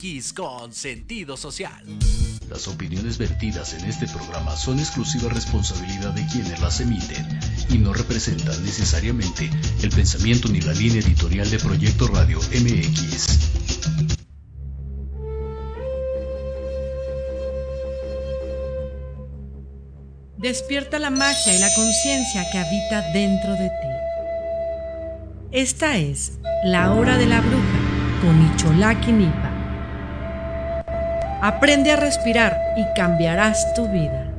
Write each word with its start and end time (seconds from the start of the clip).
MX 0.00 0.32
con 0.32 0.72
sentido 0.72 1.36
social. 1.36 1.84
Las 2.48 2.66
opiniones 2.68 3.18
vertidas 3.18 3.74
en 3.74 3.84
este 3.84 4.06
programa 4.08 4.56
son 4.56 4.78
exclusiva 4.78 5.28
responsabilidad 5.28 6.12
de 6.12 6.26
quienes 6.26 6.60
las 6.60 6.80
emiten 6.80 7.26
y 7.68 7.78
no 7.78 7.92
representan 7.92 8.64
necesariamente 8.64 9.50
el 9.82 9.90
pensamiento 9.90 10.48
ni 10.48 10.60
la 10.60 10.72
línea 10.72 11.00
editorial 11.00 11.48
de 11.50 11.58
Proyecto 11.58 12.08
Radio 12.08 12.38
MX. 12.38 13.38
Despierta 20.38 20.98
la 20.98 21.10
magia 21.10 21.54
y 21.54 21.58
la 21.58 21.72
conciencia 21.74 22.50
que 22.50 22.58
habita 22.58 23.12
dentro 23.12 23.52
de 23.52 23.68
ti. 23.68 23.88
Esta 25.52 25.98
es 25.98 26.38
La 26.64 26.92
Hora 26.94 27.18
de 27.18 27.26
la 27.26 27.40
Bruja 27.40 27.90
con 28.22 28.54
Icholaki 28.54 29.12
Nipa. 29.12 29.49
Aprende 31.42 31.92
a 31.92 31.96
respirar 31.96 32.74
y 32.76 32.84
cambiarás 32.94 33.72
tu 33.74 33.88
vida. 33.88 34.30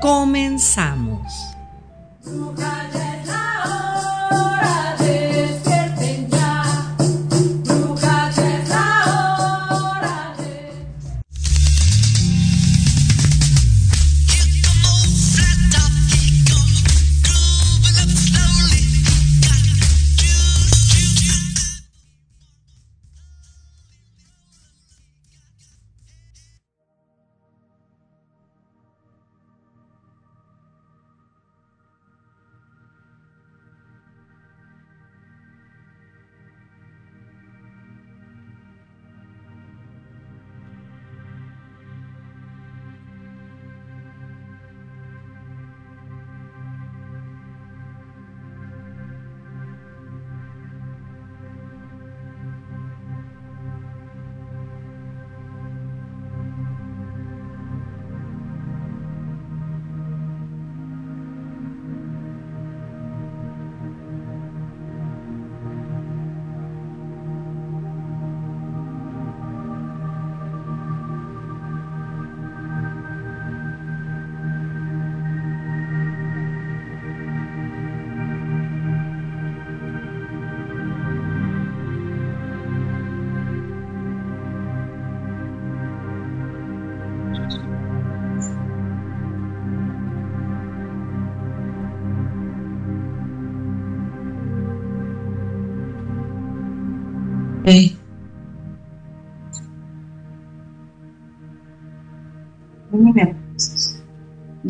Comenzamos. 0.00 1.52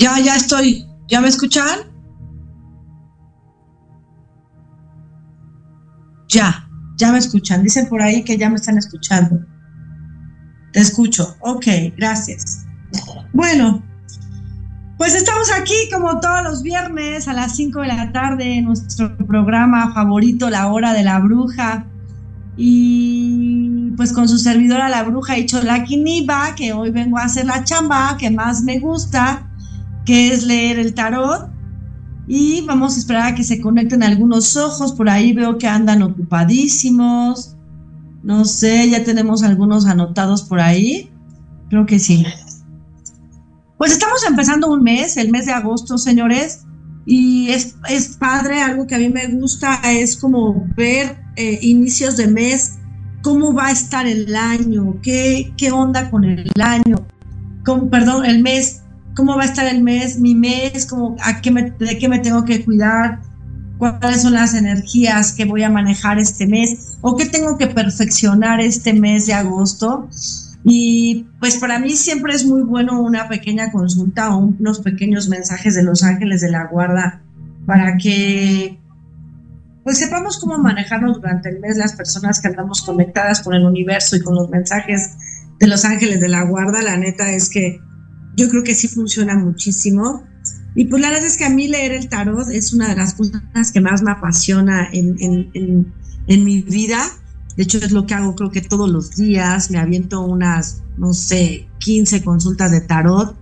Ya, 0.02 0.18
ya 0.18 0.35
estoy. 0.35 0.85
¿Ya 1.06 1.21
me 1.21 1.28
escuchan? 1.28 1.78
Ya, 6.28 6.68
ya 6.97 7.12
me 7.12 7.18
escuchan. 7.18 7.62
Dicen 7.62 7.88
por 7.88 8.02
ahí 8.02 8.25
que 8.25 8.37
ya 8.37 8.50
me 8.50 8.56
están 8.56 8.78
escuchando. 8.78 9.38
Te 10.73 10.80
escucho. 10.80 11.37
Ok, 11.38 11.66
gracias. 11.97 12.66
Bueno, 13.32 13.80
pues 14.99 15.14
estamos 15.14 15.52
aquí 15.52 15.88
como 15.92 16.18
todos 16.18 16.42
los 16.42 16.62
viernes 16.64 17.28
a 17.28 17.32
las 17.32 17.54
5 17.54 17.82
de 17.82 17.87
la 17.87 18.11
tarde 18.11 18.56
en 18.56 18.64
nuestro 18.64 19.16
programa 19.18 19.94
favorito, 19.94 20.50
La 20.50 20.66
Hora 20.66 20.94
de 20.94 21.04
la 21.04 21.21
Bruja 21.21 21.87
y 22.56 23.92
pues 23.97 24.12
con 24.12 24.28
su 24.28 24.37
servidora 24.37 24.88
la 24.88 25.04
bruja 25.04 25.37
hecho 25.37 25.62
la 25.62 25.85
quiniba, 25.85 26.54
que 26.54 26.73
hoy 26.73 26.90
vengo 26.90 27.18
a 27.18 27.25
hacer 27.25 27.47
la 27.47 27.64
chamba 27.64 28.16
que 28.18 28.30
más 28.30 28.62
me 28.62 28.78
gusta, 28.78 29.49
que 30.04 30.32
es 30.32 30.44
leer 30.44 30.78
el 30.78 30.94
tarot. 30.94 31.50
Y 32.26 32.62
vamos 32.62 32.97
a 32.97 32.99
esperar 32.99 33.32
a 33.32 33.35
que 33.35 33.44
se 33.44 33.61
conecten 33.61 34.02
algunos 34.02 34.56
ojos, 34.56 34.92
por 34.92 35.09
ahí 35.09 35.32
veo 35.32 35.59
que 35.59 35.66
andan 35.66 36.02
ocupadísimos. 36.02 37.56
No 38.23 38.44
sé, 38.44 38.88
ya 38.88 39.02
tenemos 39.02 39.42
algunos 39.42 39.87
anotados 39.87 40.42
por 40.42 40.61
ahí. 40.61 41.11
Creo 41.68 41.87
que 41.87 41.99
sí. 41.99 42.25
Pues 43.76 43.90
estamos 43.90 44.25
empezando 44.25 44.71
un 44.71 44.85
mes, 44.85 45.16
el 45.16 45.30
mes 45.32 45.47
de 45.47 45.52
agosto, 45.52 45.99
señores, 45.99 46.61
y 47.04 47.49
es, 47.49 47.75
es 47.88 48.16
padre, 48.16 48.62
algo 48.62 48.87
que 48.87 48.94
a 48.94 48.99
mí 48.99 49.09
me 49.09 49.26
gusta 49.26 49.80
es 49.85 50.16
como 50.16 50.68
ver 50.76 51.16
eh, 51.35 51.59
inicios 51.62 52.16
de 52.16 52.28
mes, 52.28 52.78
cómo 53.23 53.52
va 53.52 53.66
a 53.66 53.73
estar 53.73 54.06
el 54.06 54.37
año, 54.37 55.00
qué, 55.02 55.52
qué 55.56 55.73
onda 55.73 56.11
con 56.11 56.25
el 56.25 56.49
año, 56.61 57.06
con, 57.64 57.90
perdón, 57.90 58.25
el 58.25 58.42
mes, 58.42 58.82
cómo 59.14 59.37
va 59.37 59.42
a 59.42 59.47
estar 59.47 59.66
el 59.66 59.83
mes, 59.83 60.19
mi 60.19 60.35
mes, 60.35 60.87
cómo, 60.87 61.16
de 61.16 61.99
qué 61.99 62.09
me 62.09 62.19
tengo 62.19 62.45
que 62.45 62.64
cuidar, 62.64 63.21
cuáles 63.78 64.23
son 64.23 64.35
las 64.35 64.54
energías 64.54 65.33
que 65.33 65.45
voy 65.45 65.64
a 65.64 65.71
manejar 65.71 66.19
este 66.19 66.47
mes 66.47 66.97
o 67.00 67.16
qué 67.16 67.26
tengo 67.26 67.59
que 67.59 67.66
perfeccionar 67.66 68.61
este 68.61 68.92
mes 68.92 69.26
de 69.26 69.35
agosto. 69.35 70.09
Y 70.64 71.26
pues 71.40 71.57
para 71.57 71.81
mí 71.81 71.90
siempre 71.90 72.35
es 72.35 72.45
muy 72.45 72.62
bueno 72.62 73.00
una 73.02 73.28
pequeña 73.28 73.73
consulta 73.73 74.35
o 74.35 74.38
unos 74.38 74.78
pequeños 74.78 75.28
mensajes 75.28 75.75
de 75.75 75.83
los 75.83 76.04
ángeles 76.04 76.40
de 76.40 76.50
la 76.50 76.66
guarda 76.66 77.21
para 77.66 77.97
que 77.97 78.78
pues 79.83 79.99
sepamos 79.99 80.38
cómo 80.38 80.59
manejarnos 80.59 81.16
durante 81.16 81.49
el 81.49 81.59
mes 81.59 81.76
las 81.76 81.95
personas 81.95 82.40
que 82.40 82.47
andamos 82.47 82.83
conectadas 82.83 83.40
con 83.40 83.54
el 83.54 83.64
universo 83.64 84.14
y 84.14 84.21
con 84.21 84.37
los 84.37 84.49
mensajes 84.49 85.16
de 85.59 85.66
los 85.66 85.85
ángeles 85.85 86.21
de 86.21 86.28
la 86.28 86.45
guarda. 86.45 86.83
La 86.83 86.97
neta 86.97 87.33
es 87.33 87.50
que 87.50 87.81
yo 88.36 88.48
creo 88.48 88.62
que 88.62 88.74
sí 88.74 88.88
funciona 88.88 89.34
muchísimo. 89.36 90.24
Y 90.74 90.86
pues 90.86 91.02
la 91.02 91.10
verdad 91.10 91.26
es 91.26 91.36
que 91.36 91.44
a 91.44 91.50
mí 91.50 91.68
leer 91.68 91.92
el 91.92 92.08
tarot 92.08 92.48
es 92.50 92.72
una 92.72 92.88
de 92.88 92.96
las 92.96 93.14
cosas 93.14 93.72
que 93.72 93.80
más 93.80 94.02
me 94.02 94.10
apasiona 94.10 94.88
en, 94.92 95.16
en, 96.26 96.44
mi 96.44 96.62
vida. 96.62 97.02
De 97.56 97.64
hecho, 97.64 97.78
es 97.78 97.92
lo 97.92 98.06
que 98.06 98.14
hago 98.14 98.34
creo 98.34 98.50
que 98.50 98.62
todos 98.62 98.88
los 98.88 99.10
días. 99.16 99.70
Me 99.70 99.78
aviento 99.78 100.22
unas, 100.22 100.82
no 100.96 101.12
sé, 101.12 101.68
15 101.78 102.24
consultas 102.24 102.70
de 102.70 102.80
tarot. 102.80 103.36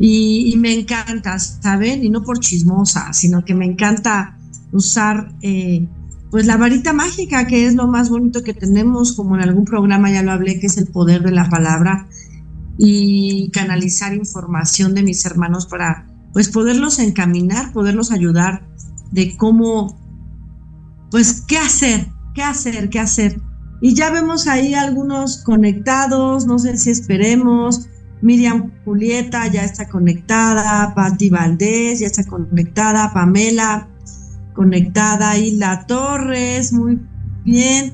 Y, 0.00 0.52
y 0.52 0.56
me 0.56 0.72
encanta, 0.72 1.38
¿saben? 1.38 2.04
Y 2.04 2.10
no 2.10 2.22
por 2.22 2.40
chismosa, 2.40 3.12
sino 3.12 3.44
que 3.44 3.54
me 3.54 3.66
encanta 3.66 4.36
usar 4.72 5.32
eh, 5.42 5.86
pues 6.30 6.46
la 6.46 6.56
varita 6.56 6.92
mágica, 6.92 7.46
que 7.46 7.66
es 7.66 7.74
lo 7.74 7.86
más 7.86 8.10
bonito 8.10 8.42
que 8.42 8.54
tenemos, 8.54 9.12
como 9.12 9.36
en 9.36 9.42
algún 9.42 9.64
programa 9.64 10.10
ya 10.10 10.22
lo 10.22 10.32
hablé, 10.32 10.60
que 10.60 10.66
es 10.66 10.76
el 10.76 10.86
poder 10.86 11.22
de 11.22 11.30
la 11.30 11.48
palabra, 11.48 12.06
y 12.78 13.50
canalizar 13.50 14.14
información 14.14 14.94
de 14.94 15.02
mis 15.02 15.26
hermanos 15.26 15.66
para 15.66 16.06
pues 16.32 16.48
poderlos 16.48 17.00
encaminar, 17.00 17.72
poderlos 17.72 18.12
ayudar 18.12 18.62
de 19.10 19.36
cómo, 19.36 19.98
pues 21.10 21.42
qué 21.42 21.58
hacer, 21.58 22.06
qué 22.34 22.42
hacer, 22.42 22.88
qué 22.88 23.00
hacer. 23.00 23.40
Y 23.80 23.94
ya 23.94 24.10
vemos 24.10 24.46
ahí 24.46 24.74
algunos 24.74 25.38
conectados, 25.38 26.46
no 26.46 26.58
sé 26.58 26.76
si 26.78 26.90
esperemos. 26.90 27.88
Miriam 28.20 28.72
Julieta 28.84 29.46
ya 29.48 29.64
está 29.64 29.88
conectada, 29.88 30.92
Patti 30.94 31.30
Valdés 31.30 32.00
ya 32.00 32.06
está 32.06 32.24
conectada, 32.24 33.12
Pamela, 33.12 33.88
conectada 34.54 35.34
la 35.52 35.86
Torres, 35.86 36.72
muy 36.72 37.00
bien. 37.44 37.92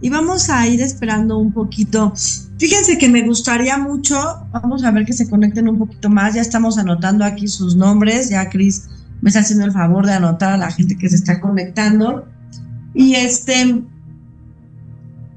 Y 0.00 0.10
vamos 0.10 0.50
a 0.50 0.66
ir 0.66 0.80
esperando 0.80 1.38
un 1.38 1.52
poquito. 1.52 2.12
Fíjense 2.58 2.96
que 2.98 3.08
me 3.08 3.22
gustaría 3.22 3.76
mucho, 3.76 4.16
vamos 4.50 4.82
a 4.84 4.90
ver 4.90 5.04
que 5.04 5.12
se 5.12 5.28
conecten 5.28 5.68
un 5.68 5.78
poquito 5.78 6.08
más. 6.08 6.34
Ya 6.34 6.40
estamos 6.40 6.78
anotando 6.78 7.24
aquí 7.24 7.48
sus 7.48 7.76
nombres. 7.76 8.30
Ya 8.30 8.48
Cris 8.48 8.88
me 9.20 9.28
está 9.28 9.40
haciendo 9.40 9.64
el 9.64 9.72
favor 9.72 10.06
de 10.06 10.14
anotar 10.14 10.52
a 10.52 10.56
la 10.56 10.70
gente 10.70 10.96
que 10.96 11.08
se 11.08 11.16
está 11.16 11.40
conectando. 11.40 12.26
Y 12.94 13.14
este, 13.14 13.84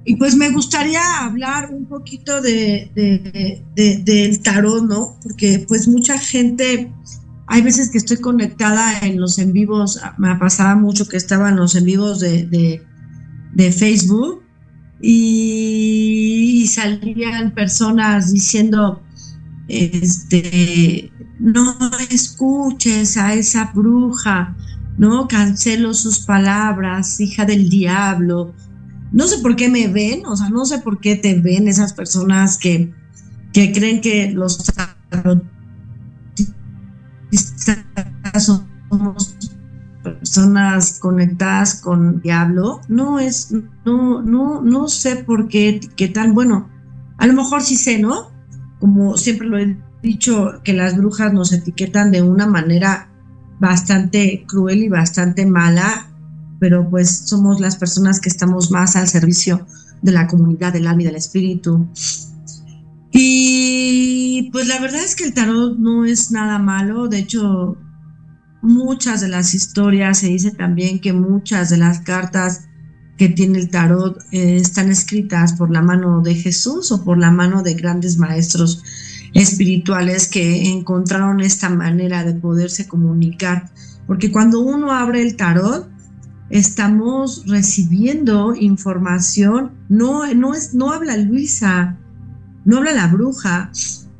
y 0.09 0.15
pues 0.15 0.35
me 0.35 0.49
gustaría 0.49 1.01
hablar 1.19 1.71
un 1.71 1.85
poquito 1.85 2.41
de, 2.41 2.89
del 3.75 4.39
tarot, 4.39 4.83
¿no? 4.83 5.15
Porque 5.21 5.65
pues 5.67 5.87
mucha 5.87 6.17
gente, 6.17 6.91
hay 7.45 7.61
veces 7.61 7.89
que 7.89 7.99
estoy 7.99 8.17
conectada 8.17 8.99
en 9.01 9.19
los 9.19 9.37
en 9.37 9.53
vivos, 9.53 10.01
me 10.17 10.35
pasaba 10.37 10.75
mucho 10.75 11.07
que 11.07 11.17
estaban 11.17 11.57
los 11.57 11.75
en 11.75 11.83
vivos 11.83 12.19
de, 12.21 12.81
Facebook 13.77 14.41
y, 14.99 16.18
salían 16.73 17.53
personas 17.53 18.31
diciendo, 18.31 19.03
este, 19.67 21.11
no 21.39 21.75
escuches 22.09 23.17
a 23.17 23.33
esa 23.33 23.71
bruja, 23.73 24.55
¿no? 24.97 25.27
Cancelo 25.27 25.93
sus 25.93 26.19
palabras, 26.19 27.19
hija 27.19 27.45
del 27.45 27.69
diablo, 27.69 28.53
no 29.11 29.27
sé 29.27 29.39
por 29.39 29.55
qué 29.55 29.69
me 29.69 29.87
ven, 29.87 30.25
o 30.25 30.35
sea, 30.35 30.49
no 30.49 30.65
sé 30.65 30.79
por 30.79 30.99
qué 30.99 31.15
te 31.15 31.39
ven 31.39 31.67
esas 31.67 31.93
personas 31.93 32.57
que, 32.57 32.93
que 33.53 33.71
creen 33.71 34.01
que 34.01 34.31
los 34.31 34.63
personas 40.29 40.99
conectadas 40.99 41.81
con 41.81 42.21
diablo. 42.21 42.81
No 42.87 43.19
es, 43.19 43.53
no, 43.85 44.21
no, 44.21 44.61
no 44.61 44.87
sé 44.87 45.17
por 45.17 45.47
qué 45.47 45.79
qué 45.95 46.07
tal. 46.07 46.33
Bueno, 46.33 46.69
a 47.17 47.27
lo 47.27 47.33
mejor 47.33 47.61
sí 47.61 47.75
sé, 47.75 47.99
¿no? 47.99 48.31
Como 48.79 49.17
siempre 49.17 49.47
lo 49.47 49.57
he 49.57 49.77
dicho, 50.01 50.61
que 50.63 50.73
las 50.73 50.95
brujas 50.95 51.33
nos 51.33 51.51
etiquetan 51.51 52.11
de 52.11 52.21
una 52.21 52.47
manera 52.47 53.09
bastante 53.59 54.45
cruel 54.47 54.83
y 54.83 54.89
bastante 54.89 55.45
mala 55.45 56.09
pero 56.59 56.87
pues 56.89 57.09
somos 57.25 57.59
las 57.59 57.77
personas 57.77 58.19
que 58.19 58.29
estamos 58.29 58.69
más 58.69 58.95
al 58.95 59.07
servicio 59.07 59.65
de 60.01 60.11
la 60.11 60.27
comunidad 60.27 60.73
del 60.73 60.87
alma 60.87 61.01
y 61.01 61.05
del 61.05 61.15
espíritu. 61.15 61.87
Y 63.11 64.49
pues 64.51 64.67
la 64.67 64.79
verdad 64.79 65.03
es 65.03 65.15
que 65.15 65.23
el 65.23 65.33
tarot 65.33 65.77
no 65.79 66.05
es 66.05 66.31
nada 66.31 66.59
malo, 66.59 67.07
de 67.07 67.19
hecho 67.19 67.77
muchas 68.61 69.21
de 69.21 69.27
las 69.29 69.53
historias 69.53 70.19
se 70.19 70.27
dice 70.27 70.51
también 70.51 70.99
que 70.99 71.13
muchas 71.13 71.69
de 71.69 71.77
las 71.77 72.01
cartas 72.01 72.67
que 73.17 73.29
tiene 73.29 73.59
el 73.59 73.69
tarot 73.69 74.17
eh, 74.31 74.55
están 74.55 74.89
escritas 74.89 75.53
por 75.53 75.71
la 75.71 75.81
mano 75.81 76.21
de 76.21 76.35
Jesús 76.35 76.91
o 76.91 77.03
por 77.03 77.17
la 77.17 77.31
mano 77.31 77.63
de 77.63 77.73
grandes 77.73 78.17
maestros 78.17 78.81
espirituales 79.33 80.27
que 80.27 80.69
encontraron 80.71 81.41
esta 81.41 81.69
manera 81.69 82.23
de 82.23 82.33
poderse 82.33 82.87
comunicar. 82.87 83.69
Porque 84.07 84.31
cuando 84.31 84.61
uno 84.61 84.91
abre 84.91 85.21
el 85.21 85.35
tarot, 85.35 85.89
estamos 86.49 87.43
recibiendo 87.45 88.55
información, 88.55 89.71
no, 89.89 90.25
no, 90.33 90.53
es, 90.53 90.73
no 90.73 90.91
habla 90.91 91.17
Luisa, 91.17 91.97
no 92.65 92.77
habla 92.77 92.93
la 92.93 93.07
bruja, 93.07 93.69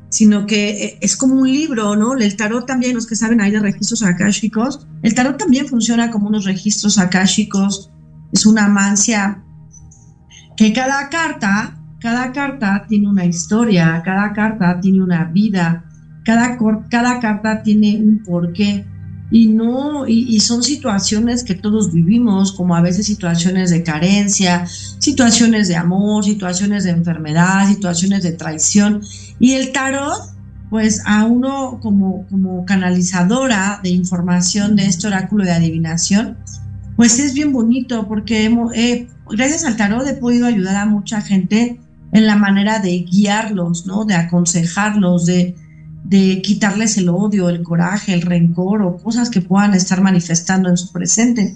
sino 0.10 0.46
que 0.46 0.70
eh, 0.70 0.98
es 1.02 1.16
como 1.16 1.36
un 1.36 1.52
libro, 1.52 1.96
¿no? 1.96 2.14
El 2.16 2.36
tarot 2.36 2.66
también, 2.66 2.96
los 2.96 3.08
que 3.08 3.16
saben 3.16 3.42
hay 3.42 3.52
de 3.52 3.60
registros 3.60 4.04
akáshicos, 4.04 4.88
el 5.04 5.14
tarot 5.14 5.38
también 5.38 5.68
funciona 5.68 6.12
como 6.12 6.28
unos 6.28 6.46
registros 6.46 6.98
akáshicos, 6.98 7.92
es 8.32 8.46
una 8.46 8.68
mancia 8.68 9.44
que 10.58 10.74
cada 10.74 11.10
carta, 11.10 11.80
cada 12.00 12.32
carta 12.32 12.86
tiene 12.88 13.08
una 13.08 13.26
historia, 13.26 14.02
cada 14.04 14.34
carta 14.34 14.80
tiene 14.80 15.02
una 15.02 15.26
vida, 15.26 15.86
cada, 16.26 16.58
cada 16.90 17.20
carta 17.20 17.64
tiene 17.64 17.98
un 17.98 18.24
porqué 18.24 18.86
y 19.32 19.48
no, 19.48 20.08
y, 20.08 20.40
son 20.40 20.64
situaciones 20.64 21.44
que 21.44 21.54
todos 21.54 21.94
vivimos, 21.94 22.52
como 22.52 22.76
a 22.76 22.82
veces 22.82 23.06
situaciones 23.06 23.70
de 23.70 23.84
carencia, 23.84 24.66
situaciones 24.98 25.68
de 25.68 25.76
amor, 25.76 26.26
situaciones 26.26 26.84
de 26.84 26.92
enfermedad, 26.92 27.68
situaciones 27.68 28.24
de 28.24 28.32
traición. 28.32 29.02
Y 29.40 29.54
el 29.54 29.72
tarot, 29.72 30.20
pues 30.72 31.04
a 31.06 31.26
uno 31.26 31.80
como, 31.80 32.26
como 32.28 32.66
canalizadora 32.66 33.80
de 33.84 33.90
información 33.90 34.76
de 34.76 34.88
este 34.88 35.08
oráculo 35.08 35.46
de 35.46 35.52
adivinación, 35.52 36.38
pues 36.96 37.20
es 37.20 37.34
bien 37.34 37.54
bonito 37.54 38.08
porque 38.08 39.08
gracias 39.30 39.64
al 39.64 39.78
tarot 39.78 40.08
he 40.08 40.16
podido 40.16 40.48
ayudar 40.48 40.76
a 40.76 40.86
mucha 40.88 41.22
gente 41.22 41.80
en 42.12 42.26
la 42.26 42.36
manera 42.36 42.80
de 42.80 43.00
guiarlos, 43.04 43.86
¿no? 43.86 44.06
De 44.06 44.16
aconsejarlos, 44.16 45.28
de, 45.28 45.56
de 46.10 46.42
quitarles 46.42 46.98
el 46.98 47.08
odio, 47.08 47.50
el 47.50 47.62
coraje, 47.62 48.16
el 48.16 48.24
rencor 48.24 48.82
o 48.82 48.98
cosas 48.98 49.30
que 49.30 49.42
puedan 49.42 49.76
estar 49.76 50.02
manifestando 50.02 50.68
en 50.68 50.76
su 50.76 50.92
presente. 50.92 51.56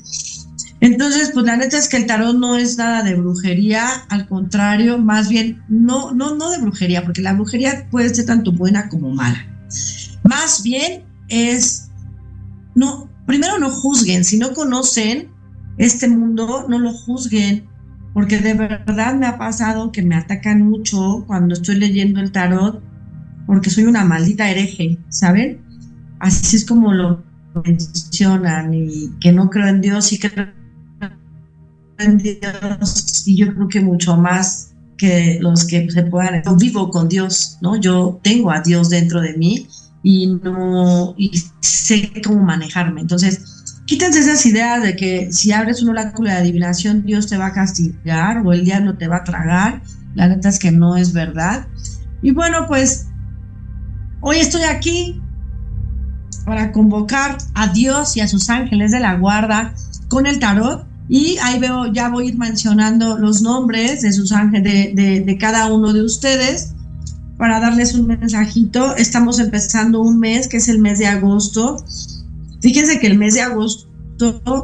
Entonces, 0.80 1.32
pues 1.34 1.44
la 1.46 1.58
neta 1.58 1.76
es 1.78 1.89
que 1.89 1.98
el 1.98 2.06
tarot 2.06 2.38
no 2.38 2.56
es 2.56 2.78
nada 2.78 3.02
de 3.02 3.16
brujería, 3.16 3.88
al 4.10 4.28
contrario, 4.28 5.00
más 5.00 5.28
bien, 5.28 5.63
no, 5.70 6.12
no, 6.12 6.36
no 6.36 6.52
de 6.52 6.60
brujería, 6.60 7.04
porque 7.04 7.24
la 7.24 7.34
brujería 7.34 7.88
puede 7.89 8.13
ser 8.13 8.28
tanto 8.28 8.52
buena 8.52 8.89
como 8.89 9.10
mala. 9.10 9.44
Más 10.24 10.62
bien 10.62 11.04
es, 11.30 11.89
no, 12.76 13.10
primero 13.26 13.58
no 13.58 13.72
juzguen, 13.72 14.24
si 14.24 14.38
no 14.38 14.54
conocen 14.54 15.30
este 15.80 16.08
mundo, 16.08 16.68
no 16.70 16.78
lo 16.78 16.94
juzguen, 16.94 17.68
porque 18.13 18.38
de 18.38 18.54
verdad 18.54 19.16
me 19.16 19.26
ha 19.26 19.39
pasado 19.39 19.92
que 19.92 20.04
me 20.04 20.16
atacan 20.16 20.62
mucho 20.62 21.24
cuando 21.26 21.56
estoy 21.56 21.78
leyendo 21.78 22.20
el 22.20 22.32
tarot 22.32 22.92
porque 23.45 23.69
soy 23.69 23.86
una 23.86 24.03
maldita 24.03 24.49
hereje, 24.49 24.97
¿saben? 25.10 25.60
Así 26.19 26.56
es 26.56 26.65
como 26.65 26.93
lo 26.93 27.23
mencionan 27.65 28.73
y 28.73 29.12
que 29.19 29.32
no 29.32 29.49
creo 29.49 29.67
en 29.67 29.82
Dios 29.82 30.12
y 30.12 30.19
creo 30.19 30.47
en 31.99 32.17
Dios 32.17 33.23
y 33.25 33.38
yo 33.38 33.53
creo 33.53 33.67
que 33.67 33.82
mucho 33.82 34.17
más 34.17 34.73
que 34.97 35.38
los 35.41 35.65
que 35.65 35.89
se 35.89 36.03
puedan. 36.03 36.41
Yo 36.43 36.56
vivo 36.56 36.89
con 36.89 37.10
Dios, 37.10 37.58
¿no? 37.62 37.75
Yo 37.75 38.19
tengo 38.23 38.51
a 38.51 38.62
Dios 38.62 38.89
dentro 38.89 39.21
de 39.21 39.34
mí 39.38 39.67
y 40.01 40.27
no 40.27 41.13
y 41.17 41.32
sé 41.62 42.12
cómo 42.23 42.43
manejarme. 42.43 43.01
Entonces, 43.01 43.63
quítense 43.86 44.19
esas 44.19 44.45
ideas 44.45 44.84
de 44.84 44.95
que 44.95 45.32
si 45.32 45.51
abres 45.51 45.82
un 45.82 45.89
oráculo 45.89 46.29
de 46.29 46.38
adivinación, 46.38 47.06
Dios 47.06 47.27
te 47.27 47.38
va 47.38 47.47
a 47.47 47.53
castigar 47.53 48.45
o 48.45 48.53
el 48.53 48.65
diablo 48.65 48.97
te 48.97 49.08
va 49.08 49.17
a 49.17 49.23
tragar. 49.23 49.82
La 50.15 50.27
neta 50.27 50.49
es 50.49 50.60
que 50.60 50.71
no 50.71 50.95
es 50.95 51.13
verdad. 51.13 51.67
Y 52.21 52.32
bueno, 52.32 52.65
pues 52.67 53.08
Hoy 54.26 54.38
estoy 54.38 54.62
aquí 54.64 55.22
para 56.46 56.72
convocar 56.72 57.38
a 57.56 57.68
Dios 57.74 58.16
y 58.16 58.22
a 58.22 58.28
sus 58.30 58.50
ángeles 58.50 58.94
de 58.94 59.02
la 59.02 59.16
guarda 59.16 59.74
con 60.08 60.28
el 60.28 60.40
tarot. 60.40 60.88
Y 61.10 61.36
ahí 61.44 61.60
veo, 61.60 61.92
ya 61.92 62.08
voy 62.08 62.28
a 62.28 62.30
ir 62.30 62.38
mencionando 62.38 63.18
los 63.18 63.42
nombres 63.42 64.02
de 64.02 64.14
sus 64.14 64.32
ángeles, 64.32 64.96
de, 64.96 65.38
cada 65.38 65.74
uno 65.74 65.92
de 65.92 66.04
ustedes, 66.04 66.74
para 67.38 67.60
darles 67.60 67.96
un 67.96 68.08
mensajito. 68.08 68.96
Estamos 68.96 69.40
empezando 69.40 70.00
un 70.00 70.20
mes, 70.20 70.48
que 70.48 70.56
es 70.56 70.70
el 70.70 70.80
mes 70.80 71.00
de 71.00 71.08
agosto. 71.08 71.84
Fíjense 72.62 73.00
que 73.02 73.08
el 73.08 73.18
mes 73.18 73.34
de 73.34 73.42
agosto 73.42 73.90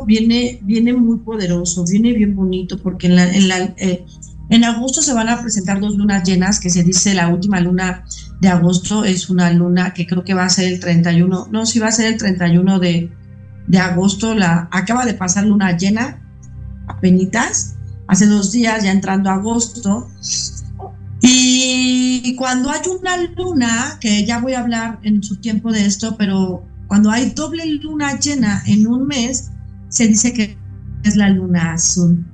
viene, 0.07 0.59
viene 0.63 0.93
muy 0.93 1.17
poderoso, 1.17 1.83
viene 1.83 2.13
bien 2.13 2.33
bonito, 2.33 2.77
porque 2.77 3.07
en, 3.07 3.19
eh, 3.19 4.05
en 4.49 4.63
agosto 4.63 5.01
se 5.01 5.13
van 5.13 5.27
a 5.27 5.41
presentar 5.41 5.81
dos 5.81 5.97
lunas 5.97 6.23
llenas, 6.23 6.61
que 6.61 6.69
se 6.69 6.81
dice 6.81 7.13
la 7.13 7.27
última 7.27 7.59
luna 7.59 8.05
de 8.39 8.47
agosto 8.47 9.03
es 9.03 9.29
una 9.29 9.51
luna 9.51 9.93
que 9.93 10.07
creo 10.07 10.23
que 10.23 10.33
va 10.33 10.45
a 10.45 10.49
ser 10.49 10.71
el 10.71 10.79
31, 10.79 11.49
no, 11.51 11.65
sí 11.65 11.79
va 11.79 11.87
a 11.87 11.91
ser 11.91 12.13
el 12.13 12.17
31 12.17 12.79
de, 12.79 13.11
de 13.67 13.77
agosto, 13.77 14.33
la, 14.33 14.69
acaba 14.71 15.05
de 15.05 15.13
pasar 15.13 15.45
luna 15.45 15.75
llena, 15.77 16.21
penitas 17.01 17.75
hace 18.07 18.25
dos 18.25 18.51
días 18.51 18.83
ya 18.83 18.91
entrando 18.91 19.29
agosto. 19.29 20.09
Y 21.21 22.35
cuando 22.35 22.71
hay 22.71 22.81
una 22.89 23.17
luna, 23.35 23.97
que 23.99 24.25
ya 24.25 24.39
voy 24.39 24.53
a 24.53 24.61
hablar 24.61 24.99
en 25.03 25.21
su 25.21 25.35
tiempo 25.35 25.71
de 25.71 25.85
esto, 25.85 26.15
pero 26.17 26.65
cuando 26.87 27.11
hay 27.11 27.31
doble 27.31 27.65
luna 27.65 28.17
llena 28.19 28.63
en 28.65 28.87
un 28.87 29.05
mes, 29.05 29.51
se 29.89 30.07
dice 30.07 30.33
que 30.33 30.57
es 31.03 31.15
la 31.15 31.29
luna 31.29 31.73
azul, 31.73 32.25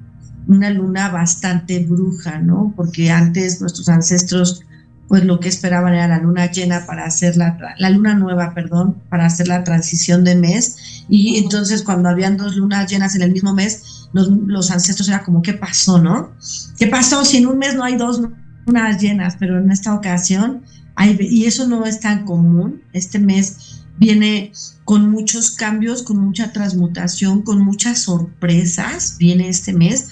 una 0.48 0.70
luna 0.70 1.10
bastante 1.10 1.84
bruja, 1.84 2.39
¿no? 2.39 2.74
Porque 2.76 3.12
antes 3.12 3.60
nuestros 3.60 3.89
ancestros 3.89 4.62
pues 5.08 5.24
lo 5.24 5.39
que 5.39 5.50
esperaban 5.50 5.94
era 5.94 6.08
la 6.08 6.20
luna 6.20 6.52
llena 6.52 6.86
para 6.86 7.06
hacer 7.06 7.38
la, 7.38 7.58
la 7.78 7.89
luna 7.89 8.15
nueva, 8.15 8.54
perdón, 8.54 9.02
para 9.10 9.26
hacer 9.26 9.48
la 9.48 9.63
transición 9.63 10.24
de 10.24 10.36
mes. 10.36 11.06
Y 11.10 11.38
entonces 11.38 11.84
cuando 11.84 12.10
habían 12.10 12.38
dos 12.38 12.56
lunas 12.56 12.89
llenas 12.89 13.15
en 13.15 13.22
el 13.22 13.32
mismo 13.32 13.54
mes, 13.54 14.08
los, 14.13 14.30
los 14.30 14.72
ancestros 14.72 15.08
era 15.08 15.24
como, 15.24 15.41
¿qué 15.41 15.54
pasó, 15.54 16.02
no? 16.02 16.32
¿Qué 16.78 16.88
pasó 16.88 17.24
si 17.24 17.38
en 17.38 17.48
un 17.48 17.60
mes 17.60 17.76
no 17.76 17.84
hay 17.84 17.98
dos 17.98 18.22
lunas 18.65 19.02
llenas? 19.02 19.36
Pero 19.39 19.60
en 19.60 19.70
esta 19.72 19.94
ocasión, 19.94 20.63
hay, 20.96 21.18
y 21.20 21.46
eso 21.46 21.68
no 21.68 21.86
es 21.86 22.00
tan 22.00 22.26
común, 22.26 22.82
este 22.94 23.20
mes 23.20 23.84
viene 23.98 24.52
con 24.84 25.10
muchos 25.10 25.52
cambios, 25.52 26.04
con 26.04 26.18
mucha 26.18 26.52
transmutación, 26.52 27.44
con 27.44 27.62
muchas 27.62 28.00
sorpresas, 28.00 29.18
viene 29.20 29.50
este 29.50 29.74
mes 29.74 30.10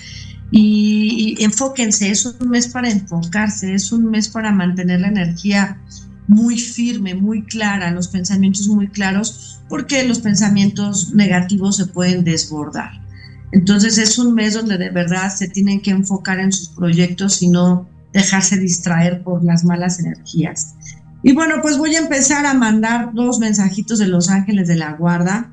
y, 0.55 1.43
enfóquense, 1.43 2.11
es 2.11 2.25
un 2.25 2.49
mes 2.49 2.67
para 2.67 2.87
enfocarse, 2.87 3.73
es 3.73 3.91
un 3.91 4.05
mes 4.11 4.29
para 4.29 4.51
mantener 4.51 5.01
la 5.01 5.07
energía 5.07 5.81
muy 6.27 6.59
firme, 6.59 7.15
muy 7.15 7.43
clara, 7.43 7.89
los 7.89 8.07
pensamientos 8.07 8.67
muy 8.67 8.87
claros, 8.87 9.61
porque 9.67 10.07
los 10.07 10.19
pensamientos 10.19 11.11
negativos 11.15 11.77
se 11.77 11.87
pueden 11.87 12.23
desbordar. 12.23 12.91
Entonces 13.51 13.97
es 13.97 14.19
un 14.19 14.35
mes 14.35 14.53
donde 14.53 14.77
de 14.77 14.91
verdad 14.91 15.33
se 15.35 15.47
tienen 15.47 15.81
que 15.81 15.89
enfocar 15.89 16.39
en 16.39 16.51
sus 16.51 16.69
proyectos 16.69 17.41
y 17.41 17.49
no 17.49 17.89
dejarse 18.13 18.57
distraer 18.57 19.23
por 19.23 19.43
las 19.43 19.63
malas 19.63 19.99
energías. 19.99 20.75
Y 21.23 21.33
bueno, 21.33 21.55
pues 21.63 21.79
voy 21.79 21.95
a 21.95 21.99
empezar 21.99 22.45
a 22.45 22.53
mandar 22.53 23.11
dos 23.13 23.39
mensajitos 23.39 23.97
de 23.97 24.07
los 24.07 24.29
ángeles 24.29 24.67
de 24.67 24.75
la 24.75 24.91
guarda. 24.93 25.52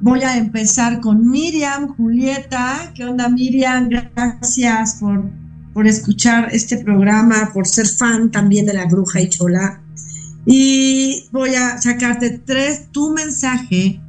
Voy 0.00 0.22
a 0.22 0.36
empezar 0.36 1.00
con 1.00 1.28
Miriam, 1.28 1.88
Julieta. 1.96 2.92
¿Qué 2.94 3.04
onda 3.04 3.28
Miriam? 3.28 3.88
Gracias 3.88 4.96
por, 5.00 5.30
por 5.74 5.86
escuchar 5.86 6.48
este 6.52 6.78
programa, 6.78 7.50
por 7.52 7.66
ser 7.66 7.88
fan 7.88 8.30
también 8.30 8.66
de 8.66 8.74
la 8.74 8.86
bruja 8.86 9.20
y 9.20 9.28
chola. 9.28 9.80
Y 10.46 11.24
voy 11.32 11.54
a 11.54 11.80
sacarte 11.80 12.38
tres, 12.38 12.90
tu 12.92 13.12
mensaje 13.12 14.00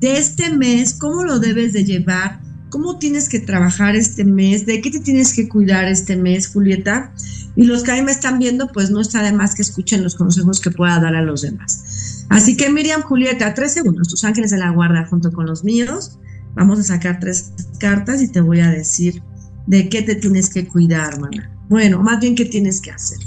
de 0.00 0.18
este 0.18 0.50
mes, 0.50 0.94
cómo 0.94 1.24
lo 1.24 1.38
debes 1.38 1.72
de 1.72 1.84
llevar 1.84 2.40
cómo 2.70 2.98
tienes 2.98 3.28
que 3.28 3.40
trabajar 3.40 3.96
este 3.96 4.24
mes, 4.24 4.66
de 4.66 4.80
qué 4.80 4.90
te 4.90 5.00
tienes 5.00 5.34
que 5.34 5.48
cuidar 5.48 5.86
este 5.86 6.16
mes, 6.16 6.48
Julieta. 6.48 7.12
Y 7.56 7.64
los 7.64 7.82
que 7.82 7.92
ahí 7.92 8.02
me 8.02 8.12
están 8.12 8.38
viendo, 8.38 8.68
pues 8.68 8.90
no 8.90 9.00
está 9.00 9.22
de 9.22 9.32
más 9.32 9.54
que 9.54 9.62
escuchen 9.62 10.02
los 10.02 10.14
consejos 10.14 10.60
que 10.60 10.70
pueda 10.70 11.00
dar 11.00 11.14
a 11.14 11.22
los 11.22 11.42
demás. 11.42 11.84
Así 12.28 12.56
que 12.56 12.70
Miriam, 12.70 13.02
Julieta, 13.02 13.54
tres 13.54 13.72
segundos, 13.72 14.08
tus 14.08 14.24
ángeles 14.24 14.50
de 14.50 14.58
la 14.58 14.70
guarda 14.70 15.06
junto 15.06 15.32
con 15.32 15.46
los 15.46 15.64
míos. 15.64 16.18
Vamos 16.54 16.78
a 16.78 16.82
sacar 16.82 17.18
tres 17.20 17.52
cartas 17.78 18.22
y 18.22 18.28
te 18.28 18.40
voy 18.40 18.60
a 18.60 18.70
decir 18.70 19.22
de 19.66 19.88
qué 19.88 20.02
te 20.02 20.14
tienes 20.14 20.52
que 20.52 20.66
cuidar, 20.66 21.14
hermana. 21.14 21.50
Bueno, 21.68 22.02
más 22.02 22.20
bien 22.20 22.34
qué 22.34 22.44
tienes 22.44 22.80
que 22.80 22.90
hacer. 22.90 23.18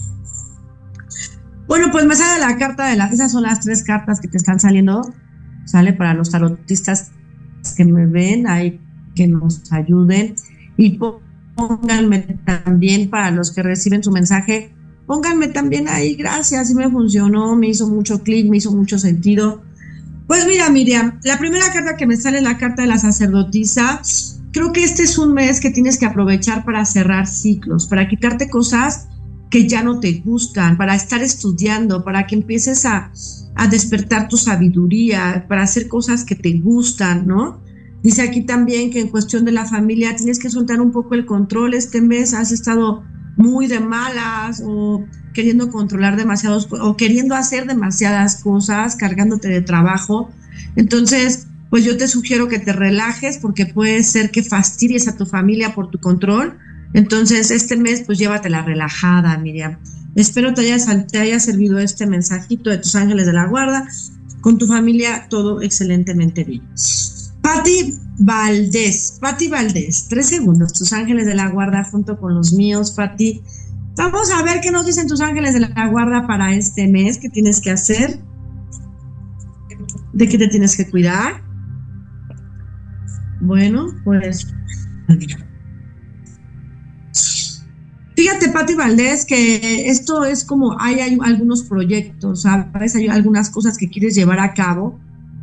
Bueno, 1.67 1.87
pues 1.91 2.05
me 2.05 2.15
sale 2.15 2.39
la 2.41 2.57
carta 2.57 2.87
de 2.87 2.97
las, 2.97 3.13
esas 3.13 3.31
son 3.31 3.43
las 3.43 3.61
tres 3.61 3.83
cartas 3.83 4.19
que 4.19 4.27
te 4.27 4.37
están 4.37 4.59
saliendo, 4.59 5.01
sale 5.65 5.93
para 5.93 6.13
los 6.13 6.31
tarotistas 6.31 7.11
que 7.77 7.85
me 7.85 8.07
ven, 8.07 8.47
hay 8.47 8.81
que 9.15 9.27
nos 9.27 9.71
ayuden 9.71 10.35
y 10.75 10.99
pónganme 11.55 12.19
también 12.45 13.09
para 13.09 13.31
los 13.31 13.51
que 13.51 13.63
reciben 13.63 14.03
su 14.03 14.11
mensaje, 14.11 14.73
pónganme 15.05 15.47
también 15.47 15.87
ahí, 15.87 16.15
gracias, 16.15 16.69
y 16.71 16.75
me 16.75 16.89
funcionó, 16.89 17.55
me 17.55 17.67
hizo 17.67 17.87
mucho 17.87 18.21
clic, 18.23 18.49
me 18.49 18.57
hizo 18.57 18.71
mucho 18.71 18.97
sentido. 18.97 19.61
Pues 20.27 20.45
mira, 20.47 20.69
Miriam, 20.69 21.19
la 21.23 21.37
primera 21.37 21.71
carta 21.73 21.97
que 21.97 22.07
me 22.07 22.15
sale 22.15 22.37
es 22.37 22.43
la 22.43 22.57
carta 22.57 22.83
de 22.83 22.87
la 22.87 22.97
sacerdotisa. 22.97 24.01
Creo 24.53 24.71
que 24.71 24.83
este 24.83 25.03
es 25.03 25.17
un 25.17 25.33
mes 25.33 25.59
que 25.59 25.71
tienes 25.71 25.97
que 25.97 26.05
aprovechar 26.05 26.63
para 26.63 26.85
cerrar 26.85 27.27
ciclos, 27.27 27.87
para 27.87 28.07
quitarte 28.07 28.49
cosas 28.49 29.07
que 29.49 29.67
ya 29.67 29.83
no 29.83 29.99
te 29.99 30.21
gustan, 30.25 30.77
para 30.77 30.95
estar 30.95 31.21
estudiando, 31.21 32.05
para 32.05 32.25
que 32.25 32.35
empieces 32.35 32.85
a, 32.85 33.11
a 33.55 33.67
despertar 33.67 34.29
tu 34.29 34.37
sabiduría, 34.37 35.45
para 35.49 35.63
hacer 35.63 35.89
cosas 35.89 36.23
que 36.23 36.35
te 36.35 36.53
gustan, 36.53 37.27
¿no? 37.27 37.59
Dice 38.01 38.21
aquí 38.23 38.41
también 38.41 38.89
que 38.89 39.01
en 39.01 39.09
cuestión 39.09 39.45
de 39.45 39.51
la 39.51 39.65
familia 39.65 40.15
tienes 40.15 40.39
que 40.39 40.49
soltar 40.49 40.81
un 40.81 40.91
poco 40.91 41.13
el 41.13 41.25
control. 41.25 41.73
Este 41.73 42.01
mes 42.01 42.33
has 42.33 42.51
estado 42.51 43.03
muy 43.37 43.67
de 43.67 43.79
malas 43.79 44.61
o 44.65 45.05
queriendo 45.33 45.71
controlar 45.71 46.17
demasiados 46.17 46.67
o 46.71 46.97
queriendo 46.97 47.35
hacer 47.35 47.65
demasiadas 47.65 48.41
cosas, 48.43 48.95
cargándote 48.95 49.47
de 49.47 49.61
trabajo. 49.61 50.31
Entonces, 50.75 51.47
pues 51.69 51.85
yo 51.85 51.97
te 51.97 52.07
sugiero 52.07 52.47
que 52.47 52.59
te 52.59 52.73
relajes 52.73 53.37
porque 53.37 53.65
puede 53.65 54.03
ser 54.03 54.31
que 54.31 54.43
fastidies 54.43 55.07
a 55.07 55.15
tu 55.15 55.25
familia 55.25 55.73
por 55.73 55.89
tu 55.89 55.99
control. 55.99 56.57
Entonces, 56.93 57.51
este 57.51 57.77
mes, 57.77 58.03
pues 58.05 58.17
llévatela 58.19 58.61
relajada, 58.61 59.37
Miriam. 59.37 59.77
Espero 60.15 60.53
te 60.53 60.61
haya, 60.61 61.07
te 61.07 61.19
haya 61.19 61.39
servido 61.39 61.79
este 61.79 62.05
mensajito 62.05 62.69
de 62.69 62.79
tus 62.79 62.95
ángeles 62.95 63.25
de 63.25 63.33
la 63.33 63.47
guarda. 63.47 63.87
Con 64.41 64.57
tu 64.57 64.67
familia, 64.67 65.27
todo 65.29 65.61
excelentemente 65.61 66.43
bien. 66.43 66.63
Patti 67.41 67.97
Valdés, 68.19 69.17
Patti 69.19 69.47
Valdés, 69.47 70.07
tres 70.07 70.27
segundos, 70.27 70.73
tus 70.73 70.93
ángeles 70.93 71.25
de 71.25 71.35
la 71.35 71.49
guarda 71.49 71.83
junto 71.83 72.19
con 72.19 72.35
los 72.35 72.53
míos, 72.53 72.91
Patti. 72.91 73.41
Vamos 73.97 74.31
a 74.31 74.43
ver 74.43 74.61
qué 74.61 74.71
nos 74.71 74.85
dicen 74.85 75.07
tus 75.07 75.21
ángeles 75.21 75.53
de 75.53 75.61
la 75.61 75.87
guarda 75.87 76.27
para 76.27 76.53
este 76.53 76.87
mes, 76.87 77.17
qué 77.17 77.29
tienes 77.29 77.59
que 77.59 77.71
hacer, 77.71 78.21
de 80.13 80.29
qué 80.29 80.37
te 80.37 80.47
tienes 80.47 80.77
que 80.77 80.89
cuidar. 80.89 81.43
Bueno, 83.41 83.87
pues... 84.03 84.47
Fíjate, 88.15 88.49
Patti 88.49 88.75
Valdés, 88.75 89.25
que 89.25 89.89
esto 89.89 90.25
es 90.25 90.43
como, 90.43 90.79
hay, 90.79 90.99
hay 90.99 91.17
algunos 91.23 91.63
proyectos, 91.63 92.43
¿sabes? 92.43 92.95
Hay 92.95 93.07
algunas 93.07 93.49
cosas 93.49 93.79
que 93.79 93.89
quieres 93.89 94.13
llevar 94.13 94.39
a 94.39 94.53
cabo 94.53 94.99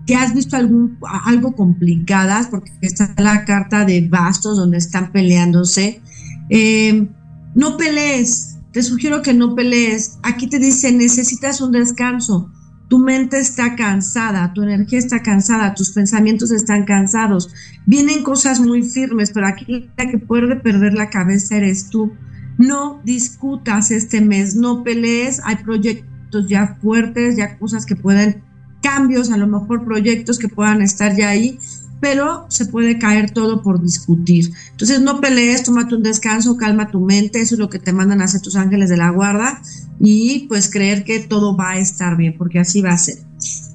que 0.08 0.16
has 0.16 0.32
visto 0.32 0.56
algún, 0.56 0.96
algo 1.26 1.54
complicadas, 1.54 2.46
porque 2.46 2.72
está 2.80 3.12
la 3.18 3.44
carta 3.44 3.84
de 3.84 4.08
bastos 4.08 4.56
donde 4.56 4.78
están 4.78 5.12
peleándose. 5.12 6.00
Eh, 6.48 7.06
no 7.54 7.76
pelees, 7.76 8.56
te 8.72 8.82
sugiero 8.82 9.20
que 9.20 9.34
no 9.34 9.54
pelees. 9.54 10.18
Aquí 10.22 10.48
te 10.48 10.58
dice, 10.58 10.92
necesitas 10.92 11.60
un 11.60 11.72
descanso. 11.72 12.50
Tu 12.88 12.98
mente 12.98 13.38
está 13.38 13.76
cansada, 13.76 14.54
tu 14.54 14.62
energía 14.62 14.98
está 14.98 15.22
cansada, 15.22 15.74
tus 15.74 15.90
pensamientos 15.90 16.52
están 16.52 16.86
cansados. 16.86 17.50
Vienen 17.84 18.22
cosas 18.22 18.60
muy 18.60 18.84
firmes, 18.84 19.30
pero 19.30 19.46
aquí 19.46 19.90
la 19.98 20.10
que 20.10 20.16
puede 20.16 20.56
perder 20.56 20.94
la 20.94 21.10
cabeza 21.10 21.56
eres 21.56 21.90
tú. 21.90 22.14
No 22.56 23.02
discutas 23.04 23.90
este 23.90 24.22
mes, 24.22 24.56
no 24.56 24.82
pelees. 24.84 25.42
Hay 25.44 25.56
proyectos 25.56 26.48
ya 26.48 26.78
fuertes, 26.80 27.36
ya 27.36 27.58
cosas 27.58 27.84
que 27.84 27.94
pueden 27.94 28.47
cambios, 28.82 29.30
a 29.30 29.36
lo 29.36 29.46
mejor 29.46 29.84
proyectos 29.84 30.38
que 30.38 30.48
puedan 30.48 30.82
estar 30.82 31.16
ya 31.16 31.30
ahí, 31.30 31.58
pero 32.00 32.46
se 32.48 32.66
puede 32.66 32.98
caer 32.98 33.30
todo 33.30 33.62
por 33.62 33.82
discutir. 33.82 34.50
Entonces 34.70 35.00
no 35.00 35.20
pelees, 35.20 35.64
tómate 35.64 35.94
un 35.94 36.02
descanso, 36.02 36.56
calma 36.56 36.90
tu 36.90 37.00
mente, 37.00 37.40
eso 37.40 37.54
es 37.54 37.58
lo 37.58 37.68
que 37.68 37.78
te 37.78 37.92
mandan 37.92 38.20
a 38.20 38.24
hacer 38.24 38.40
tus 38.40 38.56
ángeles 38.56 38.88
de 38.88 38.96
la 38.96 39.10
guarda 39.10 39.60
y 40.00 40.46
pues 40.48 40.70
creer 40.70 41.04
que 41.04 41.20
todo 41.20 41.56
va 41.56 41.70
a 41.70 41.78
estar 41.78 42.16
bien, 42.16 42.36
porque 42.38 42.60
así 42.60 42.80
va 42.82 42.92
a 42.92 42.98
ser. 42.98 43.18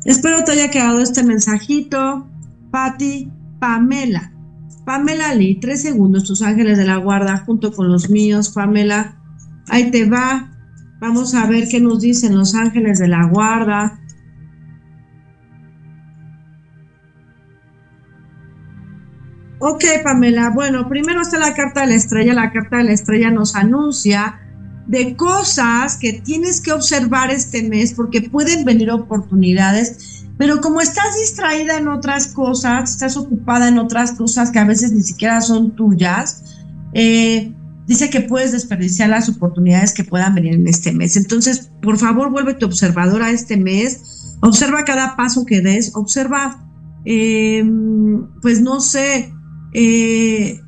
Espero 0.05 0.43
te 0.43 0.53
haya 0.53 0.69
quedado 0.69 1.01
este 1.01 1.23
mensajito. 1.23 2.27
Patti, 2.71 3.31
Pamela. 3.59 4.31
Pamela 4.85 5.33
Lee, 5.33 5.59
tres 5.61 5.81
segundos, 5.81 6.25
tus 6.25 6.41
ángeles 6.41 6.77
de 6.77 6.85
la 6.85 6.97
guarda 6.97 7.37
junto 7.45 7.71
con 7.71 7.89
los 7.89 8.09
míos, 8.09 8.49
Pamela. 8.49 9.17
Ahí 9.69 9.91
te 9.91 10.05
va. 10.09 10.49
Vamos 10.99 11.35
a 11.35 11.45
ver 11.45 11.67
qué 11.69 11.79
nos 11.79 12.01
dicen 12.01 12.35
los 12.35 12.55
ángeles 12.55 12.99
de 12.99 13.07
la 13.07 13.25
guarda. 13.25 13.99
Ok, 19.65 19.85
Pamela. 20.03 20.49
Bueno, 20.49 20.89
primero 20.89 21.21
está 21.21 21.39
la 21.39 21.53
carta 21.53 21.81
de 21.81 21.87
la 21.87 21.93
estrella. 21.93 22.33
La 22.33 22.51
carta 22.51 22.79
de 22.79 22.83
la 22.83 22.91
estrella 22.91 23.31
nos 23.31 23.55
anuncia 23.55 24.41
de 24.87 25.15
cosas 25.15 25.95
que 25.95 26.21
tienes 26.21 26.59
que 26.59 26.73
observar 26.73 27.31
este 27.31 27.63
mes 27.69 27.93
porque 27.93 28.23
pueden 28.23 28.65
venir 28.65 28.91
oportunidades, 28.91 30.25
pero 30.37 30.59
como 30.59 30.81
estás 30.81 31.15
distraída 31.17 31.77
en 31.77 31.87
otras 31.87 32.27
cosas, 32.27 32.91
estás 32.91 33.15
ocupada 33.15 33.69
en 33.69 33.77
otras 33.77 34.11
cosas 34.11 34.51
que 34.51 34.59
a 34.59 34.65
veces 34.65 34.91
ni 34.91 35.01
siquiera 35.01 35.39
son 35.39 35.77
tuyas, 35.77 36.43
eh, 36.93 37.55
dice 37.87 38.09
que 38.09 38.19
puedes 38.19 38.51
desperdiciar 38.51 39.07
las 39.07 39.29
oportunidades 39.29 39.93
que 39.93 40.03
puedan 40.03 40.35
venir 40.35 40.55
en 40.55 40.67
este 40.67 40.91
mes. 40.91 41.15
Entonces, 41.15 41.71
por 41.81 41.97
favor, 41.97 42.31
vuélvete 42.31 42.65
observadora 42.65 43.31
este 43.31 43.55
mes, 43.55 44.35
observa 44.41 44.83
cada 44.83 45.15
paso 45.15 45.45
que 45.45 45.61
des, 45.61 45.95
observa, 45.95 46.67
eh, 47.05 47.63
pues 48.41 48.59
no 48.59 48.81
sé, 48.81 49.33
eh, 49.73 50.61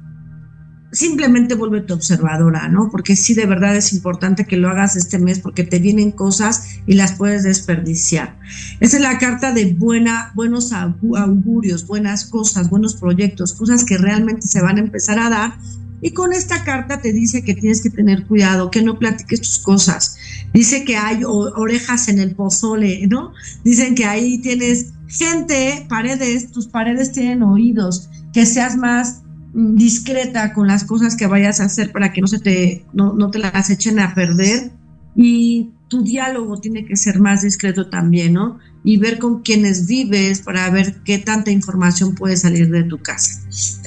simplemente 0.96 1.56
vuélvete 1.56 1.94
observadora, 1.94 2.70
¿no? 2.70 2.90
Porque 2.90 3.16
sí, 3.16 3.34
de 3.34 3.46
verdad 3.46 3.76
es 3.76 3.92
importante 3.94 4.46
que 4.46 4.58
lo 4.58 4.70
hagas 4.70 4.96
este 4.96 5.20
mes 5.20 5.40
porque 5.40 5.64
te 5.64 5.80
vienen 5.80 6.12
cosas 6.12 6.80
y 6.88 6.94
las 6.94 7.14
puedes 7.14 7.44
desperdiciar. 7.44 8.38
Esa 8.80 8.98
es 8.98 9.04
la 9.04 9.18
carta 9.18 9.52
de 9.52 9.74
buena, 9.74 10.32
buenos 10.36 10.72
augurios, 10.72 11.86
buenas 11.86 12.26
cosas, 12.26 12.70
buenos 12.70 12.96
proyectos, 12.96 13.54
cosas 13.54 13.84
que 13.84 13.98
realmente 13.98 14.48
se 14.48 14.62
van 14.62 14.78
a 14.78 14.82
empezar 14.82 15.20
a 15.20 15.30
dar. 15.30 15.58
Y 16.02 16.12
con 16.12 16.34
esta 16.34 16.64
carta 16.64 17.02
te 17.02 17.12
dice 17.12 17.44
que 17.44 17.56
tienes 17.56 17.82
que 17.82 17.90
tener 17.90 18.26
cuidado, 18.26 18.70
que 18.70 18.82
no 18.82 18.98
platiques 19.00 19.42
tus 19.42 19.60
cosas. 19.60 20.18
Dice 20.54 20.86
que 20.86 20.96
hay 20.98 21.24
orejas 21.26 22.08
en 22.08 22.20
el 22.20 22.36
pozole, 22.36 23.08
¿no? 23.08 23.34
Dicen 23.64 23.96
que 23.96 24.06
ahí 24.06 24.38
tienes 24.38 24.94
gente, 25.08 25.86
paredes, 25.90 26.52
tus 26.52 26.68
paredes 26.68 27.12
tienen 27.12 27.44
oídos 27.44 28.10
que 28.36 28.46
seas 28.46 28.76
más 28.76 29.22
discreta 29.54 30.52
con 30.52 30.68
las 30.68 30.84
cosas 30.84 31.16
que 31.16 31.26
vayas 31.26 31.62
a 31.62 31.66
hacer 31.66 31.94
para 31.94 32.12
que 32.12 32.20
no 32.20 32.28
se 32.28 32.40
te, 32.40 32.86
no, 32.92 33.32
te 33.32 33.40
las 33.40 33.70
echen 33.70 33.98
a 33.98 34.14
perder. 34.14 34.74
Y 35.16 35.72
tu 35.88 36.04
diálogo 36.04 36.60
tiene 36.60 36.86
que 36.86 36.98
ser 36.98 37.22
más 37.22 37.44
discreto 37.44 37.90
también, 37.90 38.34
¿no? 38.34 38.60
Y 38.84 38.98
ver 38.98 39.20
con 39.20 39.42
quiénes 39.42 39.88
vives 39.88 40.42
para 40.42 40.70
ver 40.70 40.98
qué 41.06 41.18
tanta 41.18 41.50
información 41.50 42.14
puede 42.14 42.36
salir 42.36 42.70
de 42.70 42.84
tu 42.84 42.98
casa. 42.98 43.40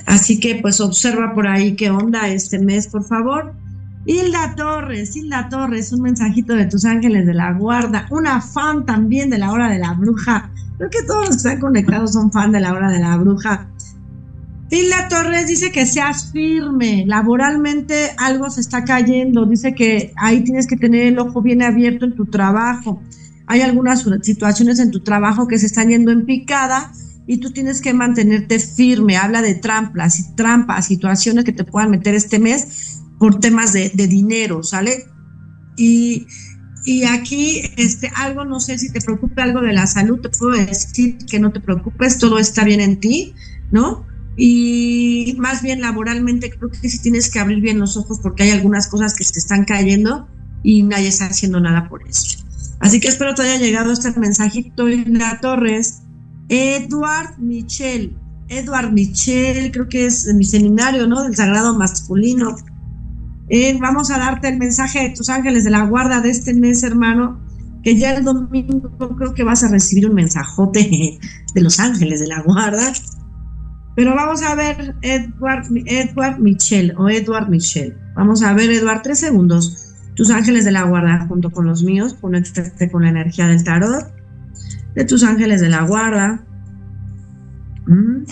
Así 0.07 0.41
que 0.41 0.55
pues 0.63 0.81
observa 0.81 1.35
por 1.35 1.47
ahí 1.47 1.77
qué 1.77 1.91
onda 1.91 2.31
este 2.31 2.59
mes, 2.59 2.87
por 2.87 3.05
favor. 3.05 3.55
Hilda 4.07 4.55
Torres, 4.57 5.15
Hilda 5.15 5.51
Torres, 5.51 5.93
un 5.93 6.01
mensajito 6.01 6.55
de 6.55 6.65
tus 6.65 6.87
ángeles 6.87 7.27
de 7.27 7.35
la 7.35 7.53
guarda, 7.53 8.07
una 8.11 8.41
fan 8.41 8.87
también 8.87 9.29
de 9.29 9.37
la 9.37 9.53
hora 9.53 9.69
de 9.69 9.79
la 9.79 9.93
bruja. 9.93 10.51
Creo 10.79 10.89
que 10.89 11.03
todos 11.03 11.27
los 11.27 11.29
que 11.31 11.37
están 11.37 11.61
conectados 11.61 12.13
son 12.15 12.33
fan 12.33 12.51
de 12.51 12.61
la 12.61 12.73
hora 12.73 12.91
de 12.91 13.01
la 13.01 13.15
bruja. 13.19 13.69
Hilda 14.71 15.09
Torres 15.09 15.47
dice 15.47 15.73
que 15.73 15.87
seas 15.87 16.31
firme, 16.31 17.05
laboralmente 17.07 18.11
algo 18.19 18.51
se 18.51 18.61
está 18.61 18.85
cayendo, 18.85 19.47
dice 19.47 19.75
que 19.75 20.13
ahí 20.17 20.45
tienes 20.45 20.67
que 20.67 20.77
tener 20.77 21.07
el 21.07 21.19
ojo 21.19 21.41
bien 21.41 21.63
abierto 21.63 22.05
en 22.05 22.15
tu 22.15 22.27
trabajo. 22.27 23.03
Hay 23.47 23.63
algunas 23.63 24.05
situaciones 24.23 24.79
en 24.79 24.91
tu 24.91 25.01
trabajo 25.01 25.49
que 25.49 25.59
se 25.59 25.67
están 25.67 25.89
yendo 25.89 26.13
en 26.13 26.27
picada 26.27 26.93
y 27.27 27.39
tú 27.39 27.51
tienes 27.51 27.81
que 27.81 27.95
mantenerte 27.95 28.59
firme. 28.59 29.17
Habla 29.17 29.41
de 29.41 29.55
trampas, 29.55 30.37
trampas, 30.37 30.87
situaciones 30.87 31.45
que 31.45 31.53
te 31.53 31.65
puedan 31.65 31.91
meter 31.91 32.15
este 32.15 32.39
mes 32.39 33.01
por 33.19 33.41
temas 33.41 33.73
de, 33.73 33.89
dinero, 33.89 34.63
¿sale? 34.63 35.07
Y, 35.79 36.27
y, 36.85 37.05
aquí, 37.05 37.63
este, 37.79 38.13
algo, 38.17 38.45
no 38.45 38.61
sé 38.61 38.79
si 38.79 38.93
te 38.93 39.01
preocupa 39.01 39.45
algo 39.45 39.63
de 39.63 39.73
la 39.73 39.87
salud, 39.87 40.21
te 40.21 40.29
puedo 40.29 40.53
decir 40.53 41.17
que 41.27 41.41
no 41.41 41.53
te 41.53 41.61
preocupes, 41.61 42.19
todo 42.19 42.39
está 42.39 42.65
bien 42.65 42.81
en 42.81 43.01
ti, 43.01 43.35
¿no? 43.71 44.07
Y 44.41 45.35
más 45.37 45.63
bien 45.63 45.81
laboralmente 45.81 46.49
creo 46.49 46.71
que 46.71 46.89
sí 46.89 47.01
tienes 47.01 47.29
que 47.29 47.41
abrir 47.41 47.61
bien 47.61 47.81
los 47.81 47.97
ojos 47.97 48.21
porque 48.23 48.45
hay 48.45 48.51
algunas 48.51 48.87
cosas 48.87 49.15
que 49.15 49.25
te 49.25 49.41
están 49.41 49.65
cayendo 49.65 50.29
y 50.63 50.85
nadie 50.85 51.09
está 51.09 51.27
haciendo 51.27 51.59
nada 51.59 51.89
por 51.89 52.07
eso. 52.07 52.39
Así 52.79 53.01
que 53.01 53.09
espero 53.09 53.35
te 53.35 53.43
haya 53.43 53.57
llegado 53.57 53.93
este 53.93 54.13
mensajito 54.19 54.87
la 54.87 55.41
Torres. 55.41 56.03
Edward 56.49 57.37
Michel, 57.39 58.17
Edward 58.49 58.93
Michel, 58.93 59.73
creo 59.73 59.89
que 59.89 60.07
es 60.07 60.25
de 60.25 60.35
mi 60.35 60.45
seminario, 60.45 61.09
¿no? 61.09 61.25
Del 61.25 61.35
Sagrado 61.35 61.77
Masculino. 61.77 62.57
Eh, 63.49 63.77
vamos 63.81 64.13
a 64.13 64.19
darte 64.19 64.49
el 64.49 64.59
mensaje 64.59 65.01
de 65.01 65.11
tus 65.11 65.31
ángeles 65.31 65.65
de 65.65 65.71
la 65.71 65.85
guarda 65.85 66.21
de 66.21 66.31
este 66.31 66.55
mes, 66.55 66.85
hermano, 66.85 67.41
que 67.83 67.97
ya 67.97 68.15
el 68.15 68.23
domingo 68.23 69.17
creo 69.17 69.35
que 69.35 69.43
vas 69.43 69.65
a 69.65 69.69
recibir 69.69 70.09
un 70.09 70.15
mensajote 70.15 71.19
de 71.55 71.61
los 71.61 71.81
ángeles 71.81 72.21
de 72.21 72.29
la 72.29 72.41
guarda 72.41 72.93
pero 73.99 74.15
vamos 74.15 74.43
a 74.45 74.55
ver 74.55 74.95
Edward, 75.03 75.67
Edward 75.87 76.39
Michel 76.39 76.95
o 76.99 77.09
Edward 77.09 77.49
Michel. 77.49 77.99
Vamos 78.15 78.45
a 78.45 78.53
ver, 78.53 78.71
Edward, 78.71 79.03
tres 79.03 79.19
segundos. 79.19 79.93
Tus 80.15 80.31
ángeles 80.31 80.65
de 80.65 80.71
la 80.71 80.85
guarda 80.85 81.27
junto 81.27 81.51
con 81.51 81.67
los 81.67 81.83
míos, 81.83 82.15
conéctate 82.21 82.93
con 82.93 83.03
la 83.03 83.09
energía 83.09 83.49
del 83.49 83.65
tarot. 83.65 84.07
De 84.95 85.05
tus 85.05 85.25
ángeles 85.25 85.61
de 85.61 85.69
la 85.69 85.83
guarda. 85.83 86.45
Mm. 87.89 88.23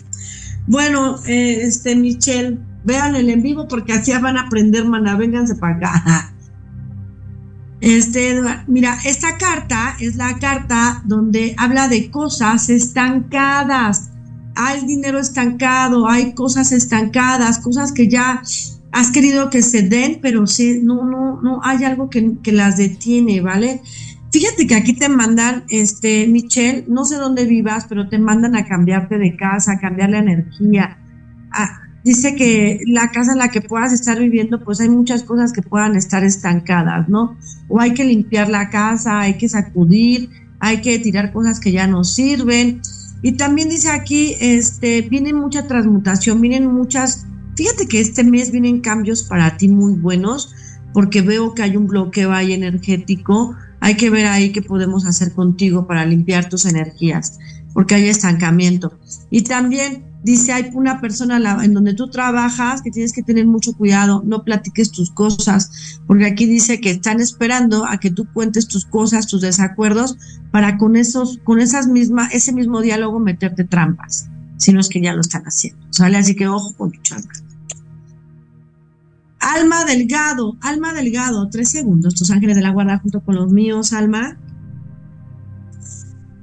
Bueno, 0.68 1.18
eh, 1.26 1.62
este 1.62 1.96
Michel, 1.96 2.60
vean 2.84 3.16
el 3.16 3.28
en 3.28 3.42
vivo 3.42 3.66
porque 3.66 3.92
así 3.92 4.12
van 4.12 4.36
a 4.36 4.42
aprender, 4.42 4.84
mana. 4.84 5.16
Vénganse 5.16 5.56
para 5.56 5.78
acá. 5.78 6.32
Este, 7.80 8.40
mira, 8.68 8.98
esta 9.04 9.36
carta 9.36 9.96
es 9.98 10.14
la 10.14 10.38
carta 10.38 11.02
donde 11.06 11.56
habla 11.58 11.88
de 11.88 12.08
cosas 12.08 12.70
estancadas 12.70 14.12
hay 14.56 14.86
dinero 14.86 15.18
estancado, 15.18 16.08
hay 16.08 16.32
cosas 16.32 16.72
estancadas, 16.72 17.58
cosas 17.58 17.92
que 17.92 18.08
ya 18.08 18.42
has 18.92 19.10
querido 19.10 19.50
que 19.50 19.62
se 19.62 19.82
den, 19.82 20.18
pero 20.22 20.46
sí, 20.46 20.80
no, 20.82 21.04
no, 21.04 21.40
no, 21.42 21.60
hay 21.62 21.84
algo 21.84 22.08
que, 22.08 22.36
las 22.46 22.78
detiene, 22.78 23.42
¿vale? 23.42 23.82
Fíjate 24.32 24.66
que 24.66 24.74
aquí 24.74 24.94
te 24.94 25.08
mandan, 25.08 25.64
este, 25.68 26.26
Michelle, 26.26 26.84
no 26.88 27.04
sé 27.04 27.16
dónde 27.16 27.44
vivas, 27.44 27.86
pero 27.88 28.08
te 28.08 28.18
mandan 28.18 28.56
a 28.56 28.66
cambiarte 28.66 29.18
de 29.18 29.36
casa, 29.36 29.72
a 29.72 29.78
cambiar 29.78 30.10
la 30.10 30.18
energía. 30.18 30.98
Ah, 31.52 31.80
dice 32.04 32.34
que 32.34 32.80
la 32.86 33.10
casa 33.10 33.32
en 33.32 33.38
la 33.38 33.48
que 33.48 33.60
puedas 33.60 33.92
estar 33.92 34.18
viviendo, 34.18 34.64
pues 34.64 34.80
hay 34.80 34.88
muchas 34.88 35.22
cosas 35.22 35.52
que 35.52 35.62
puedan 35.62 35.94
estar 35.96 36.24
estancadas, 36.24 37.08
¿no? 37.08 37.36
O 37.68 37.80
hay 37.80 37.92
que 37.92 38.04
limpiar 38.04 38.48
la 38.48 38.70
casa, 38.70 39.20
hay 39.20 39.34
que 39.34 39.48
sacudir, 39.48 40.30
hay 40.58 40.80
que 40.80 40.98
tirar 40.98 41.32
cosas 41.32 41.60
que 41.60 41.72
ya 41.72 41.86
no 41.86 42.04
sirven. 42.04 42.80
Y 43.26 43.32
también 43.32 43.68
dice 43.68 43.90
aquí, 43.90 44.36
este, 44.38 45.02
viene 45.02 45.34
mucha 45.34 45.66
transmutación, 45.66 46.40
vienen 46.40 46.72
muchas, 46.72 47.26
fíjate 47.56 47.88
que 47.88 47.98
este 47.98 48.22
mes 48.22 48.52
vienen 48.52 48.80
cambios 48.80 49.24
para 49.24 49.56
ti 49.56 49.66
muy 49.66 49.94
buenos, 49.94 50.54
porque 50.92 51.22
veo 51.22 51.52
que 51.52 51.64
hay 51.64 51.76
un 51.76 51.88
bloqueo 51.88 52.32
ahí 52.32 52.52
energético, 52.52 53.56
hay 53.80 53.96
que 53.96 54.10
ver 54.10 54.26
ahí 54.26 54.52
qué 54.52 54.62
podemos 54.62 55.06
hacer 55.06 55.32
contigo 55.32 55.88
para 55.88 56.06
limpiar 56.06 56.48
tus 56.48 56.66
energías, 56.66 57.40
porque 57.74 57.96
hay 57.96 58.06
estancamiento. 58.06 58.96
Y 59.28 59.42
también 59.42 60.04
dice, 60.22 60.52
hay 60.52 60.70
una 60.74 61.00
persona 61.00 61.64
en 61.64 61.74
donde 61.74 61.94
tú 61.94 62.08
trabajas 62.08 62.82
que 62.82 62.90
tienes 62.90 63.12
que 63.12 63.22
tener 63.22 63.46
mucho 63.46 63.72
cuidado, 63.74 64.22
no 64.24 64.42
platiques 64.42 64.90
tus 64.90 65.10
cosas, 65.10 66.00
porque 66.06 66.26
aquí 66.26 66.46
dice 66.46 66.80
que 66.80 66.90
están 66.90 67.20
esperando 67.20 67.86
a 67.86 67.98
que 67.98 68.10
tú 68.10 68.26
cuentes 68.32 68.66
tus 68.66 68.84
cosas, 68.84 69.26
tus 69.26 69.40
desacuerdos, 69.40 70.16
para 70.50 70.78
con 70.78 70.96
esos, 70.96 71.38
con 71.44 71.60
esas 71.60 71.86
mismas, 71.86 72.34
ese 72.34 72.52
mismo 72.52 72.80
diálogo 72.80 73.20
meterte 73.20 73.64
trampas, 73.64 74.28
si 74.56 74.72
no 74.72 74.80
es 74.80 74.88
que 74.88 75.00
ya 75.00 75.12
lo 75.12 75.20
están 75.20 75.44
haciendo, 75.44 75.86
¿sale? 75.90 76.16
Así 76.16 76.34
que 76.34 76.48
ojo 76.48 76.74
con 76.76 76.90
tu 76.90 77.00
chamba. 77.02 77.28
Alma 79.38 79.84
Delgado, 79.84 80.56
Alma 80.60 80.92
Delgado, 80.92 81.48
tres 81.50 81.68
segundos, 81.70 82.14
tus 82.14 82.30
ángeles 82.30 82.56
de 82.56 82.62
la 82.62 82.70
guarda 82.70 82.98
junto 82.98 83.20
con 83.20 83.36
los 83.36 83.52
míos, 83.52 83.92
Alma. 83.92 84.36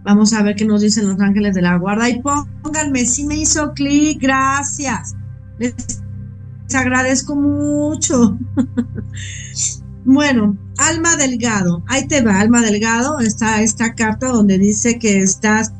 Vamos 0.03 0.33
a 0.33 0.43
ver 0.43 0.55
qué 0.55 0.65
nos 0.65 0.81
dicen 0.81 1.07
los 1.07 1.19
ángeles 1.19 1.55
de 1.55 1.61
la 1.61 1.77
guarda. 1.77 2.09
Y 2.09 2.21
pónganme, 2.21 3.05
si 3.05 3.25
me 3.25 3.37
hizo 3.37 3.73
clic, 3.73 4.21
gracias. 4.21 5.15
Les 5.59 5.75
agradezco 6.75 7.35
mucho. 7.35 8.37
bueno, 10.05 10.57
Alma 10.77 11.15
Delgado, 11.15 11.83
ahí 11.87 12.07
te 12.07 12.21
va, 12.21 12.39
Alma 12.39 12.61
Delgado, 12.61 13.19
está 13.19 13.61
esta 13.61 13.93
carta 13.93 14.29
donde 14.29 14.57
dice 14.57 14.97
que 14.97 15.19
estás 15.19 15.73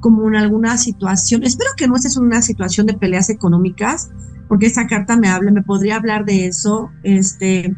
como 0.00 0.26
en 0.28 0.36
alguna 0.36 0.76
situación, 0.78 1.44
espero 1.44 1.70
que 1.76 1.86
no 1.86 1.96
estés 1.96 2.16
en 2.16 2.24
una 2.24 2.42
situación 2.42 2.86
de 2.86 2.94
peleas 2.94 3.28
económicas, 3.30 4.10
porque 4.48 4.66
esta 4.66 4.86
carta 4.86 5.16
me 5.16 5.28
habla, 5.28 5.52
me 5.52 5.62
podría 5.62 5.96
hablar 5.96 6.24
de 6.24 6.46
eso, 6.46 6.90
este, 7.02 7.76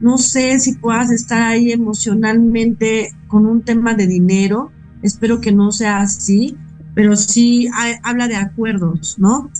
no 0.00 0.18
sé 0.18 0.60
si 0.60 0.76
puedas 0.76 1.10
estar 1.10 1.42
ahí 1.42 1.72
emocionalmente 1.72 3.10
con 3.26 3.44
un 3.44 3.62
tema 3.62 3.94
de 3.94 4.06
dinero, 4.06 4.70
Espero 5.02 5.40
que 5.40 5.52
no 5.52 5.72
sea 5.72 6.00
así, 6.00 6.56
pero 6.94 7.16
sí 7.16 7.68
habla 8.02 8.28
de 8.28 8.36
acuerdos, 8.36 9.16
¿no? 9.18 9.50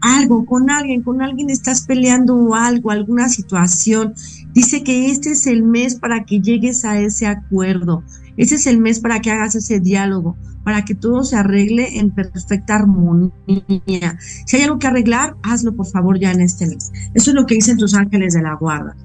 Algo 0.00 0.44
con 0.44 0.68
alguien, 0.68 1.02
con 1.02 1.22
alguien 1.22 1.48
estás 1.48 1.82
peleando 1.82 2.54
algo, 2.54 2.90
alguna 2.90 3.28
situación. 3.28 4.14
Dice 4.52 4.82
que 4.82 5.10
este 5.10 5.30
es 5.30 5.46
el 5.46 5.62
mes 5.62 5.94
para 5.94 6.24
que 6.24 6.40
llegues 6.40 6.84
a 6.84 6.98
ese 6.98 7.26
acuerdo. 7.26 8.02
Ese 8.36 8.56
es 8.56 8.66
el 8.66 8.78
mes 8.78 8.98
para 9.00 9.20
que 9.20 9.30
hagas 9.30 9.54
ese 9.54 9.78
diálogo, 9.78 10.36
para 10.64 10.84
que 10.84 10.94
todo 10.94 11.22
se 11.22 11.36
arregle 11.36 11.98
en 11.98 12.10
perfecta 12.10 12.74
armonía. 12.74 14.18
Si 14.46 14.56
hay 14.56 14.62
algo 14.64 14.78
que 14.78 14.86
arreglar, 14.88 15.36
hazlo 15.42 15.74
por 15.76 15.86
favor 15.86 16.18
ya 16.18 16.32
en 16.32 16.40
este 16.40 16.66
mes. 16.66 16.90
Eso 17.14 17.30
es 17.30 17.34
lo 17.34 17.46
que 17.46 17.54
dicen 17.54 17.76
tus 17.76 17.94
ángeles 17.94 18.34
de 18.34 18.42
la 18.42 18.54
guarda. 18.54 18.96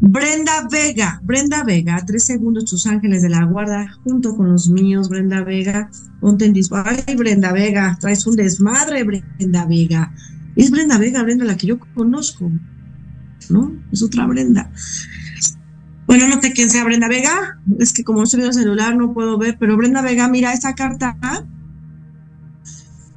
Brenda 0.00 0.68
Vega, 0.70 1.20
Brenda 1.24 1.64
Vega, 1.64 2.04
tres 2.06 2.24
segundos, 2.24 2.66
tus 2.66 2.86
ángeles 2.86 3.22
de 3.22 3.30
la 3.30 3.44
guarda, 3.44 3.92
junto 4.04 4.36
con 4.36 4.48
los 4.48 4.68
míos, 4.68 5.08
Brenda 5.08 5.42
Vega, 5.42 5.90
ponte 6.20 6.44
en. 6.44 6.54
Ay, 6.84 7.16
Brenda 7.16 7.52
Vega, 7.52 7.98
traes 8.00 8.26
un 8.26 8.36
desmadre, 8.36 9.02
Brenda 9.02 9.66
Vega. 9.66 10.12
Es 10.54 10.70
Brenda 10.70 10.98
Vega, 10.98 11.22
Brenda, 11.24 11.44
la 11.44 11.56
que 11.56 11.66
yo 11.66 11.78
conozco, 11.94 12.50
¿no? 13.50 13.72
Es 13.90 14.02
otra 14.02 14.26
Brenda. 14.26 14.70
Bueno, 16.06 16.28
no 16.28 16.40
sé 16.40 16.52
quién 16.52 16.70
sea 16.70 16.84
Brenda 16.84 17.08
Vega, 17.08 17.60
es 17.80 17.92
que 17.92 18.04
como 18.04 18.18
no 18.18 18.24
estoy 18.24 18.38
viendo 18.38 18.56
el 18.56 18.62
celular 18.62 18.96
no 18.96 19.12
puedo 19.12 19.36
ver, 19.36 19.56
pero 19.58 19.76
Brenda 19.76 20.00
Vega, 20.00 20.28
mira 20.28 20.52
esta 20.52 20.74
carta 20.74 21.18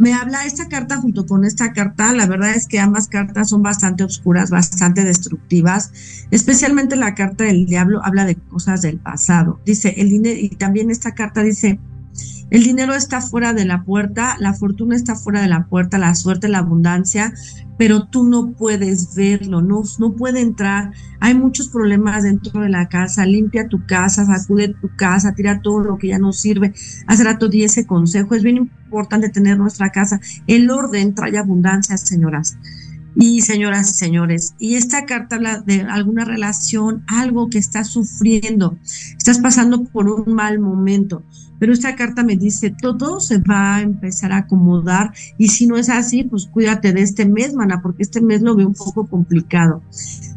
me 0.02 0.16
habla 0.16 0.46
esta 0.48 0.68
carta 0.68 0.98
junto 0.98 1.28
con 1.28 1.46
esta 1.46 1.74
carta, 1.74 2.12
la 2.12 2.26
verdad 2.26 2.56
es 2.56 2.66
que 2.66 2.80
ambas 2.80 3.08
cartas 3.08 3.50
son 3.50 3.62
bastante 3.62 4.04
oscuras, 4.04 4.50
bastante 4.50 5.04
destructivas, 5.04 6.26
especialmente 6.32 6.96
la 6.96 7.14
carta 7.14 7.44
del 7.44 7.68
diablo 7.68 8.04
habla 8.04 8.26
de 8.26 8.36
cosas 8.36 8.82
del 8.82 8.98
pasado. 8.98 9.60
Dice, 9.64 9.94
el 9.98 10.10
dinero, 10.10 10.40
y 10.40 10.50
también 10.50 10.90
esta 10.90 11.14
carta 11.14 11.44
dice, 11.44 11.80
el 12.52 12.64
dinero 12.64 12.94
está 12.94 13.22
fuera 13.22 13.54
de 13.54 13.64
la 13.64 13.86
puerta, 13.86 14.36
la 14.38 14.54
fortuna 14.54 14.94
está 14.94 15.16
fuera 15.16 15.42
de 15.42 15.48
la 15.48 15.68
puerta, 15.68 15.98
la 15.98 16.14
suerte, 16.16 16.50
la 16.50 16.58
abundancia, 16.58 17.34
pero 17.78 18.08
tú 18.08 18.26
no 18.26 18.52
puedes 18.52 19.16
verlo, 19.16 19.62
no, 19.62 19.84
no 20.00 20.16
puede 20.18 20.42
entrar. 20.42 20.92
Hay 21.22 21.34
muchos 21.34 21.70
problemas 21.70 22.24
dentro 22.24 22.60
de 22.60 22.68
la 22.68 22.90
casa, 22.90 23.26
limpia 23.26 23.70
tu 23.70 23.86
casa, 23.86 24.26
sacude 24.26 24.76
tu 24.82 24.94
casa, 24.98 25.34
tira 25.34 25.62
todo 25.62 25.80
lo 25.80 25.98
que 25.98 26.10
ya 26.10 26.20
no 26.20 26.34
sirve. 26.34 26.74
Hace 27.08 27.24
rato 27.24 27.48
di 27.48 27.64
ese 27.64 27.88
consejo, 27.88 28.36
es 28.36 28.44
bien 28.44 28.58
importante 28.58 29.30
tener 29.30 29.58
nuestra 29.58 29.90
casa. 29.92 30.20
El 30.46 30.70
orden 30.70 31.16
trae 31.16 31.38
abundancia, 31.38 31.96
señoras 31.96 32.58
y 33.16 33.42
señoras 33.42 33.92
y 33.92 33.94
señores. 33.94 34.56
Y 34.60 34.76
esta 34.76 35.06
carta 35.06 35.38
habla 35.38 35.62
de 35.62 35.84
alguna 35.84 36.26
relación, 36.26 37.06
algo 37.08 37.50
que 37.50 37.60
estás 37.60 37.88
sufriendo, 37.88 38.78
estás 39.18 39.40
pasando 39.40 39.86
por 39.86 40.10
un 40.10 40.34
mal 40.34 40.60
momento 40.60 41.24
pero 41.62 41.74
esta 41.74 41.96
carta 41.96 42.24
me 42.24 42.38
dice, 42.38 42.74
todo 42.82 43.20
se 43.20 43.38
va 43.38 43.76
a 43.76 43.82
empezar 43.84 44.32
a 44.32 44.38
acomodar 44.38 45.14
y 45.38 45.50
si 45.50 45.68
no 45.68 45.78
es 45.78 45.90
así, 45.90 46.24
pues 46.24 46.48
cuídate 46.48 46.92
de 46.92 47.04
este 47.04 47.28
mes, 47.28 47.54
mana, 47.54 47.84
porque 47.84 48.02
este 48.02 48.20
mes 48.20 48.42
lo 48.42 48.56
veo 48.56 48.68
un 48.68 48.74
poco 48.74 49.06
complicado. 49.06 49.84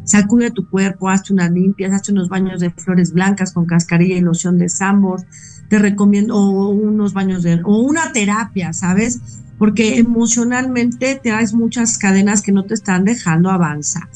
Sacude 0.03 0.51
tu 0.51 0.69
cuerpo, 0.69 1.09
hazte 1.09 1.33
unas 1.33 1.49
limpias, 1.49 1.91
hazte 1.91 2.11
unos 2.11 2.29
baños 2.29 2.59
de 2.59 2.69
flores 2.69 3.11
blancas 3.11 3.53
con 3.53 3.65
cascarilla 3.65 4.15
y 4.15 4.21
loción 4.21 4.59
de 4.59 4.69
sambor, 4.69 5.25
te 5.67 5.79
recomiendo, 5.79 6.35
o 6.35 6.69
unos 6.69 7.13
baños 7.13 7.41
de, 7.41 7.59
o 7.63 7.79
una 7.79 8.11
terapia, 8.11 8.71
¿sabes? 8.71 9.19
porque 9.57 9.97
emocionalmente 9.97 11.19
te 11.23 11.29
das 11.29 11.53
muchas 11.53 11.97
cadenas 11.97 12.43
que 12.43 12.51
no 12.51 12.65
te 12.65 12.75
están 12.75 13.03
dejando 13.03 13.49
avanzar. 13.49 14.07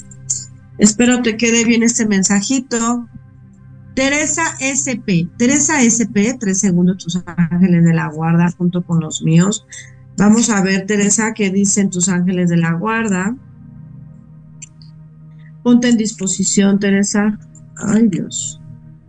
Espero 0.77 1.23
te 1.23 1.37
quede 1.37 1.65
bien 1.65 1.81
este 1.81 2.05
mensajito. 2.05 3.09
Teresa 3.95 4.43
SP, 4.59 5.27
Teresa 5.37 5.81
SP, 5.83 6.37
tres 6.39 6.59
segundos 6.59 6.97
tus 6.97 7.21
ángeles 7.25 7.83
de 7.83 7.93
la 7.93 8.07
guarda 8.07 8.51
junto 8.57 8.83
con 8.83 8.99
los 8.99 9.21
míos. 9.23 9.65
Vamos 10.17 10.49
a 10.49 10.61
ver, 10.61 10.85
Teresa, 10.85 11.33
qué 11.33 11.49
dicen 11.49 11.89
tus 11.89 12.09
ángeles 12.09 12.49
de 12.49 12.57
la 12.57 12.73
guarda. 12.73 13.35
Ponte 15.63 15.89
en 15.89 15.97
disposición, 15.97 16.79
Teresa. 16.79 17.39
Ay, 17.77 18.07
Dios. 18.07 18.61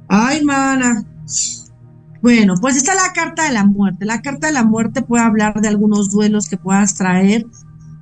Ay, 0.09 0.45
mana. 0.45 1.05
Bueno, 2.23 2.55
pues 2.61 2.77
está 2.77 2.95
la 2.95 3.13
carta 3.15 3.45
de 3.45 3.53
la 3.53 3.65
muerte. 3.65 4.05
La 4.05 4.21
carta 4.23 4.49
de 4.49 4.53
la 4.53 4.65
muerte 4.65 5.03
puede 5.03 5.25
hablar 5.25 5.61
de 5.61 5.69
algunos 5.69 6.11
duelos 6.11 6.49
que 6.49 6.59
puedas 6.59 6.95
traer, 6.95 7.47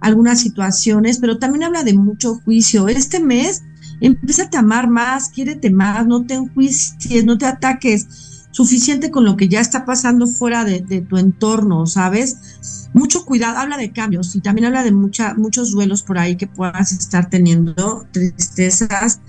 algunas 0.00 0.40
situaciones, 0.40 1.18
pero 1.18 1.38
también 1.38 1.64
habla 1.64 1.84
de 1.84 1.94
mucho 1.94 2.34
juicio. 2.44 2.88
Este 2.88 3.20
mes, 3.20 3.62
empieza 4.00 4.48
a 4.52 4.58
amar 4.58 4.88
más, 4.88 5.28
quiérete 5.30 5.70
más, 5.70 6.06
no 6.06 6.24
te 6.24 6.34
enjuicies, 6.34 7.24
no 7.24 7.38
te 7.38 7.46
ataques. 7.46 8.06
Suficiente 8.50 9.10
con 9.10 9.24
lo 9.24 9.36
que 9.36 9.48
ya 9.48 9.60
está 9.60 9.84
pasando 9.84 10.26
fuera 10.26 10.64
de, 10.64 10.80
tu 11.02 11.16
entorno, 11.18 11.86
¿sabes? 11.86 12.88
Mucho 12.92 13.24
cuidado, 13.24 13.58
habla 13.58 13.76
de 13.76 13.92
cambios 13.92 14.34
y 14.34 14.40
también 14.40 14.66
habla 14.66 14.82
de 14.82 14.90
muchos 14.90 15.70
duelos 15.70 16.02
por 16.02 16.18
ahí 16.18 16.36
que 16.36 16.46
puedas 16.46 16.90
estar 16.92 17.28
teniendo, 17.28 18.06
tristezas 18.10 19.20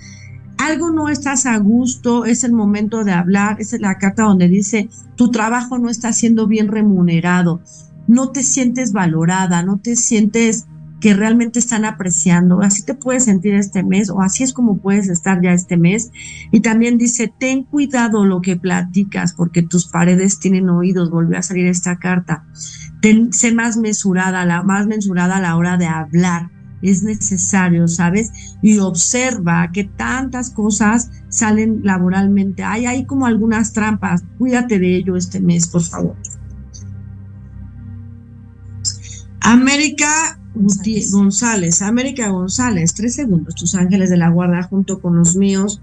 algo 0.60 0.90
no 0.90 1.08
estás 1.08 1.46
a 1.46 1.56
gusto, 1.56 2.26
es 2.26 2.44
el 2.44 2.52
momento 2.52 3.02
de 3.02 3.12
hablar, 3.12 3.56
es 3.60 3.72
la 3.80 3.96
carta 3.96 4.24
donde 4.24 4.46
dice, 4.46 4.90
tu 5.16 5.30
trabajo 5.30 5.78
no 5.78 5.88
está 5.88 6.12
siendo 6.12 6.46
bien 6.46 6.68
remunerado, 6.68 7.62
no 8.06 8.30
te 8.30 8.42
sientes 8.42 8.92
valorada, 8.92 9.62
no 9.62 9.78
te 9.78 9.96
sientes 9.96 10.66
que 11.00 11.14
realmente 11.14 11.58
están 11.58 11.84
apreciando. 11.84 12.60
Así 12.60 12.84
te 12.84 12.94
puedes 12.94 13.24
sentir 13.24 13.54
este 13.54 13.82
mes 13.82 14.10
o 14.10 14.20
así 14.20 14.44
es 14.44 14.52
como 14.52 14.78
puedes 14.78 15.08
estar 15.08 15.40
ya 15.42 15.52
este 15.52 15.76
mes. 15.76 16.10
Y 16.52 16.60
también 16.60 16.98
dice, 16.98 17.32
ten 17.38 17.64
cuidado 17.64 18.24
lo 18.24 18.40
que 18.40 18.56
platicas 18.56 19.32
porque 19.32 19.62
tus 19.62 19.86
paredes 19.86 20.38
tienen 20.38 20.68
oídos. 20.68 21.10
Volvió 21.10 21.38
a 21.38 21.42
salir 21.42 21.66
esta 21.66 21.98
carta. 21.98 22.44
Ten, 23.00 23.32
sé 23.32 23.52
más 23.52 23.76
mesurada, 23.78 24.44
la, 24.44 24.62
más 24.62 24.86
mesurada 24.86 25.38
a 25.38 25.40
la 25.40 25.56
hora 25.56 25.78
de 25.78 25.86
hablar 25.86 26.50
es 26.82 27.02
necesario, 27.02 27.88
¿sabes? 27.88 28.32
Y 28.62 28.78
observa 28.78 29.70
que 29.72 29.84
tantas 29.84 30.50
cosas 30.50 31.10
salen 31.28 31.80
laboralmente. 31.82 32.62
Hay 32.64 32.86
ahí 32.86 33.04
como 33.04 33.26
algunas 33.26 33.72
trampas. 33.72 34.24
Cuídate 34.38 34.78
de 34.78 34.96
ello 34.96 35.16
este 35.16 35.40
mes, 35.40 35.66
por 35.68 35.82
favor. 35.82 36.16
América 39.40 40.39
González. 40.54 41.82
América 41.82 42.28
González, 42.28 42.94
tres 42.94 43.14
segundos, 43.14 43.54
tus 43.54 43.74
ángeles 43.74 44.10
de 44.10 44.16
la 44.16 44.30
guarda 44.30 44.62
junto 44.62 45.00
con 45.00 45.16
los 45.16 45.36
míos. 45.36 45.80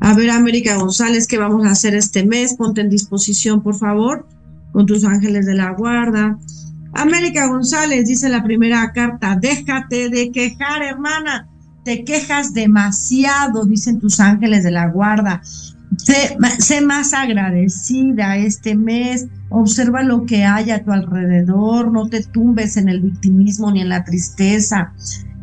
A 0.00 0.14
ver, 0.14 0.30
América 0.30 0.76
González, 0.76 1.26
¿qué 1.26 1.38
vamos 1.38 1.66
a 1.66 1.70
hacer 1.70 1.94
este 1.94 2.24
mes? 2.24 2.54
Ponte 2.54 2.80
en 2.80 2.90
disposición, 2.90 3.62
por 3.62 3.76
favor, 3.76 4.26
con 4.72 4.86
tus 4.86 5.04
ángeles 5.04 5.46
de 5.46 5.54
la 5.54 5.70
guarda. 5.70 6.38
América 6.94 7.46
González 7.46 8.06
dice 8.06 8.28
la 8.28 8.42
primera 8.44 8.92
carta, 8.92 9.36
déjate 9.40 10.10
de 10.10 10.30
quejar, 10.30 10.82
hermana, 10.82 11.48
te 11.84 12.04
quejas 12.04 12.52
demasiado, 12.52 13.64
dicen 13.64 13.98
tus 13.98 14.20
ángeles 14.20 14.62
de 14.62 14.70
la 14.70 14.88
guarda. 14.88 15.42
Sé, 15.96 16.80
más 16.80 17.12
agradecida 17.12 18.36
este 18.36 18.74
mes, 18.74 19.26
observa 19.50 20.02
lo 20.02 20.24
que 20.24 20.44
hay 20.44 20.70
a 20.70 20.82
tu 20.82 20.90
alrededor, 20.90 21.92
no 21.92 22.08
te 22.08 22.22
tumbes 22.22 22.76
en 22.76 22.88
el 22.88 23.00
victimismo 23.00 23.70
ni 23.70 23.82
en 23.82 23.90
la 23.90 24.04
tristeza. 24.04 24.94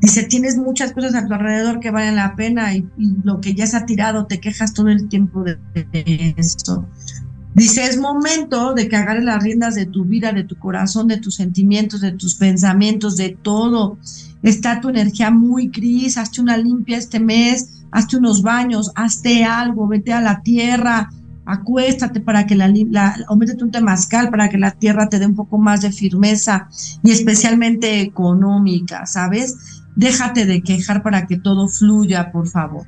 Dice, 0.01 0.23
tienes 0.23 0.57
muchas 0.57 0.93
cosas 0.93 1.13
a 1.13 1.27
tu 1.27 1.33
alrededor 1.33 1.79
que 1.79 1.91
valen 1.91 2.15
la 2.15 2.35
pena 2.35 2.73
y, 2.73 2.87
lo 3.23 3.41
que 3.41 3.53
ya 3.53 3.67
se 3.67 3.77
ha 3.77 3.85
tirado, 3.85 4.25
te 4.25 4.39
quejas 4.39 4.73
todo 4.73 4.89
el 4.89 5.07
tiempo 5.07 5.43
de, 5.43 5.57
de 5.73 6.33
eso. 6.37 6.87
Dice, 7.53 7.85
es 7.85 7.97
momento 7.97 8.73
de 8.73 8.87
que 8.87 8.95
agarres 8.95 9.23
las 9.23 9.43
riendas 9.43 9.75
de 9.75 9.85
tu 9.85 10.05
vida, 10.05 10.31
de 10.31 10.43
tu 10.43 10.55
corazón, 10.55 11.07
de 11.07 11.17
tus 11.17 11.35
sentimientos, 11.35 12.01
de 12.01 12.13
tus 12.13 12.35
pensamientos, 12.35 13.17
de 13.17 13.37
todo. 13.41 13.97
Está 14.41 14.79
tu 14.79 14.89
energía 14.89 15.31
muy 15.31 15.67
gris, 15.67 16.17
hazte 16.17 16.41
una 16.41 16.57
limpia 16.57 16.97
este 16.97 17.19
mes, 17.19 17.78
hazte 17.91 18.17
unos 18.17 18.41
baños, 18.41 18.91
hazte 18.95 19.43
algo, 19.43 19.87
vete 19.87 20.13
a 20.13 20.21
la 20.21 20.41
tierra, 20.41 21.09
acuéstate 21.45 22.19
para 22.19 22.45
que 22.45 22.55
la, 22.55 22.71
la 22.89 23.15
o 23.27 23.35
métete 23.35 23.63
un 23.63 23.71
temazcal 23.71 24.29
para 24.29 24.49
que 24.49 24.57
la 24.57 24.71
tierra 24.71 25.09
te 25.09 25.19
dé 25.19 25.25
un 25.25 25.35
poco 25.35 25.57
más 25.57 25.81
de 25.81 25.91
firmeza 25.91 26.69
y 27.03 27.11
especialmente 27.11 28.01
económica, 28.01 29.05
¿sabes? 29.05 29.83
Déjate 29.95 30.45
de 30.45 30.61
quejar 30.61 31.01
para 31.01 31.25
que 31.25 31.37
todo 31.37 31.67
fluya, 31.67 32.31
por 32.31 32.47
favor. 32.47 32.85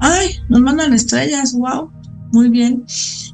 Ay, 0.00 0.28
nos 0.48 0.60
mandan 0.60 0.92
estrellas, 0.92 1.52
wow, 1.52 1.90
muy 2.32 2.48
bien. 2.48 2.84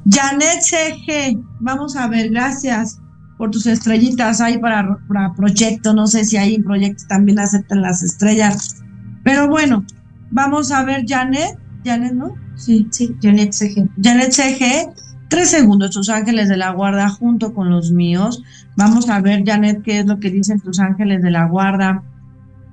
Janet 0.05 0.61
CG, 0.61 1.39
vamos 1.59 1.95
a 1.95 2.07
ver, 2.07 2.29
gracias 2.29 2.99
por 3.37 3.51
tus 3.51 3.65
estrellitas 3.65 4.41
ahí 4.41 4.57
para, 4.57 4.97
para 5.07 5.33
proyecto. 5.33 5.93
No 5.93 6.07
sé 6.07 6.25
si 6.25 6.37
ahí 6.37 6.55
en 6.55 6.63
proyecto 6.63 7.03
también 7.07 7.39
aceptan 7.39 7.81
las 7.81 8.03
estrellas. 8.03 8.83
Pero 9.23 9.47
bueno, 9.47 9.85
vamos 10.31 10.71
a 10.71 10.83
ver, 10.83 11.05
Janet. 11.07 11.57
Janet, 11.85 12.13
¿no? 12.13 12.35
Sí, 12.55 12.87
sí, 12.91 13.15
Janet 13.21 13.51
CG. 13.51 13.89
Janet 14.01 14.31
CG, 14.31 14.93
tres 15.29 15.49
segundos, 15.49 15.91
tus 15.91 16.09
ángeles 16.09 16.47
de 16.49 16.57
la 16.57 16.71
guarda 16.71 17.09
junto 17.09 17.53
con 17.53 17.69
los 17.69 17.91
míos. 17.91 18.41
Vamos 18.77 19.09
a 19.09 19.19
ver, 19.19 19.43
Janet, 19.45 19.81
qué 19.83 19.99
es 19.99 20.05
lo 20.05 20.19
que 20.19 20.29
dicen 20.29 20.59
tus 20.59 20.79
ángeles 20.79 21.21
de 21.21 21.31
la 21.31 21.47
guarda 21.47 22.03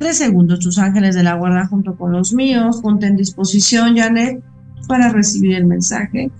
Tres 0.01 0.16
segundos, 0.16 0.61
tus 0.61 0.79
ángeles 0.79 1.14
de 1.14 1.23
la 1.23 1.35
guarda 1.35 1.66
junto 1.66 1.94
con 1.94 2.12
los 2.12 2.33
míos. 2.33 2.81
Ponte 2.81 3.07
en 3.07 3.16
disposición, 3.16 3.99
Janet, 3.99 4.42
para 4.88 5.11
recibir 5.11 5.55
el 5.57 5.66
mensaje. 5.66 6.31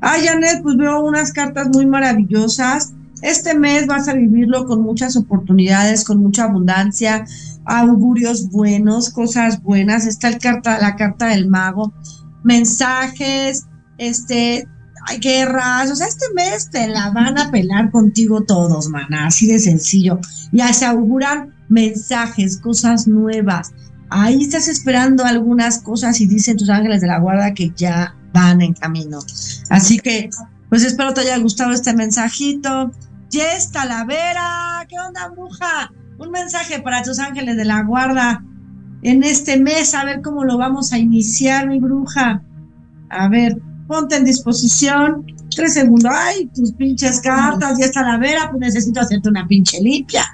Ah, 0.00 0.14
Janet, 0.24 0.62
pues 0.62 0.76
veo 0.76 1.02
unas 1.02 1.32
cartas 1.32 1.70
muy 1.70 1.86
maravillosas. 1.86 2.94
Este 3.22 3.54
mes 3.54 3.86
vas 3.86 4.08
a 4.08 4.14
vivirlo 4.14 4.66
con 4.66 4.82
muchas 4.82 5.16
oportunidades, 5.16 6.04
con 6.04 6.22
mucha 6.22 6.44
abundancia, 6.44 7.24
augurios 7.64 8.48
buenos, 8.50 9.10
cosas 9.10 9.62
buenas. 9.62 10.06
Está 10.06 10.28
el 10.28 10.38
carta, 10.38 10.78
la 10.80 10.96
carta 10.96 11.26
del 11.26 11.48
mago, 11.48 11.92
mensajes, 12.42 13.66
este, 13.98 14.66
guerras, 15.20 15.90
o 15.90 15.96
sea, 15.96 16.06
este 16.06 16.26
mes 16.34 16.70
te 16.70 16.88
la 16.88 17.10
van 17.10 17.38
a 17.38 17.50
pelar 17.50 17.90
contigo 17.90 18.44
todos, 18.44 18.88
maná, 18.88 19.26
así 19.26 19.46
de 19.46 19.58
sencillo. 19.58 20.20
Ya 20.52 20.72
se 20.72 20.86
auguran 20.86 21.54
mensajes, 21.68 22.58
cosas 22.58 23.08
nuevas. 23.08 23.72
Ahí 24.10 24.42
estás 24.42 24.68
esperando 24.68 25.24
algunas 25.24 25.78
cosas 25.78 26.20
y 26.20 26.26
dicen 26.26 26.56
tus 26.56 26.68
ángeles 26.68 27.00
de 27.00 27.06
la 27.06 27.18
guarda 27.18 27.54
que 27.54 27.72
ya 27.76 28.14
van 28.32 28.60
en 28.60 28.74
camino. 28.74 29.20
Así 29.68 29.98
que, 29.98 30.30
pues 30.68 30.84
espero 30.84 31.14
te 31.14 31.22
haya 31.22 31.38
gustado 31.38 31.72
este 31.72 31.94
mensajito. 31.94 32.90
Yes, 33.30 33.70
Talavera, 33.70 34.86
¿qué 34.88 34.96
onda, 34.98 35.28
bruja? 35.28 35.92
Un 36.18 36.30
mensaje 36.30 36.80
para 36.80 37.02
tus 37.02 37.18
ángeles 37.18 37.56
de 37.56 37.64
la 37.64 37.82
guarda 37.82 38.44
en 39.02 39.22
este 39.22 39.58
mes, 39.58 39.94
a 39.94 40.04
ver 40.04 40.20
cómo 40.20 40.44
lo 40.44 40.58
vamos 40.58 40.92
a 40.92 40.98
iniciar, 40.98 41.68
mi 41.68 41.78
bruja. 41.78 42.42
A 43.08 43.28
ver, 43.28 43.56
ponte 43.86 44.16
en 44.16 44.24
disposición. 44.24 45.24
Tres 45.54 45.74
segundos. 45.74 46.12
Ay, 46.14 46.50
tus 46.54 46.72
pinches 46.72 47.20
cartas, 47.20 47.78
ya 47.78 47.86
está 47.86 48.02
la 48.02 48.18
vera, 48.18 48.50
pues 48.50 48.60
necesito 48.60 49.00
hacerte 49.00 49.28
una 49.28 49.46
pinche 49.46 49.80
limpia 49.80 50.24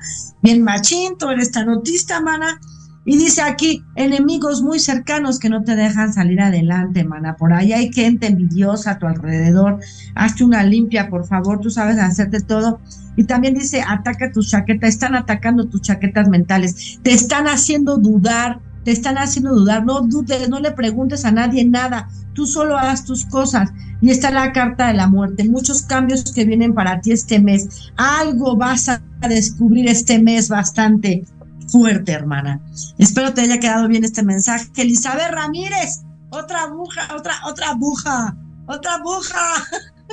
bien 0.46 0.62
machín, 0.62 1.18
tú 1.18 1.28
eres 1.28 1.50
tan 1.50 1.68
autista, 1.68 2.20
mana. 2.20 2.60
Y 3.08 3.16
dice 3.16 3.40
aquí, 3.40 3.84
enemigos 3.94 4.62
muy 4.62 4.80
cercanos 4.80 5.38
que 5.38 5.48
no 5.48 5.62
te 5.62 5.76
dejan 5.76 6.12
salir 6.12 6.40
adelante, 6.40 7.04
mana. 7.04 7.36
Por 7.36 7.52
ahí 7.52 7.72
hay 7.72 7.92
gente 7.92 8.26
envidiosa 8.26 8.90
a 8.90 8.98
tu 8.98 9.06
alrededor. 9.06 9.78
Hazte 10.16 10.42
una 10.42 10.64
limpia, 10.64 11.08
por 11.08 11.24
favor. 11.24 11.60
Tú 11.60 11.70
sabes 11.70 11.98
hacerte 12.00 12.40
todo. 12.40 12.80
Y 13.14 13.22
también 13.22 13.54
dice, 13.54 13.80
ataca 13.86 14.32
tus 14.32 14.50
chaquetas. 14.50 14.88
Están 14.88 15.14
atacando 15.14 15.68
tus 15.68 15.82
chaquetas 15.82 16.28
mentales. 16.28 16.98
Te 17.04 17.12
están 17.12 17.46
haciendo 17.46 17.96
dudar. 17.96 18.58
Te 18.82 18.90
están 18.90 19.18
haciendo 19.18 19.54
dudar. 19.54 19.86
No 19.86 20.00
dudes, 20.00 20.48
no 20.48 20.58
le 20.58 20.72
preguntes 20.72 21.24
a 21.24 21.30
nadie 21.30 21.64
nada. 21.64 22.08
Tú 22.32 22.44
solo 22.44 22.76
haz 22.76 23.04
tus 23.04 23.24
cosas. 23.24 23.70
Y 24.00 24.10
está 24.10 24.32
la 24.32 24.50
carta 24.50 24.88
de 24.88 24.94
la 24.94 25.06
muerte. 25.06 25.48
Muchos 25.48 25.82
cambios 25.82 26.32
que 26.32 26.44
vienen 26.44 26.74
para 26.74 27.00
ti 27.00 27.12
este 27.12 27.38
mes. 27.38 27.92
Algo 27.96 28.56
vas 28.56 28.88
a 28.88 29.00
descubrir 29.28 29.88
este 29.88 30.20
mes 30.20 30.48
bastante 30.48 31.24
fuerte, 31.68 32.12
hermana. 32.12 32.60
Espero 32.98 33.32
te 33.34 33.42
haya 33.42 33.58
quedado 33.58 33.88
bien 33.88 34.04
este 34.04 34.22
mensaje. 34.22 34.68
Elizabeth 34.76 35.30
Ramírez, 35.30 36.02
otra 36.30 36.62
aguja, 36.62 37.08
otra, 37.14 37.34
otra 37.46 37.70
aguja, 37.70 38.36
otra 38.66 38.94
aguja. 38.94 39.38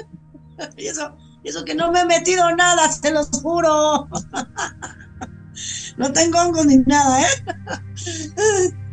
y 0.78 0.88
eso, 0.88 1.16
eso 1.44 1.66
que 1.66 1.76
no 1.76 1.92
me 1.92 2.02
he 2.02 2.06
metido 2.06 2.56
nada, 2.56 2.90
te 3.02 3.12
lo 3.12 3.26
juro. 3.26 4.08
no 5.98 6.12
tengo 6.14 6.40
hongos 6.40 6.66
ni 6.66 6.78
nada, 6.78 7.22
¿eh? 7.22 8.74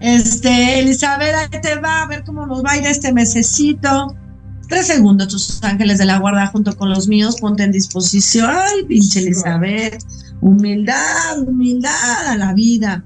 Este, 0.00 0.80
Elizabeth, 0.80 1.32
ahí 1.32 1.60
te 1.60 1.76
va 1.76 2.02
a 2.02 2.06
ver 2.08 2.24
cómo 2.24 2.44
nos 2.44 2.64
va 2.64 2.72
a 2.72 2.78
ir 2.78 2.86
este 2.86 3.12
mesecito. 3.12 4.16
Tres 4.68 4.88
segundos, 4.88 5.28
tus 5.28 5.62
ángeles 5.62 5.98
de 5.98 6.06
la 6.06 6.18
guarda 6.18 6.48
junto 6.48 6.76
con 6.76 6.90
los 6.90 7.06
míos, 7.06 7.36
ponte 7.40 7.62
en 7.62 7.70
disposición. 7.70 8.50
Ay, 8.50 8.84
pinche 8.88 9.20
Elizabeth, 9.20 10.02
humildad, 10.42 11.40
humildad 11.46 12.26
a 12.28 12.36
la 12.36 12.52
vida. 12.52 13.02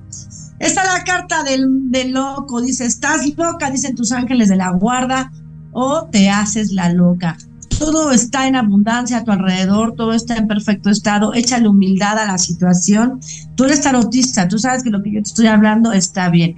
Esta 0.58 0.82
es 0.82 0.88
la 0.88 1.04
carta 1.04 1.44
del, 1.44 1.90
del 1.92 2.12
loco, 2.12 2.60
dice, 2.60 2.86
estás 2.86 3.20
loca, 3.36 3.70
dicen 3.70 3.94
tus 3.94 4.10
ángeles 4.10 4.48
de 4.48 4.56
la 4.56 4.70
guarda, 4.70 5.30
o 5.72 6.08
te 6.10 6.30
haces 6.30 6.72
la 6.72 6.92
loca 6.92 7.36
todo 7.78 8.12
está 8.12 8.46
en 8.46 8.56
abundancia 8.56 9.18
a 9.18 9.24
tu 9.24 9.32
alrededor, 9.32 9.94
todo 9.94 10.12
está 10.12 10.36
en 10.36 10.48
perfecto 10.48 10.90
estado, 10.90 11.34
échale 11.34 11.68
humildad 11.68 12.18
a 12.18 12.26
la 12.26 12.38
situación. 12.38 13.20
Tú 13.54 13.64
eres 13.64 13.82
tarotista, 13.82 14.48
tú 14.48 14.58
sabes 14.58 14.82
que 14.82 14.90
lo 14.90 15.02
que 15.02 15.12
yo 15.12 15.22
te 15.22 15.28
estoy 15.28 15.46
hablando 15.46 15.92
está 15.92 16.30
bien. 16.30 16.56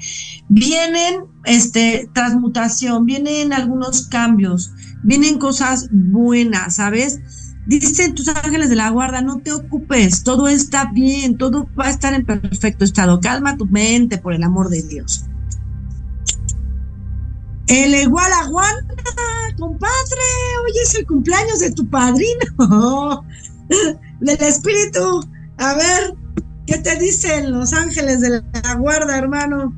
Vienen 0.49 1.23
este 1.45 2.09
transmutación, 2.13 3.07
vienen 3.07 3.53
algunos 3.53 4.07
cambios, 4.09 4.73
vienen 5.03 5.39
cosas 5.39 5.89
buenas, 5.91 6.77
¿sabes? 6.77 7.21
Dicen 7.69 8.15
tus 8.15 8.27
ángeles 8.29 8.71
de 8.71 8.77
la 8.77 8.89
guarda, 8.89 9.21
no 9.21 9.41
te 9.41 9.53
ocupes, 9.53 10.25
todo 10.25 10.49
está 10.49 10.91
bien, 10.91 11.37
todo 11.37 11.69
va 11.79 11.89
a 11.89 11.91
estar 11.91 12.15
en 12.15 12.25
perfecto 12.25 12.83
estado. 12.83 13.21
Calma 13.21 13.59
tu 13.59 13.67
mente 13.67 14.17
por 14.17 14.33
el 14.33 14.43
amor 14.43 14.71
de 14.71 14.83
Dios. 14.85 15.27
El 17.67 17.95
igual 17.95 18.33
aguanta, 18.33 18.95
compadre. 19.59 19.91
Hoy 20.65 20.73
es 20.83 20.95
el 20.95 21.07
cumpleaños 21.07 21.59
de 21.59 21.71
tu 21.73 21.87
padrino, 21.91 23.27
del 24.21 24.43
espíritu. 24.43 25.21
A 25.59 25.75
ver, 25.75 26.15
¿qué 26.67 26.79
te 26.79 26.99
dicen 26.99 27.53
los 27.53 27.75
ángeles 27.75 28.23
de 28.23 28.43
la 28.63 28.75
guarda, 28.77 29.19
hermano? 29.19 29.75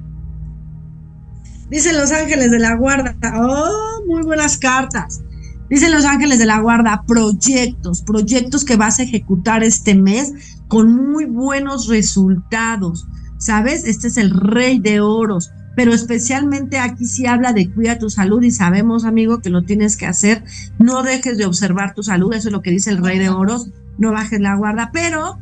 Dicen 1.71 1.99
los 1.99 2.13
ángeles 2.13 2.53
de 2.53 2.61
la 2.61 2.77
guarda. 2.77 3.17
Oh, 3.35 4.05
muy 4.07 4.23
buenas 4.23 4.59
cartas. 4.59 5.23
Dicen 5.71 5.93
los 5.93 6.05
ángeles 6.05 6.39
de 6.39 6.47
la 6.47 6.61
guarda, 6.61 7.05
proyectos, 7.07 8.03
proyectos 8.03 8.65
que 8.65 8.77
vas 8.77 8.99
a 8.99 9.05
ejecutar 9.05 9.65
este 9.65 9.95
mes 9.95 10.33
con 10.69 10.95
muy 10.95 11.25
buenos 11.25 11.87
resultados. 11.87 13.07
¿Sabes? 13.39 13.85
Este 13.85 14.09
es 14.09 14.19
el 14.19 14.33
rey 14.33 14.81
de 14.81 15.01
oros 15.01 15.51
pero 15.77 15.95
especialmente 15.95 16.79
aquí 16.79 17.07
sí 17.07 17.27
habla 17.27 17.55
de 17.55 17.71
cuida 17.71 17.99
tu 17.99 18.11
salud 18.11 18.43
y 18.43 18.51
sabemos, 18.51 19.05
amigo, 19.05 19.41
que 19.41 19.49
lo 19.51 19.63
tienes 19.63 19.97
que 19.97 20.05
hacer. 20.05 20.45
No 20.79 21.03
dejes 21.03 21.39
de 21.39 21.47
observar 21.47 21.95
tu 21.95 22.03
salud, 22.03 22.35
eso 22.35 22.49
es 22.49 22.53
lo 22.53 22.61
que 22.61 22.71
dice 22.71 22.91
el 22.91 23.03
Rey 23.03 23.19
de 23.19 23.31
Oros, 23.31 23.71
no 23.97 24.13
bajes 24.13 24.41
la 24.41 24.57
guarda, 24.57 24.91
pero 24.93 25.39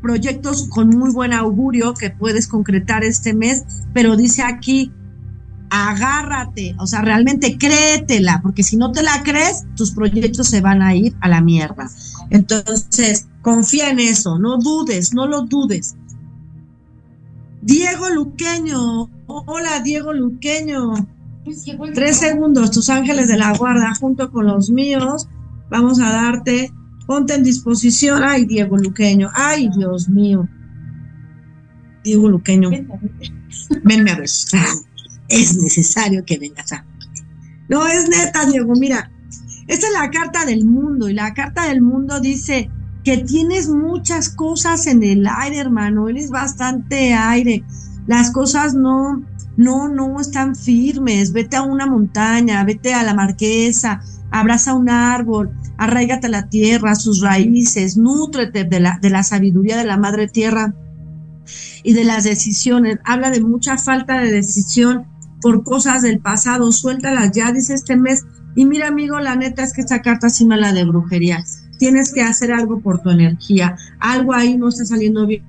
proyectos 0.00 0.68
con 0.68 0.90
muy 0.90 1.12
buen 1.12 1.32
augurio 1.32 1.94
que 1.94 2.10
puedes 2.10 2.46
concretar 2.46 3.04
este 3.04 3.34
mes, 3.34 3.64
pero 3.92 4.16
dice 4.16 4.42
aquí, 4.42 4.92
agárrate, 5.70 6.74
o 6.78 6.86
sea, 6.86 7.02
realmente 7.02 7.58
créetela, 7.58 8.40
porque 8.42 8.62
si 8.62 8.76
no 8.76 8.92
te 8.92 9.02
la 9.02 9.22
crees, 9.22 9.64
tus 9.76 9.92
proyectos 9.92 10.48
se 10.48 10.60
van 10.60 10.82
a 10.82 10.94
ir 10.94 11.14
a 11.20 11.28
la 11.28 11.40
mierda. 11.40 11.88
Entonces, 12.30 13.26
confía 13.42 13.90
en 13.90 14.00
eso, 14.00 14.38
no 14.38 14.58
dudes, 14.58 15.14
no 15.14 15.26
lo 15.26 15.42
dudes. 15.42 15.96
Diego 17.62 18.10
Luqueño, 18.10 19.10
hola 19.26 19.80
Diego 19.82 20.12
Luqueño. 20.12 20.94
Tres 21.94 22.18
segundos, 22.18 22.70
tus 22.70 22.90
ángeles 22.90 23.28
de 23.28 23.36
la 23.36 23.56
guarda 23.56 23.94
junto 23.94 24.30
con 24.30 24.46
los 24.46 24.70
míos. 24.70 25.28
Vamos 25.70 26.00
a 26.00 26.10
darte, 26.10 26.72
ponte 27.06 27.34
en 27.34 27.42
disposición. 27.42 28.22
Ay, 28.22 28.44
Diego 28.44 28.76
Luqueño, 28.76 29.30
ay, 29.34 29.68
Dios 29.76 30.08
mío. 30.08 30.48
Diego 32.04 32.28
Luqueño, 32.28 32.70
venme 33.82 34.10
a 34.12 34.16
ver. 34.16 34.28
Es 35.28 35.56
necesario 35.56 36.24
que 36.24 36.38
vengas 36.38 36.72
a. 36.72 36.84
No, 37.68 37.86
es 37.86 38.08
neta, 38.08 38.46
Diego, 38.46 38.74
mira. 38.74 39.10
Esta 39.66 39.88
es 39.88 39.92
la 39.92 40.10
carta 40.10 40.44
del 40.44 40.64
mundo 40.64 41.08
y 41.08 41.14
la 41.14 41.34
carta 41.34 41.66
del 41.66 41.82
mundo 41.82 42.20
dice, 42.20 42.70
que 43.06 43.18
tienes 43.18 43.68
muchas 43.68 44.28
cosas 44.28 44.88
en 44.88 45.04
el 45.04 45.28
aire, 45.28 45.58
hermano, 45.58 46.08
eres 46.08 46.28
bastante 46.28 47.14
aire. 47.14 47.62
Las 48.08 48.32
cosas 48.32 48.74
no, 48.74 49.22
no, 49.56 49.88
no 49.88 50.20
están 50.20 50.56
firmes. 50.56 51.32
Vete 51.32 51.54
a 51.54 51.62
una 51.62 51.86
montaña, 51.86 52.64
vete 52.64 52.94
a 52.94 53.04
la 53.04 53.14
marquesa, 53.14 54.00
abraza 54.32 54.74
un 54.74 54.90
árbol, 54.90 55.52
arraigate 55.78 56.26
a 56.26 56.30
la 56.30 56.48
tierra, 56.48 56.96
sus 56.96 57.20
raíces, 57.20 57.96
nútrete 57.96 58.64
de 58.64 58.80
la, 58.80 58.98
de 59.00 59.10
la 59.10 59.22
sabiduría 59.22 59.76
de 59.76 59.84
la 59.84 59.98
madre 59.98 60.26
tierra 60.26 60.74
y 61.84 61.92
de 61.92 62.02
las 62.02 62.24
decisiones. 62.24 62.98
Habla 63.04 63.30
de 63.30 63.40
mucha 63.40 63.78
falta 63.78 64.18
de 64.18 64.32
decisión 64.32 65.06
por 65.46 65.62
cosas 65.62 66.02
del 66.02 66.18
pasado. 66.18 66.72
Suéltalas 66.72 67.30
ya, 67.30 67.52
dice 67.52 67.74
este 67.74 67.96
mes. 67.96 68.24
Y 68.56 68.64
mira, 68.64 68.88
amigo, 68.88 69.20
la 69.20 69.36
neta 69.36 69.62
es 69.62 69.72
que 69.72 69.82
esta 69.82 70.02
carta 70.02 70.28
sí 70.28 70.44
me 70.44 70.56
la 70.56 70.72
de 70.72 70.84
brujería 70.84 71.44
tienes 71.78 72.12
que 72.12 72.22
hacer 72.22 72.52
algo 72.52 72.80
por 72.80 73.02
tu 73.02 73.10
energía. 73.10 73.76
Algo 74.00 74.32
ahí 74.32 74.56
no 74.56 74.68
está 74.68 74.84
saliendo 74.84 75.26
bien 75.26 75.44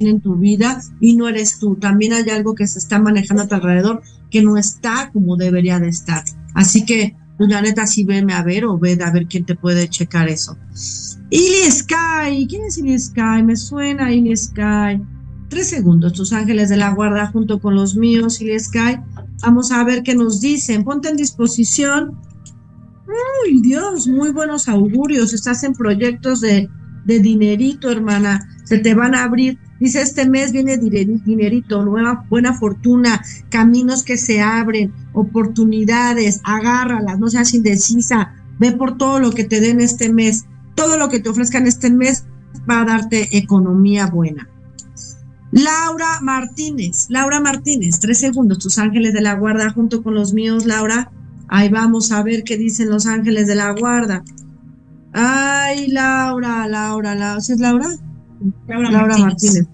en 0.00 0.20
tu 0.20 0.36
vida 0.36 0.80
y 0.98 1.16
no 1.16 1.28
eres 1.28 1.58
tú. 1.58 1.76
También 1.76 2.12
hay 2.12 2.28
algo 2.30 2.54
que 2.54 2.66
se 2.66 2.78
está 2.78 2.98
manejando 2.98 3.42
a 3.42 3.48
tu 3.48 3.54
alrededor 3.54 4.02
que 4.30 4.42
no 4.42 4.56
está 4.56 5.10
como 5.12 5.36
debería 5.36 5.78
de 5.78 5.88
estar. 5.88 6.24
Así 6.54 6.84
que, 6.84 7.16
pues 7.36 7.50
la 7.50 7.62
neta, 7.62 7.86
sí 7.86 8.04
veme 8.04 8.34
a 8.34 8.42
ver 8.42 8.64
o 8.64 8.78
ve 8.78 8.98
a 9.04 9.10
ver 9.10 9.26
quién 9.26 9.44
te 9.44 9.54
puede 9.54 9.88
checar 9.88 10.28
eso. 10.28 10.56
Ili 11.30 11.70
Sky, 11.70 12.46
¿quién 12.48 12.64
es 12.66 12.78
Ili 12.78 12.98
Sky? 12.98 13.42
Me 13.44 13.56
suena 13.56 14.12
Ili 14.12 14.36
Sky. 14.36 15.02
Tres 15.48 15.68
segundos, 15.68 16.12
tus 16.12 16.32
ángeles 16.32 16.68
de 16.68 16.76
la 16.76 16.90
guarda 16.90 17.26
junto 17.28 17.60
con 17.60 17.74
los 17.74 17.96
míos, 17.96 18.40
Ili 18.40 18.58
Sky. 18.58 18.98
Vamos 19.42 19.70
a 19.72 19.84
ver 19.84 20.02
qué 20.02 20.14
nos 20.14 20.40
dicen. 20.40 20.84
Ponte 20.84 21.08
en 21.08 21.16
disposición 21.16 22.16
Uy, 23.08 23.62
Dios, 23.62 24.06
muy 24.06 24.30
buenos 24.30 24.68
augurios. 24.68 25.32
Estás 25.32 25.64
en 25.64 25.72
proyectos 25.72 26.42
de, 26.42 26.68
de 27.06 27.20
dinerito, 27.20 27.90
hermana. 27.90 28.46
Se 28.64 28.78
te 28.78 28.94
van 28.94 29.14
a 29.14 29.24
abrir. 29.24 29.58
Dice, 29.80 30.02
este 30.02 30.28
mes 30.28 30.52
viene 30.52 30.76
dinerito, 30.76 31.84
nueva, 31.84 32.26
buena 32.28 32.52
fortuna, 32.52 33.22
caminos 33.48 34.02
que 34.02 34.16
se 34.16 34.40
abren, 34.40 34.92
oportunidades, 35.12 36.40
agárralas, 36.44 37.18
no 37.18 37.28
seas 37.28 37.54
indecisa. 37.54 38.34
Ve 38.58 38.72
por 38.72 38.98
todo 38.98 39.20
lo 39.20 39.30
que 39.30 39.44
te 39.44 39.60
den 39.60 39.80
este 39.80 40.12
mes. 40.12 40.44
Todo 40.74 40.98
lo 40.98 41.08
que 41.08 41.20
te 41.20 41.30
ofrezcan 41.30 41.66
este 41.66 41.90
mes 41.90 42.24
va 42.68 42.82
a 42.82 42.84
darte 42.84 43.38
economía 43.38 44.06
buena. 44.06 44.48
Laura 45.50 46.20
Martínez, 46.20 47.06
Laura 47.08 47.40
Martínez, 47.40 48.00
tres 48.00 48.18
segundos, 48.18 48.58
tus 48.58 48.78
ángeles 48.78 49.14
de 49.14 49.22
la 49.22 49.34
guarda 49.34 49.70
junto 49.70 50.02
con 50.02 50.14
los 50.14 50.32
míos, 50.34 50.66
Laura. 50.66 51.10
Ahí 51.48 51.70
vamos 51.70 52.12
a 52.12 52.22
ver 52.22 52.44
qué 52.44 52.58
dicen 52.58 52.90
los 52.90 53.06
ángeles 53.06 53.46
de 53.46 53.54
la 53.54 53.72
guarda. 53.72 54.22
Ay, 55.12 55.88
Laura, 55.88 56.68
Laura, 56.68 57.14
Laura. 57.14 57.40
¿Sí 57.40 57.52
es 57.52 57.60
Laura? 57.60 57.88
Laura, 58.66 59.16
Martínez. 59.16 59.66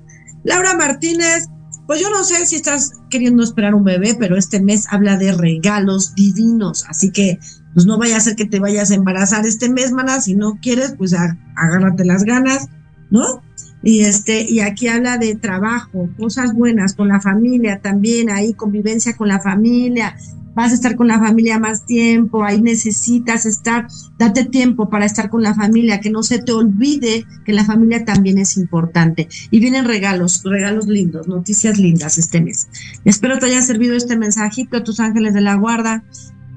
Laura 0.44 0.76
Martínez, 0.76 1.48
pues 1.86 2.00
yo 2.00 2.10
no 2.10 2.22
sé 2.22 2.46
si 2.46 2.56
estás 2.56 2.92
queriendo 3.10 3.42
esperar 3.42 3.74
un 3.74 3.84
bebé, 3.84 4.16
pero 4.18 4.36
este 4.36 4.60
mes 4.60 4.86
habla 4.90 5.16
de 5.16 5.32
regalos 5.32 6.14
divinos, 6.14 6.84
así 6.88 7.10
que 7.10 7.38
pues 7.74 7.86
no 7.86 7.98
vaya 7.98 8.16
a 8.16 8.20
ser 8.20 8.36
que 8.36 8.46
te 8.46 8.60
vayas 8.60 8.90
a 8.90 8.94
embarazar 8.94 9.44
este 9.46 9.68
mes, 9.68 9.90
mana, 9.90 10.20
si 10.20 10.34
no 10.34 10.58
quieres, 10.62 10.94
pues 10.96 11.12
agárrate 11.12 12.04
las 12.04 12.22
ganas, 12.22 12.68
¿no? 13.10 13.42
Y 13.84 14.00
este, 14.00 14.50
y 14.50 14.60
aquí 14.60 14.88
habla 14.88 15.18
de 15.18 15.34
trabajo, 15.34 16.08
cosas 16.18 16.54
buenas 16.54 16.94
con 16.94 17.08
la 17.08 17.20
familia 17.20 17.80
también, 17.80 18.30
ahí 18.30 18.54
convivencia 18.54 19.14
con 19.14 19.28
la 19.28 19.40
familia, 19.40 20.16
vas 20.54 20.70
a 20.72 20.74
estar 20.74 20.96
con 20.96 21.08
la 21.08 21.18
familia 21.18 21.58
más 21.58 21.84
tiempo, 21.84 22.44
ahí 22.44 22.60
necesitas 22.60 23.44
estar, 23.44 23.88
date 24.18 24.44
tiempo 24.44 24.88
para 24.88 25.04
estar 25.04 25.28
con 25.28 25.42
la 25.42 25.54
familia, 25.54 26.00
que 26.00 26.10
no 26.10 26.22
se 26.22 26.38
te 26.38 26.52
olvide 26.52 27.26
que 27.44 27.52
la 27.52 27.64
familia 27.64 28.04
también 28.04 28.38
es 28.38 28.56
importante. 28.56 29.28
Y 29.50 29.60
vienen 29.60 29.84
regalos, 29.84 30.42
regalos 30.44 30.86
lindos, 30.86 31.28
noticias 31.28 31.78
lindas 31.78 32.18
este 32.18 32.40
mes. 32.40 32.68
Espero 33.04 33.38
te 33.38 33.46
haya 33.46 33.62
servido 33.62 33.96
este 33.96 34.16
mensajito 34.16 34.76
a 34.76 34.84
tus 34.84 35.00
ángeles 35.00 35.34
de 35.34 35.40
la 35.40 35.56
guarda. 35.56 36.04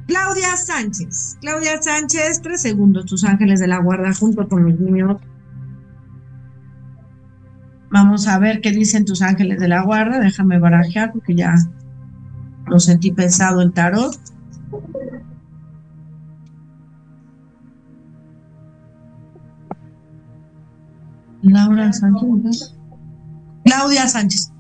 Claudia 0.08 0.56
Sánchez, 0.56 1.38
Claudia 1.42 1.82
Sánchez, 1.82 2.42
tres 2.42 2.62
segundos, 2.62 3.06
tus 3.06 3.26
ángeles 3.26 3.60
de 3.60 3.68
la 3.68 3.80
guarda 3.80 4.14
junto 4.14 4.48
con 4.48 4.64
los 4.64 4.80
niños. 4.80 5.18
Vamos 7.90 8.28
a 8.28 8.38
ver 8.38 8.62
qué 8.62 8.72
dicen 8.72 9.06
tus 9.06 9.22
ángeles 9.22 9.60
de 9.60 9.68
la 9.68 9.84
guarda. 9.84 10.20
Déjame 10.20 10.60
barajear 10.60 11.12
porque 11.14 11.36
ya 11.36 11.56
lo 12.68 12.80
sentí 12.80 13.12
pesado 13.12 13.62
el 13.62 13.72
tarot. 13.72 14.20
Laura 21.44 21.94
Sánchez. 21.94 22.76
Claudia 23.64 24.08
Sánchez. 24.08 24.52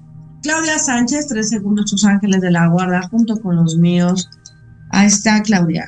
Claudia 0.41 0.79
Sánchez, 0.79 1.27
tres 1.27 1.49
segundos, 1.49 1.89
sus 1.89 2.05
ángeles 2.05 2.41
de 2.41 2.51
la 2.51 2.67
guarda, 2.67 3.07
junto 3.09 3.41
con 3.41 3.55
los 3.57 3.77
míos. 3.77 4.29
Ahí 4.91 5.07
está 5.07 5.41
Claudia. 5.41 5.87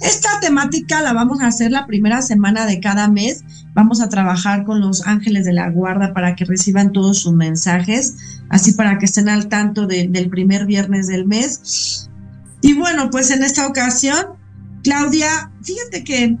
Esta 0.00 0.40
temática 0.40 1.02
la 1.02 1.12
vamos 1.12 1.40
a 1.40 1.48
hacer 1.48 1.72
la 1.72 1.86
primera 1.86 2.22
semana 2.22 2.66
de 2.66 2.80
cada 2.80 3.08
mes. 3.08 3.44
Vamos 3.74 4.00
a 4.00 4.08
trabajar 4.08 4.64
con 4.64 4.80
los 4.80 5.06
ángeles 5.06 5.44
de 5.44 5.52
la 5.52 5.70
guarda 5.70 6.12
para 6.12 6.36
que 6.36 6.44
reciban 6.44 6.92
todos 6.92 7.20
sus 7.20 7.32
mensajes, 7.32 8.16
así 8.48 8.72
para 8.72 8.98
que 8.98 9.06
estén 9.06 9.28
al 9.28 9.48
tanto 9.48 9.86
del 9.86 10.30
primer 10.30 10.66
viernes 10.66 11.08
del 11.08 11.26
mes. 11.26 12.08
Y 12.60 12.74
bueno, 12.74 13.10
pues 13.10 13.30
en 13.30 13.42
esta 13.42 13.66
ocasión, 13.66 14.18
Claudia, 14.82 15.50
fíjate 15.62 16.04
que 16.04 16.38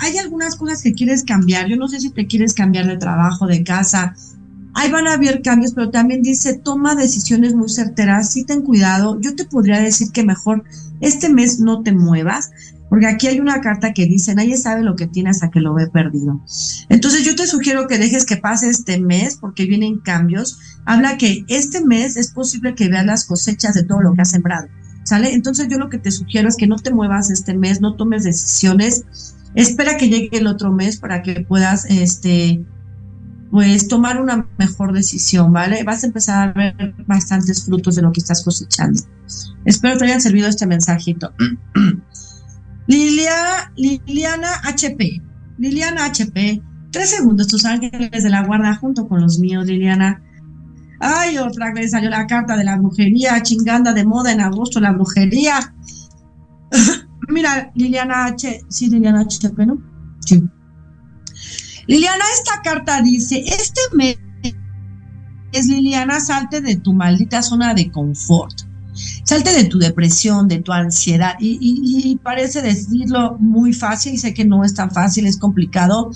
hay, 0.00 0.18
algunas 0.18 0.56
cosas 0.56 0.82
que 0.82 0.92
quieres 0.92 1.24
cambiar. 1.24 1.66
Yo 1.66 1.76
no 1.76 1.88
sé 1.88 2.00
si 2.00 2.10
te 2.10 2.26
quieres 2.26 2.54
cambiar 2.54 2.86
de 2.86 2.96
trabajo, 2.96 3.46
de 3.46 3.64
casa. 3.64 4.14
Ahí 4.80 4.90
van 4.90 5.06
a 5.06 5.12
haber 5.12 5.42
cambios, 5.42 5.74
pero 5.74 5.90
también 5.90 6.22
dice, 6.22 6.54
toma 6.54 6.94
decisiones 6.94 7.54
muy 7.54 7.68
certeras, 7.68 8.32
sí 8.32 8.46
ten 8.46 8.62
cuidado. 8.62 9.20
Yo 9.20 9.36
te 9.36 9.44
podría 9.44 9.78
decir 9.78 10.10
que 10.10 10.24
mejor 10.24 10.64
este 11.02 11.28
mes 11.28 11.60
no 11.60 11.82
te 11.82 11.92
muevas, 11.92 12.50
porque 12.88 13.06
aquí 13.06 13.26
hay 13.26 13.40
una 13.40 13.60
carta 13.60 13.92
que 13.92 14.06
dice, 14.06 14.34
nadie 14.34 14.56
sabe 14.56 14.82
lo 14.82 14.96
que 14.96 15.06
tiene 15.06 15.28
hasta 15.28 15.50
que 15.50 15.60
lo 15.60 15.74
ve 15.74 15.88
perdido. 15.88 16.40
Entonces 16.88 17.26
yo 17.26 17.36
te 17.36 17.46
sugiero 17.46 17.88
que 17.88 17.98
dejes 17.98 18.24
que 18.24 18.38
pase 18.38 18.70
este 18.70 18.98
mes, 18.98 19.36
porque 19.38 19.66
vienen 19.66 19.98
cambios. 19.98 20.58
Habla 20.86 21.18
que 21.18 21.44
este 21.48 21.84
mes 21.84 22.16
es 22.16 22.30
posible 22.30 22.74
que 22.74 22.88
veas 22.88 23.04
las 23.04 23.26
cosechas 23.26 23.74
de 23.74 23.82
todo 23.82 24.00
lo 24.00 24.14
que 24.14 24.22
has 24.22 24.30
sembrado. 24.30 24.68
¿Sale? 25.04 25.34
Entonces 25.34 25.68
yo 25.68 25.76
lo 25.76 25.90
que 25.90 25.98
te 25.98 26.10
sugiero 26.10 26.48
es 26.48 26.56
que 26.56 26.66
no 26.66 26.76
te 26.76 26.90
muevas 26.90 27.30
este 27.30 27.52
mes, 27.52 27.82
no 27.82 27.96
tomes 27.96 28.24
decisiones 28.24 29.04
espera 29.54 29.96
que 29.96 30.08
llegue 30.08 30.38
el 30.38 30.46
otro 30.46 30.72
mes 30.72 30.98
para 30.98 31.22
que 31.22 31.40
puedas, 31.40 31.84
este, 31.86 32.64
pues 33.50 33.88
tomar 33.88 34.20
una 34.20 34.46
mejor 34.58 34.92
decisión, 34.92 35.52
¿vale? 35.52 35.82
Vas 35.82 36.04
a 36.04 36.06
empezar 36.06 36.48
a 36.48 36.52
ver 36.52 36.94
bastantes 37.06 37.64
frutos 37.64 37.96
de 37.96 38.02
lo 38.02 38.12
que 38.12 38.20
estás 38.20 38.44
cosechando. 38.44 39.00
Espero 39.64 39.98
te 39.98 40.04
hayan 40.04 40.20
servido 40.20 40.48
este 40.48 40.66
mensajito. 40.66 41.32
Lilia, 42.86 43.72
Liliana 43.76 44.48
HP. 44.64 45.22
Liliana 45.58 46.06
HP. 46.06 46.62
Tres 46.92 47.10
segundos, 47.10 47.48
tus 47.48 47.64
ángeles 47.64 48.22
de 48.22 48.30
la 48.30 48.44
guarda 48.44 48.74
junto 48.76 49.08
con 49.08 49.20
los 49.20 49.38
míos, 49.38 49.66
Liliana. 49.66 50.22
Ay, 51.00 51.38
otra 51.38 51.72
vez 51.72 51.92
salió 51.92 52.10
la 52.10 52.26
carta 52.26 52.56
de 52.56 52.64
la 52.64 52.76
brujería, 52.76 53.42
chinganda 53.42 53.92
de 53.92 54.04
moda 54.04 54.32
en 54.32 54.40
agosto, 54.40 54.80
la 54.80 54.92
brujería. 54.92 55.74
Mira, 57.28 57.70
Liliana 57.74 58.26
H, 58.26 58.64
sí, 58.68 58.90
Liliana 58.90 59.20
H, 59.20 59.50
¿no? 59.66 59.78
Sí. 60.20 60.42
Liliana, 61.90 62.24
esta 62.32 62.62
carta 62.62 63.02
dice, 63.02 63.42
este 63.44 63.80
mes 63.94 64.16
es 65.50 65.66
Liliana, 65.66 66.20
salte 66.20 66.60
de 66.60 66.76
tu 66.76 66.92
maldita 66.92 67.42
zona 67.42 67.74
de 67.74 67.90
confort. 67.90 68.60
Salte 69.24 69.52
de 69.52 69.64
tu 69.64 69.80
depresión, 69.80 70.46
de 70.46 70.60
tu 70.60 70.70
ansiedad. 70.70 71.34
Y, 71.40 72.16
parece 72.22 72.62
decirlo 72.62 73.36
muy 73.40 73.72
fácil, 73.72 74.14
y 74.14 74.18
sé 74.18 74.32
que 74.32 74.44
no 74.44 74.62
es 74.62 74.74
tan 74.74 74.92
fácil, 74.92 75.26
es 75.26 75.36
complicado, 75.36 76.12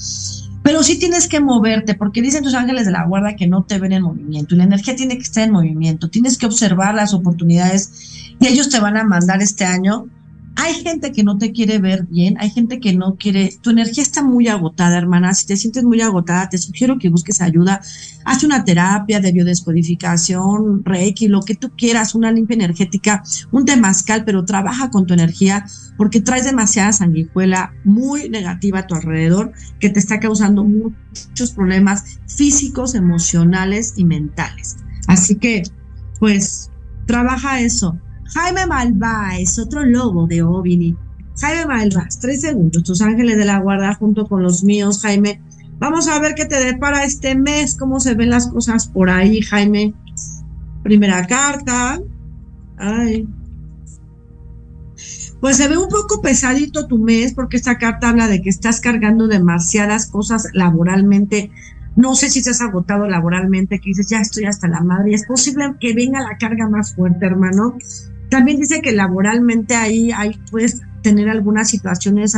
pero 0.63 0.85
sí 0.85 0.97
tienes 0.97 1.27
que 1.27 1.41
moverte, 1.41 1.97
porque 1.97 2.23
dicen 2.23 2.45
tus 2.45 2.55
ángeles 2.55 2.87
de 2.87 2.93
la 2.93 3.05
guarda 3.05 3.35
que 3.35 3.49
no 3.49 3.65
te 3.65 3.81
ven 3.81 3.95
en 3.95 4.05
movimiento. 4.05 4.55
Y 4.55 4.59
la 4.59 4.65
energía 4.65 4.95
tiene 4.95 5.17
que 5.17 5.25
estar 5.25 5.43
en 5.43 5.51
movimiento. 5.51 6.09
Tienes 6.09 6.39
que 6.39 6.47
observar 6.47 6.95
las 6.95 7.15
oportunidades 7.15 7.91
y 8.39 8.47
ellos 8.47 8.69
te 8.69 8.79
van 8.79 8.97
a 8.97 9.03
mandar 9.03 9.43
este 9.43 9.65
año 9.65 10.07
hay 10.57 10.75
gente 10.75 11.13
que 11.13 11.25
no 11.25 11.37
te 11.37 11.53
quiere 11.53 11.79
ver 11.79 12.07
bien, 12.09 12.37
hay 12.39 12.51
gente 12.51 12.79
que 12.79 12.95
no 12.95 13.17
quiere, 13.17 13.57
tu 13.61 13.71
energía 13.71 14.03
está 14.03 14.23
muy 14.23 14.49
agotada, 14.49 14.97
hermana, 14.97 15.35
si 15.35 15.47
te 15.47 15.57
sientes 15.57 15.83
muy 15.83 16.01
agotada, 16.01 16.49
te 16.49 16.59
sugiero 16.59 16.99
que 16.99 17.09
busques 17.09 17.41
ayuda, 17.41 17.81
haz 18.25 18.45
una 18.45 18.65
terapia 18.65 19.21
de 19.21 19.33
biodescodificación, 19.33 20.85
reiki, 20.85 21.27
lo 21.29 21.41
que 21.43 21.57
tú 21.57 21.73
quieras, 21.77 22.15
una 22.15 22.31
limpia 22.31 22.55
energética, 22.55 23.25
un 23.51 23.65
temazcal, 23.65 24.25
pero 24.25 24.45
trabaja 24.45 24.91
con 24.91 25.07
tu 25.07 25.15
energía 25.15 25.65
porque 25.97 26.21
traes 26.21 26.45
demasiada 26.45 26.93
sanguijuela 26.93 27.73
muy 27.85 28.29
negativa 28.29 28.81
a 28.81 28.87
tu 28.87 28.95
alrededor 28.95 29.53
que 29.81 29.91
te 29.91 29.99
está 29.99 30.21
causando 30.21 30.65
muchos 30.65 31.53
problemas 31.53 32.19
físicos, 32.27 32.95
emocionales 32.95 33.95
y 33.97 34.05
mentales. 34.05 34.77
Así 35.09 35.37
que, 35.37 35.65
pues, 36.19 36.71
trabaja 37.07 37.61
eso 37.61 37.99
Jaime 38.33 38.67
Malváez, 38.67 39.59
otro 39.59 39.85
lobo 39.85 40.27
de 40.27 40.43
Ovini. 40.43 40.97
Jaime 41.41 41.67
Malváez, 41.67 42.19
tres 42.21 42.41
segundos, 42.41 42.83
tus 42.83 43.03
ángeles 43.03 43.37
de 43.37 43.45
la 43.45 43.59
guarda 43.59 43.95
junto 43.95 44.27
con 44.27 44.43
los 44.43 44.65
míos, 44.65 45.01
Jaime. 45.03 45.41
Vamos 45.79 46.09
a 46.09 46.19
ver 46.21 46.35
qué 46.35 46.47
te 46.47 46.63
depara 46.65 47.05
este 47.05 47.35
mes, 47.35 47.75
cómo 47.75 48.01
se 48.01 48.15
ven 48.15 48.31
las 48.31 48.49
cosas 48.49 48.87
por 48.89 49.11
ahí, 49.11 49.43
Jaime. 49.43 49.95
Primera 50.83 51.27
carta. 51.27 52.01
Ay. 52.77 53.29
Pues 55.41 55.57
se 55.57 55.69
ve 55.69 55.77
un 55.77 55.89
poco 55.89 56.23
pesadito 56.23 56.87
tu 56.87 56.99
mes 56.99 57.35
porque 57.35 57.57
esta 57.57 57.77
carta 57.77 58.09
habla 58.09 58.29
de 58.29 58.41
que 58.41 58.49
estás 58.49 58.81
cargando 58.81 59.29
demasiadas 59.29 60.07
cosas 60.07 60.49
laboralmente. 60.55 61.51
No 61.97 62.15
sé 62.15 62.31
si 62.31 62.39
estás 62.39 62.61
agotado 62.61 63.07
laboralmente, 63.09 63.79
que 63.79 63.91
dices, 63.91 64.09
ya 64.09 64.21
estoy 64.21 64.47
hasta 64.47 64.69
la 64.69 64.81
madre. 64.81 65.15
Es 65.15 65.27
posible 65.27 65.75
que 65.79 65.95
venga 65.95 66.21
la 66.21 66.39
carga 66.39 66.69
más 66.69 66.95
fuerte, 66.95 67.27
hermano. 67.27 67.77
También 68.35 68.59
dice 68.59 68.83
que 68.83 68.91
laboralmente 68.91 69.77
ahí, 69.77 70.11
hay 70.11 70.37
puedes 70.51 70.81
tener 71.03 71.29
algunas 71.29 71.71
situaciones, 71.71 72.37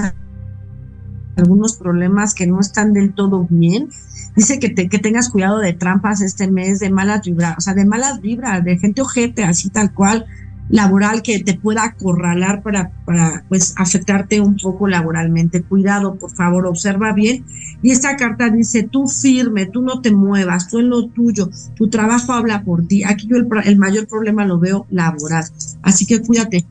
algunos 1.36 1.78
problemas 1.78 2.34
que 2.34 2.47
no 2.47 2.61
están 2.61 2.92
del 2.92 3.14
todo 3.14 3.47
bien. 3.49 3.88
Dice 4.36 4.59
que, 4.59 4.68
te, 4.68 4.90
que 4.90 4.99
tengas 4.99 5.30
cuidado 5.30 5.59
de 5.59 5.72
trampas 5.72 6.20
este 6.20 6.51
mes, 6.51 6.80
de 6.80 6.90
malas 6.90 7.22
vibras, 7.24 7.55
o 7.57 7.62
sea, 7.62 7.72
de 7.72 7.86
malas 7.86 8.20
vibras, 8.20 8.62
de 8.62 8.76
gente 8.76 9.01
ojete, 9.01 9.44
así 9.44 9.70
tal 9.70 9.94
cual 9.94 10.26
laboral 10.68 11.22
que 11.22 11.38
te 11.40 11.54
pueda 11.54 11.84
acorralar 11.84 12.62
para, 12.62 12.90
para 13.04 13.44
pues 13.48 13.74
afectarte 13.76 14.40
un 14.40 14.56
poco 14.56 14.88
laboralmente. 14.88 15.62
Cuidado, 15.62 16.16
por 16.16 16.32
favor, 16.32 16.66
observa 16.66 17.12
bien. 17.12 17.44
Y 17.82 17.90
esta 17.90 18.16
carta 18.16 18.50
dice, 18.50 18.82
tú 18.82 19.06
firme, 19.06 19.66
tú 19.66 19.82
no 19.82 20.00
te 20.00 20.12
muevas, 20.12 20.68
tú 20.68 20.78
en 20.78 20.90
lo 20.90 21.06
tuyo, 21.08 21.50
tu 21.76 21.88
trabajo 21.88 22.32
habla 22.32 22.64
por 22.64 22.86
ti. 22.86 23.04
Aquí 23.04 23.28
yo 23.28 23.36
el, 23.36 23.46
el 23.64 23.76
mayor 23.76 24.06
problema 24.06 24.44
lo 24.44 24.58
veo 24.58 24.86
laboral. 24.90 25.44
Así 25.82 26.06
que 26.06 26.20
cuídate. 26.20 26.66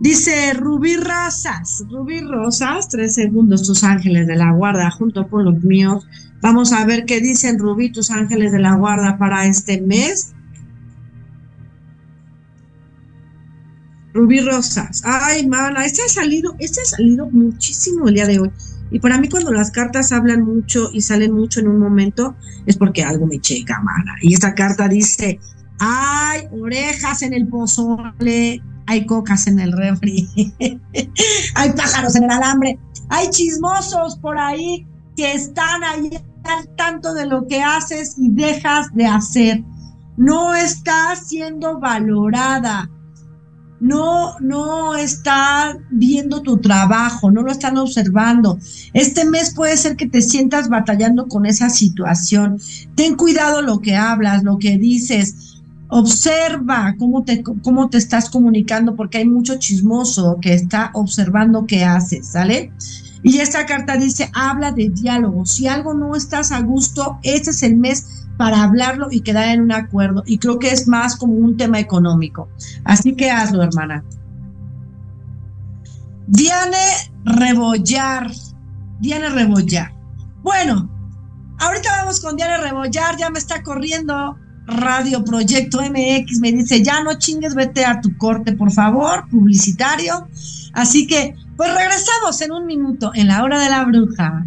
Dice 0.00 0.54
Rubí 0.54 0.96
Rosas, 0.96 1.84
Rubí 1.90 2.20
Rosas, 2.20 2.88
tres 2.88 3.12
segundos, 3.12 3.66
tus 3.66 3.84
ángeles 3.84 4.26
de 4.26 4.34
la 4.34 4.50
guarda 4.50 4.90
junto 4.90 5.28
con 5.28 5.44
los 5.44 5.62
míos. 5.62 6.06
Vamos 6.40 6.72
a 6.72 6.86
ver 6.86 7.04
qué 7.04 7.20
dicen 7.20 7.58
Rubí, 7.58 7.92
tus 7.92 8.10
ángeles 8.10 8.50
de 8.50 8.60
la 8.60 8.76
guarda 8.76 9.18
para 9.18 9.44
este 9.44 9.82
mes. 9.82 10.32
Rubí 14.12 14.40
Rosas. 14.40 15.02
Ay, 15.04 15.46
mana, 15.46 15.84
este 15.84 16.02
ha 16.02 16.08
salido, 16.08 16.54
este 16.58 16.80
ha 16.80 16.84
salido 16.84 17.28
muchísimo 17.30 18.08
el 18.08 18.14
día 18.14 18.26
de 18.26 18.40
hoy. 18.40 18.50
Y 18.90 18.98
para 18.98 19.18
mí 19.18 19.28
cuando 19.28 19.52
las 19.52 19.70
cartas 19.70 20.10
hablan 20.10 20.42
mucho 20.44 20.90
y 20.92 21.00
salen 21.00 21.32
mucho 21.32 21.60
en 21.60 21.68
un 21.68 21.78
momento, 21.78 22.34
es 22.66 22.76
porque 22.76 23.04
algo 23.04 23.26
me 23.26 23.40
checa, 23.40 23.80
mana. 23.80 24.16
Y 24.20 24.34
esta 24.34 24.54
carta 24.54 24.88
dice, 24.88 25.38
hay 25.78 26.48
orejas 26.50 27.22
en 27.22 27.32
el 27.32 27.46
pozole, 27.46 28.60
hay 28.86 29.06
cocas 29.06 29.46
en 29.46 29.60
el 29.60 29.72
refri, 29.72 30.28
hay 31.54 31.72
pájaros 31.72 32.16
en 32.16 32.24
el 32.24 32.30
alambre, 32.30 32.78
hay 33.08 33.30
chismosos 33.30 34.18
por 34.18 34.36
ahí 34.38 34.86
que 35.16 35.32
están 35.34 35.84
ahí 35.84 36.10
al 36.44 36.68
tanto 36.76 37.14
de 37.14 37.26
lo 37.26 37.46
que 37.46 37.62
haces 37.62 38.16
y 38.18 38.30
dejas 38.30 38.92
de 38.94 39.06
hacer. 39.06 39.62
No 40.16 40.54
estás 40.54 41.28
siendo 41.28 41.78
valorada 41.78 42.90
no, 43.80 44.38
no 44.40 44.94
está 44.94 45.78
viendo 45.90 46.42
tu 46.42 46.58
trabajo, 46.58 47.30
no 47.30 47.42
lo 47.42 47.50
están 47.50 47.78
observando. 47.78 48.58
Este 48.92 49.24
mes 49.24 49.54
puede 49.54 49.76
ser 49.76 49.96
que 49.96 50.06
te 50.06 50.20
sientas 50.20 50.68
batallando 50.68 51.26
con 51.28 51.46
esa 51.46 51.70
situación. 51.70 52.60
Ten 52.94 53.16
cuidado 53.16 53.62
lo 53.62 53.80
que 53.80 53.96
hablas, 53.96 54.44
lo 54.44 54.58
que 54.58 54.76
dices. 54.76 55.56
Observa 55.88 56.94
cómo 56.98 57.24
te, 57.24 57.42
cómo 57.42 57.88
te 57.88 57.98
estás 57.98 58.30
comunicando, 58.30 58.94
porque 58.94 59.18
hay 59.18 59.28
mucho 59.28 59.58
chismoso 59.58 60.38
que 60.40 60.54
está 60.54 60.90
observando 60.94 61.66
qué 61.66 61.84
haces, 61.84 62.28
¿sale? 62.28 62.72
Y 63.22 63.38
esta 63.38 63.66
carta 63.66 63.96
dice, 63.96 64.30
habla 64.34 64.72
de 64.72 64.90
diálogo. 64.90 65.46
Si 65.46 65.66
algo 65.66 65.94
no 65.94 66.14
estás 66.14 66.52
a 66.52 66.60
gusto, 66.60 67.18
este 67.22 67.50
es 67.50 67.62
el 67.62 67.76
mes 67.76 68.06
para 68.40 68.62
hablarlo 68.62 69.08
y 69.10 69.20
quedar 69.20 69.50
en 69.50 69.60
un 69.60 69.70
acuerdo. 69.70 70.22
Y 70.24 70.38
creo 70.38 70.58
que 70.58 70.70
es 70.70 70.88
más 70.88 71.14
como 71.14 71.34
un 71.34 71.58
tema 71.58 71.78
económico. 71.78 72.48
Así 72.84 73.14
que 73.14 73.30
hazlo, 73.30 73.62
hermana. 73.62 74.02
Diane 76.26 76.78
Rebollar. 77.26 78.30
Diane 78.98 79.28
Rebollar. 79.28 79.92
Bueno, 80.42 80.88
ahorita 81.58 81.90
vamos 81.98 82.20
con 82.20 82.34
Diane 82.34 82.56
Rebollar. 82.56 83.18
Ya 83.18 83.28
me 83.28 83.38
está 83.38 83.62
corriendo 83.62 84.38
Radio 84.66 85.22
Proyecto 85.22 85.82
MX. 85.82 86.40
Me 86.40 86.52
dice, 86.52 86.82
ya 86.82 87.02
no 87.02 87.18
chingues, 87.18 87.54
vete 87.54 87.84
a 87.84 88.00
tu 88.00 88.16
corte, 88.16 88.54
por 88.54 88.72
favor, 88.72 89.28
publicitario. 89.28 90.28
Así 90.72 91.06
que, 91.06 91.34
pues 91.58 91.74
regresamos 91.74 92.40
en 92.40 92.52
un 92.52 92.64
minuto 92.64 93.12
en 93.14 93.28
la 93.28 93.44
hora 93.44 93.60
de 93.60 93.68
la 93.68 93.84
bruja. 93.84 94.46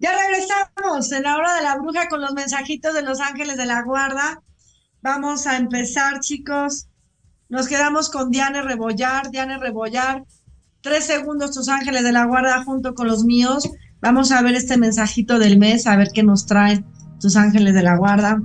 Ya 0.00 0.12
regresamos 0.16 1.12
en 1.12 1.22
la 1.24 1.36
hora 1.36 1.54
de 1.54 1.62
la 1.62 1.76
bruja 1.76 2.08
con 2.08 2.20
los 2.20 2.32
mensajitos 2.32 2.94
de 2.94 3.02
los 3.02 3.20
ángeles 3.20 3.56
de 3.56 3.66
la 3.66 3.82
guarda. 3.82 4.42
Vamos 5.02 5.46
a 5.46 5.56
empezar, 5.56 6.20
chicos. 6.20 6.88
Nos 7.48 7.66
quedamos 7.68 8.10
con 8.10 8.30
Diane 8.30 8.62
Rebollar. 8.62 9.30
Diane 9.30 9.58
Rebollar, 9.58 10.24
tres 10.82 11.06
segundos 11.06 11.52
tus 11.52 11.68
ángeles 11.68 12.04
de 12.04 12.12
la 12.12 12.26
guarda 12.26 12.62
junto 12.64 12.94
con 12.94 13.08
los 13.08 13.24
míos. 13.24 13.68
Vamos 14.00 14.30
a 14.30 14.42
ver 14.42 14.54
este 14.54 14.76
mensajito 14.76 15.38
del 15.38 15.58
mes, 15.58 15.86
a 15.86 15.96
ver 15.96 16.08
qué 16.12 16.22
nos 16.22 16.46
traen 16.46 16.84
tus 17.20 17.36
ángeles 17.36 17.74
de 17.74 17.82
la 17.82 17.96
guarda. 17.96 18.40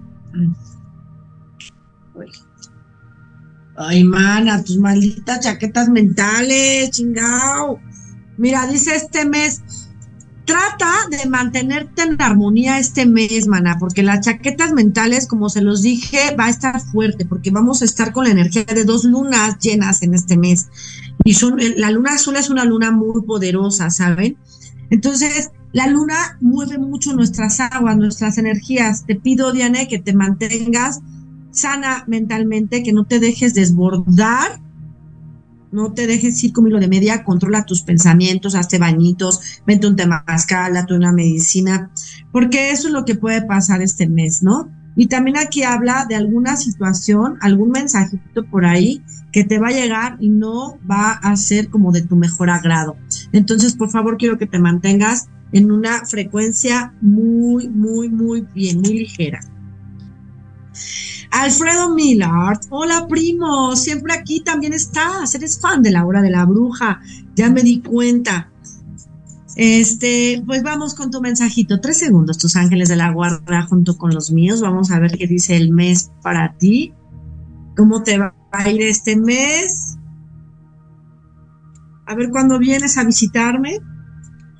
Ay, 3.75 4.03
mana, 4.03 4.63
tus 4.63 4.77
malditas 4.77 5.41
chaquetas 5.41 5.89
mentales, 5.89 6.91
chingao. 6.91 7.79
Mira, 8.37 8.67
dice 8.67 8.95
este 8.95 9.25
mes, 9.25 9.61
trata 10.45 10.91
de 11.09 11.29
mantenerte 11.29 12.03
en 12.03 12.21
armonía 12.21 12.79
este 12.79 13.05
mes, 13.05 13.47
mana, 13.47 13.77
porque 13.79 14.03
las 14.03 14.21
chaquetas 14.21 14.73
mentales, 14.73 15.27
como 15.27 15.49
se 15.49 15.61
los 15.61 15.81
dije, 15.81 16.35
va 16.37 16.45
a 16.45 16.49
estar 16.49 16.79
fuerte, 16.81 17.25
porque 17.25 17.51
vamos 17.51 17.81
a 17.81 17.85
estar 17.85 18.11
con 18.11 18.25
la 18.25 18.31
energía 18.31 18.63
de 18.63 18.85
dos 18.85 19.03
lunas 19.03 19.59
llenas 19.59 20.01
en 20.01 20.13
este 20.13 20.37
mes. 20.37 20.67
Y 21.23 21.35
son, 21.35 21.57
la 21.77 21.91
luna 21.91 22.13
azul 22.13 22.35
es 22.35 22.49
una 22.49 22.65
luna 22.65 22.91
muy 22.91 23.21
poderosa, 23.21 23.89
¿saben? 23.89 24.37
Entonces, 24.89 25.51
la 25.71 25.87
luna 25.87 26.37
mueve 26.41 26.77
mucho 26.77 27.13
nuestras 27.13 27.59
aguas, 27.59 27.97
nuestras 27.97 28.37
energías. 28.37 29.05
Te 29.05 29.15
pido, 29.15 29.51
Diane, 29.51 29.87
que 29.87 29.99
te 29.99 30.13
mantengas 30.13 31.01
sana 31.51 32.03
mentalmente, 32.07 32.83
que 32.83 32.93
no 32.93 33.05
te 33.05 33.19
dejes 33.19 33.53
desbordar 33.53 34.62
no 35.73 35.91
te 35.93 36.07
dejes 36.07 36.41
ir 36.43 36.53
como 36.53 36.67
hilo 36.67 36.79
de 36.79 36.87
media, 36.87 37.23
controla 37.23 37.65
tus 37.65 37.81
pensamientos, 37.81 38.55
hazte 38.55 38.77
bañitos, 38.77 39.61
vente 39.65 39.87
un 39.87 39.95
temazcal, 39.95 40.73
date 40.73 40.93
una 40.93 41.11
medicina, 41.11 41.91
porque 42.31 42.71
eso 42.71 42.87
es 42.87 42.93
lo 42.93 43.05
que 43.05 43.15
puede 43.15 43.41
pasar 43.41 43.81
este 43.81 44.07
mes, 44.07 44.43
¿no? 44.43 44.71
Y 44.95 45.07
también 45.07 45.37
aquí 45.37 45.63
habla 45.63 46.05
de 46.07 46.15
alguna 46.15 46.55
situación, 46.55 47.37
algún 47.41 47.71
mensajito 47.71 48.45
por 48.45 48.65
ahí 48.65 49.01
que 49.31 49.43
te 49.43 49.57
va 49.57 49.69
a 49.69 49.71
llegar 49.71 50.17
y 50.19 50.29
no 50.29 50.77
va 50.89 51.13
a 51.13 51.35
ser 51.35 51.69
como 51.69 51.91
de 51.91 52.03
tu 52.03 52.15
mejor 52.15 52.51
agrado. 52.51 52.95
Entonces, 53.31 53.75
por 53.75 53.89
favor, 53.89 54.17
quiero 54.17 54.37
que 54.37 54.45
te 54.45 54.59
mantengas 54.59 55.29
en 55.51 55.71
una 55.71 56.05
frecuencia 56.05 56.93
muy, 57.01 57.67
muy, 57.67 58.09
muy 58.09 58.45
bien, 58.53 58.81
muy 58.81 58.99
ligera. 58.99 59.39
Alfredo 61.33 61.95
Millard, 61.95 62.59
hola 62.69 63.07
primo, 63.07 63.75
siempre 63.75 64.13
aquí 64.13 64.41
también 64.41 64.71
estás, 64.71 65.33
eres 65.33 65.59
fan 65.59 65.81
de 65.81 65.89
la 65.89 66.05
hora 66.05 66.21
de 66.21 66.29
la 66.29 66.45
bruja, 66.45 67.01
ya 67.35 67.49
me 67.49 67.63
di 67.63 67.81
cuenta. 67.81 68.51
Este, 69.55 70.43
pues 70.45 70.61
vamos 70.61 70.93
con 70.93 71.09
tu 71.09 71.21
mensajito, 71.21 71.81
tres 71.81 71.97
segundos, 71.97 72.37
tus 72.37 72.55
ángeles 72.55 72.87
de 72.87 72.97
la 72.97 73.09
guarda 73.09 73.63
junto 73.63 73.97
con 73.97 74.13
los 74.13 74.29
míos, 74.29 74.61
vamos 74.61 74.91
a 74.91 74.99
ver 74.99 75.17
qué 75.17 75.25
dice 75.25 75.57
el 75.57 75.71
mes 75.71 76.11
para 76.21 76.53
ti, 76.53 76.93
cómo 77.75 78.03
te 78.03 78.19
va 78.19 78.35
a 78.51 78.69
ir 78.69 78.83
este 78.83 79.15
mes, 79.15 79.97
a 82.05 82.13
ver 82.13 82.29
cuándo 82.29 82.59
vienes 82.59 82.95
a 82.99 83.05
visitarme. 83.05 83.79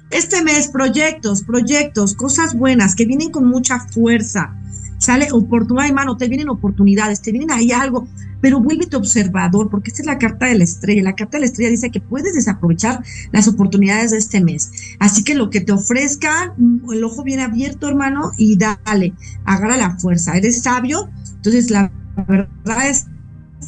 Este 0.10 0.44
mes, 0.44 0.70
proyectos, 0.70 1.44
proyectos, 1.44 2.16
cosas 2.16 2.56
buenas 2.56 2.96
que 2.96 3.06
vienen 3.06 3.30
con 3.30 3.48
mucha 3.48 3.80
fuerza 3.80 4.56
sale 5.04 5.28
oportunidad, 5.32 5.92
mano, 5.94 6.18
te 6.18 6.28
vienen 6.28 6.50
oportunidades, 6.50 7.22
te 7.22 7.32
vienen 7.32 7.52
ahí 7.52 7.72
algo, 7.72 8.08
pero 8.42 8.60
vuélvete 8.60 8.96
observador, 8.96 9.70
porque 9.70 9.90
esta 9.90 10.02
es 10.02 10.06
la 10.06 10.18
carta 10.18 10.48
de 10.48 10.58
la 10.58 10.64
estrella. 10.64 11.04
La 11.04 11.16
carta 11.16 11.38
de 11.38 11.42
la 11.42 11.46
estrella 11.48 11.70
dice 11.70 11.92
que 11.92 12.02
puedes 12.02 12.34
desaprovechar 12.34 13.04
las 13.32 13.48
oportunidades 13.48 14.12
de 14.12 14.18
este 14.18 14.42
mes. 14.42 14.72
Así 15.00 15.24
que 15.24 15.36
lo 15.36 15.50
que 15.50 15.62
te 15.62 15.72
ofrezcan, 15.72 16.54
el 16.92 17.04
ojo 17.04 17.24
bien 17.24 17.40
abierto, 17.40 17.88
hermano, 17.88 18.32
y 18.38 18.58
dale, 18.58 19.14
agarra 19.46 19.78
la 19.78 19.98
fuerza. 19.98 20.38
Eres 20.38 20.62
sabio, 20.62 21.10
entonces 21.36 21.70
la 21.70 21.92
verdad 22.28 22.90
es 22.90 23.08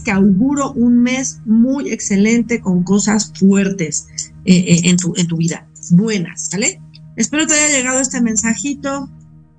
que 0.03 0.11
auguro 0.11 0.73
un 0.73 1.01
mes 1.01 1.39
muy 1.45 1.89
excelente 1.89 2.59
con 2.59 2.83
cosas 2.83 3.31
fuertes. 3.39 4.07
eh, 4.45 4.81
en, 4.83 4.97
tu, 4.97 5.13
en 5.17 5.27
tu 5.27 5.37
vida. 5.37 5.67
Buenas, 5.91 6.49
¿sale? 6.49 6.79
Espero 7.15 7.47
te 7.47 7.53
haya 7.53 7.77
llegado 7.77 7.99
este 7.99 8.21
mensajito. 8.21 9.09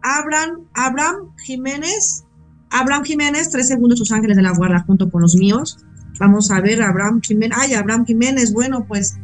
Abraham, 0.06 0.60
Abraham 0.72 1.16
Jiménez, 1.44 2.24
Abraham 2.70 3.02
Jiménez, 3.02 3.50
tres 3.50 3.66
segundos 3.66 3.98
tus 3.98 4.12
ángeles 4.12 4.36
de 4.36 4.42
la 4.42 4.52
guarda 4.52 4.84
junto 4.86 5.10
con 5.10 5.20
los 5.20 5.34
míos. 5.34 5.78
Vamos 6.20 6.50
a 6.52 6.60
ver, 6.60 6.80
Abraham 6.80 7.20
Jiménez. 7.20 7.58
Ay, 7.60 7.74
Abraham 7.74 8.06
Jiménez, 8.06 8.52
bueno, 8.52 8.86
pues. 8.86 9.18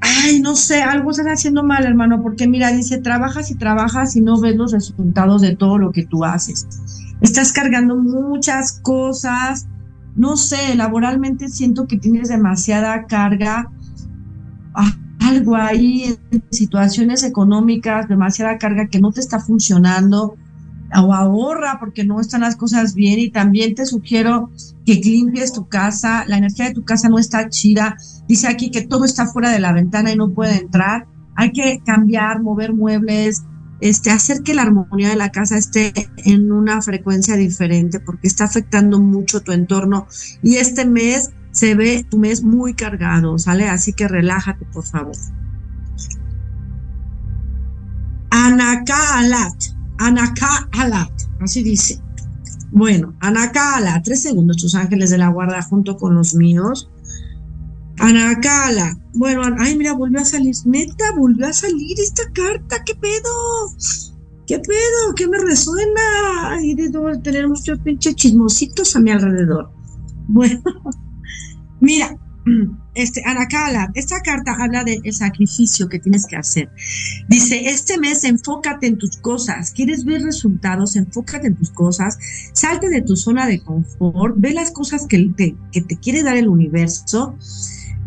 Ay, 0.00 0.40
no 0.40 0.54
sé, 0.54 0.82
algo 0.82 1.10
estás 1.10 1.26
haciendo 1.26 1.64
mal, 1.64 1.84
hermano, 1.84 2.22
porque 2.22 2.46
mira, 2.46 2.70
dice, 2.70 2.98
trabajas 2.98 3.50
y 3.50 3.56
trabajas 3.56 4.14
y 4.14 4.20
no 4.20 4.40
ves 4.40 4.54
los 4.54 4.70
resultados 4.70 5.42
de 5.42 5.56
todo 5.56 5.76
lo 5.76 5.90
que 5.90 6.06
tú 6.06 6.24
haces. 6.24 6.66
Estás 7.20 7.52
cargando 7.52 7.96
muchas 7.96 8.78
cosas. 8.80 9.66
No 10.14 10.36
sé, 10.36 10.76
laboralmente 10.76 11.48
siento 11.48 11.88
que 11.88 11.98
tienes 11.98 12.28
demasiada 12.28 13.06
carga. 13.06 13.72
Algo 15.28 15.56
ahí 15.56 16.16
en 16.32 16.42
situaciones 16.50 17.22
económicas, 17.22 18.08
demasiada 18.08 18.56
carga 18.56 18.86
que 18.86 18.98
no 18.98 19.12
te 19.12 19.20
está 19.20 19.40
funcionando 19.40 20.36
o 20.94 21.12
ahorra 21.12 21.76
porque 21.78 22.02
no 22.02 22.18
están 22.18 22.40
las 22.40 22.56
cosas 22.56 22.94
bien. 22.94 23.18
Y 23.18 23.30
también 23.30 23.74
te 23.74 23.84
sugiero 23.84 24.50
que 24.86 24.94
limpies 24.94 25.52
tu 25.52 25.68
casa, 25.68 26.24
la 26.26 26.38
energía 26.38 26.66
de 26.66 26.74
tu 26.74 26.84
casa 26.84 27.08
no 27.08 27.18
está 27.18 27.48
chida, 27.50 27.96
dice 28.26 28.48
aquí 28.48 28.70
que 28.70 28.82
todo 28.82 29.04
está 29.04 29.26
fuera 29.26 29.50
de 29.50 29.58
la 29.58 29.72
ventana 29.72 30.12
y 30.12 30.16
no 30.16 30.30
puede 30.30 30.56
entrar, 30.56 31.06
hay 31.36 31.52
que 31.52 31.82
cambiar, 31.84 32.40
mover 32.40 32.72
muebles, 32.72 33.44
este, 33.80 34.10
hacer 34.10 34.42
que 34.42 34.54
la 34.54 34.62
armonía 34.62 35.10
de 35.10 35.16
la 35.16 35.30
casa 35.30 35.56
esté 35.56 35.92
en 36.24 36.50
una 36.50 36.80
frecuencia 36.82 37.36
diferente 37.36 38.00
porque 38.00 38.26
está 38.26 38.44
afectando 38.44 38.98
mucho 38.98 39.40
tu 39.40 39.52
entorno. 39.52 40.06
Y 40.42 40.56
este 40.56 40.84
mes 40.84 41.30
se 41.58 41.74
ve 41.74 42.06
tu 42.08 42.18
mes 42.18 42.44
muy 42.44 42.72
cargado, 42.72 43.36
¿sale? 43.36 43.68
Así 43.68 43.92
que 43.92 44.06
relájate, 44.06 44.64
por 44.66 44.84
favor. 44.84 45.16
Anaka 48.30 49.18
Alat 49.18 49.64
Anaka 49.98 50.68
Alat, 50.72 51.10
así 51.40 51.64
dice. 51.64 52.00
Bueno, 52.70 53.16
Anaka 53.18 53.76
Alat, 53.76 54.04
tres 54.04 54.22
segundos, 54.22 54.58
tus 54.58 54.76
ángeles 54.76 55.10
de 55.10 55.18
la 55.18 55.30
guarda 55.30 55.60
junto 55.62 55.96
con 55.96 56.14
los 56.14 56.34
míos. 56.34 56.88
Anaka 57.98 58.96
bueno, 59.14 59.42
ay, 59.58 59.76
mira, 59.76 59.94
volvió 59.94 60.20
a 60.20 60.24
salir, 60.24 60.54
neta, 60.64 61.06
volvió 61.16 61.48
a 61.48 61.52
salir 61.52 61.98
esta 61.98 62.22
carta, 62.32 62.84
¿qué 62.84 62.94
pedo? 62.94 63.74
¿Qué 64.46 64.60
pedo? 64.60 65.14
¿Qué 65.16 65.26
me 65.26 65.38
resuena? 65.38 66.00
Ay, 66.50 66.74
debo 66.76 67.18
tener 67.20 67.48
muchos 67.48 67.80
pinches 67.80 68.14
chismositos 68.14 68.94
a 68.94 69.00
mi 69.00 69.10
alrededor. 69.10 69.72
Bueno, 70.28 70.62
mira, 71.80 72.16
este, 72.94 73.22
Anacala, 73.24 73.90
esta 73.94 74.20
carta 74.20 74.56
habla 74.58 74.84
del 74.84 75.12
sacrificio 75.12 75.88
que 75.88 75.98
tienes 75.98 76.26
que 76.26 76.36
hacer. 76.36 76.70
Dice, 77.28 77.68
este 77.68 77.98
mes 77.98 78.24
enfócate 78.24 78.86
en 78.86 78.98
tus 78.98 79.16
cosas, 79.18 79.70
quieres 79.72 80.04
ver 80.04 80.22
resultados, 80.22 80.96
enfócate 80.96 81.48
en 81.48 81.56
tus 81.56 81.70
cosas, 81.70 82.18
salte 82.52 82.88
de 82.88 83.02
tu 83.02 83.16
zona 83.16 83.46
de 83.46 83.60
confort, 83.60 84.34
ve 84.38 84.52
las 84.52 84.70
cosas 84.70 85.06
que 85.06 85.30
te, 85.36 85.56
que 85.72 85.80
te 85.82 85.96
quiere 85.96 86.22
dar 86.22 86.36
el 86.36 86.48
universo, 86.48 87.36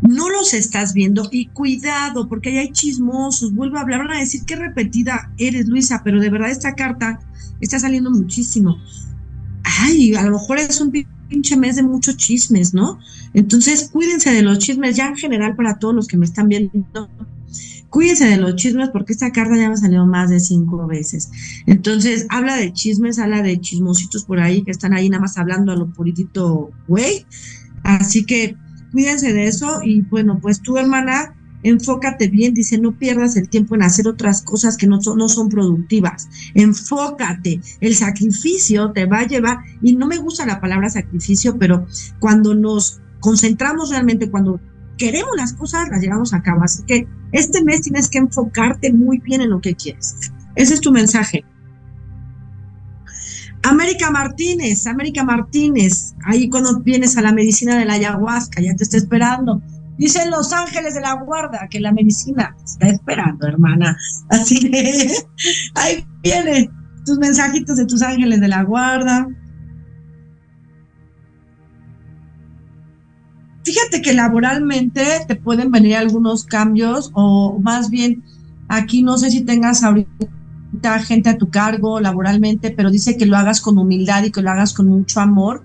no 0.02 0.30
los 0.30 0.54
estás 0.54 0.94
viendo. 0.94 1.30
Y 1.32 1.48
cuidado, 1.48 2.28
porque 2.28 2.50
ahí 2.50 2.58
hay 2.58 2.72
chismosos, 2.72 3.54
vuelvo 3.54 3.78
a 3.78 3.82
hablar, 3.82 4.00
van 4.00 4.18
a 4.18 4.20
decir 4.20 4.42
qué 4.46 4.56
repetida 4.56 5.32
eres, 5.38 5.68
Luisa, 5.68 6.02
pero 6.04 6.20
de 6.20 6.30
verdad 6.30 6.50
esta 6.50 6.74
carta 6.74 7.20
está 7.60 7.80
saliendo 7.80 8.12
muchísimo. 8.12 8.78
Ay, 9.64 10.16
a 10.16 10.24
lo 10.24 10.32
mejor 10.32 10.58
es 10.58 10.82
un 10.82 10.92
pinche 11.32 11.56
mes 11.56 11.78
de 11.78 11.84
muchos 11.84 12.18
chismes, 12.18 12.74
¿no? 12.74 13.00
Entonces, 13.34 13.90
cuídense 13.90 14.32
de 14.32 14.42
los 14.42 14.60
chismes, 14.60 14.98
ya 14.98 15.08
en 15.08 15.16
general 15.16 15.56
para 15.56 15.80
todos 15.80 15.96
los 15.96 16.08
que 16.08 16.18
me 16.18 16.26
están 16.26 16.50
viendo, 16.50 17.10
cuídense 17.90 18.26
de 18.26 18.36
los 18.36 18.56
chismes 18.58 18.90
porque 18.90 19.14
esta 19.14 19.32
carta 19.32 19.56
ya 19.56 19.70
me 19.70 19.78
salió 19.78 20.06
más 20.06 20.30
de 20.30 20.42
cinco 20.42 20.86
veces. 20.88 21.32
Entonces, 21.66 22.28
habla 22.30 22.58
de 22.58 22.74
chismes, 22.74 23.18
habla 23.18 23.42
de 23.42 23.62
chismositos 23.62 24.26
por 24.26 24.42
ahí 24.42 24.64
que 24.64 24.72
están 24.72 24.94
ahí 24.94 25.10
nada 25.10 25.22
más 25.22 25.38
hablando 25.38 25.72
a 25.72 25.78
lo 25.78 25.88
puritito, 25.94 26.70
güey. 26.90 27.26
Así 27.84 28.26
que 28.26 28.58
cuídense 28.92 29.32
de 29.32 29.46
eso 29.46 29.80
y 29.84 30.02
bueno, 30.02 30.40
pues 30.42 30.62
tu 30.62 30.78
hermana, 30.78 31.34
enfócate 31.64 32.28
bien, 32.28 32.54
dice, 32.54 32.78
no 32.78 32.98
pierdas 32.98 33.36
el 33.38 33.50
tiempo 33.50 33.76
en 33.76 33.84
hacer 33.84 34.08
otras 34.08 34.42
cosas 34.42 34.78
que 34.78 34.88
no 34.88 35.02
son, 35.02 35.50
productivas. 35.50 36.30
Enfócate, 36.54 37.62
el 37.80 37.96
sacrificio 37.96 38.92
te 38.92 39.06
va 39.06 39.20
a 39.20 39.28
llevar, 39.28 39.60
y 39.82 39.96
no 39.96 40.08
me 40.08 40.18
gusta 40.18 40.46
la 40.46 40.60
palabra 40.60 40.90
sacrificio, 40.90 41.58
pero 41.58 41.86
cuando 42.20 42.56
nos 42.56 43.02
concentramos 43.20 43.90
realmente, 43.90 44.30
cuando 44.30 44.60
queremos 44.98 45.32
las 45.36 45.54
cosas, 45.54 45.90
las 45.90 46.02
llevamos 46.02 46.34
a 46.34 46.42
cabo. 46.42 46.64
Así 46.64 46.84
que 46.84 47.08
este 47.32 47.64
mes 47.64 47.82
tienes 47.82 48.10
que 48.10 48.20
enfocarte 48.20 48.92
muy 48.94 49.20
bien 49.20 49.42
en 49.42 49.50
lo 49.50 49.62
que 49.62 49.76
quieres. 49.76 50.16
Ese 50.56 50.74
es 50.74 50.82
tu 50.82 50.92
mensaje. 50.92 51.44
América 53.64 54.10
Martínez, 54.10 54.88
América 54.88 55.24
Martínez, 55.24 56.16
ahí 56.26 56.50
cuando 56.50 56.80
vienes 56.80 57.16
a 57.18 57.22
la 57.22 57.32
medicina 57.32 57.78
de 57.78 57.86
la 57.86 57.94
ayahuasca, 57.94 58.62
ya 58.62 58.76
te 58.76 58.84
está 58.84 58.98
esperando. 58.98 59.62
Dicen 59.98 60.32
los 60.32 60.52
ángeles 60.54 60.96
de 60.96 61.02
la 61.02 61.14
guarda 61.14 61.68
que 61.70 61.80
la 61.80 61.92
medicina 61.92 62.56
está 62.64 62.88
esperando, 62.88 63.48
hermana. 63.48 63.98
Así 64.30 64.60
que 64.72 65.14
ahí 65.76 66.06
vienen 66.24 66.72
tus 67.06 67.18
mensajitos 67.18 67.78
de 67.78 67.86
tus 67.86 68.02
ángeles 68.02 68.42
de 68.42 68.48
la 68.48 68.64
guarda. 68.64 69.28
Fíjate 73.64 74.02
que 74.02 74.14
laboralmente 74.14 75.06
te 75.28 75.36
pueden 75.36 75.72
venir 75.72 75.96
algunos 75.96 76.46
cambios 76.46 77.12
o 77.14 77.60
más 77.60 77.90
bien 77.90 78.24
aquí 78.68 79.04
no 79.04 79.18
sé 79.18 79.30
si 79.30 79.42
tengas 79.42 79.84
ahorita 79.84 81.00
gente 81.06 81.30
a 81.30 81.38
tu 81.38 81.50
cargo 81.50 82.00
laboralmente, 82.00 82.72
pero 82.72 82.90
dice 82.90 83.18
que 83.18 83.26
lo 83.26 83.38
hagas 83.38 83.62
con 83.62 83.78
humildad 83.78 84.24
y 84.24 84.32
que 84.32 84.42
lo 84.42 84.50
hagas 84.50 84.74
con 84.74 84.88
mucho 84.88 85.20
amor 85.20 85.64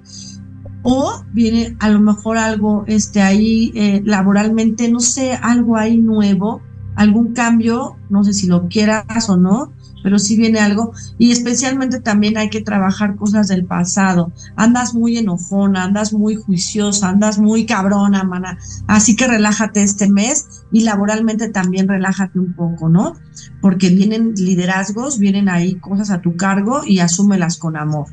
o 0.88 1.24
viene 1.32 1.76
a 1.80 1.88
lo 1.88 1.98
mejor 1.98 2.38
algo 2.38 2.84
este, 2.86 3.20
ahí 3.20 3.72
eh, 3.74 4.02
laboralmente, 4.04 4.88
no 4.88 5.00
sé, 5.00 5.32
algo 5.32 5.76
ahí 5.76 5.98
nuevo, 5.98 6.62
algún 6.94 7.34
cambio, 7.34 7.96
no 8.08 8.22
sé 8.22 8.32
si 8.32 8.46
lo 8.46 8.68
quieras 8.68 9.28
o 9.28 9.36
no, 9.36 9.72
pero 10.04 10.20
sí 10.20 10.36
viene 10.36 10.60
algo 10.60 10.92
y 11.18 11.32
especialmente 11.32 11.98
también 11.98 12.38
hay 12.38 12.50
que 12.50 12.60
trabajar 12.60 13.16
cosas 13.16 13.48
del 13.48 13.64
pasado. 13.64 14.32
Andas 14.54 14.94
muy 14.94 15.18
enojona, 15.18 15.82
andas 15.82 16.12
muy 16.12 16.36
juiciosa, 16.36 17.08
andas 17.08 17.40
muy 17.40 17.66
cabrona, 17.66 18.22
mana. 18.22 18.56
Así 18.86 19.16
que 19.16 19.26
relájate 19.26 19.82
este 19.82 20.08
mes 20.08 20.62
y 20.70 20.82
laboralmente 20.82 21.48
también 21.48 21.88
relájate 21.88 22.38
un 22.38 22.54
poco, 22.54 22.88
¿no? 22.88 23.14
Porque 23.60 23.88
vienen 23.88 24.34
liderazgos, 24.36 25.18
vienen 25.18 25.48
ahí 25.48 25.74
cosas 25.80 26.10
a 26.10 26.20
tu 26.20 26.36
cargo 26.36 26.82
y 26.86 27.00
asúmelas 27.00 27.58
con 27.58 27.76
amor. 27.76 28.06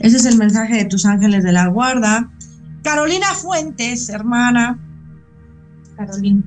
Ese 0.00 0.16
es 0.16 0.24
el 0.24 0.36
mensaje 0.38 0.76
de 0.76 0.84
tus 0.86 1.06
ángeles 1.06 1.44
de 1.44 1.52
la 1.52 1.68
guarda. 1.68 2.30
Carolina 2.82 3.34
Fuentes, 3.34 4.08
hermana. 4.08 4.78
Carolina. 5.96 6.42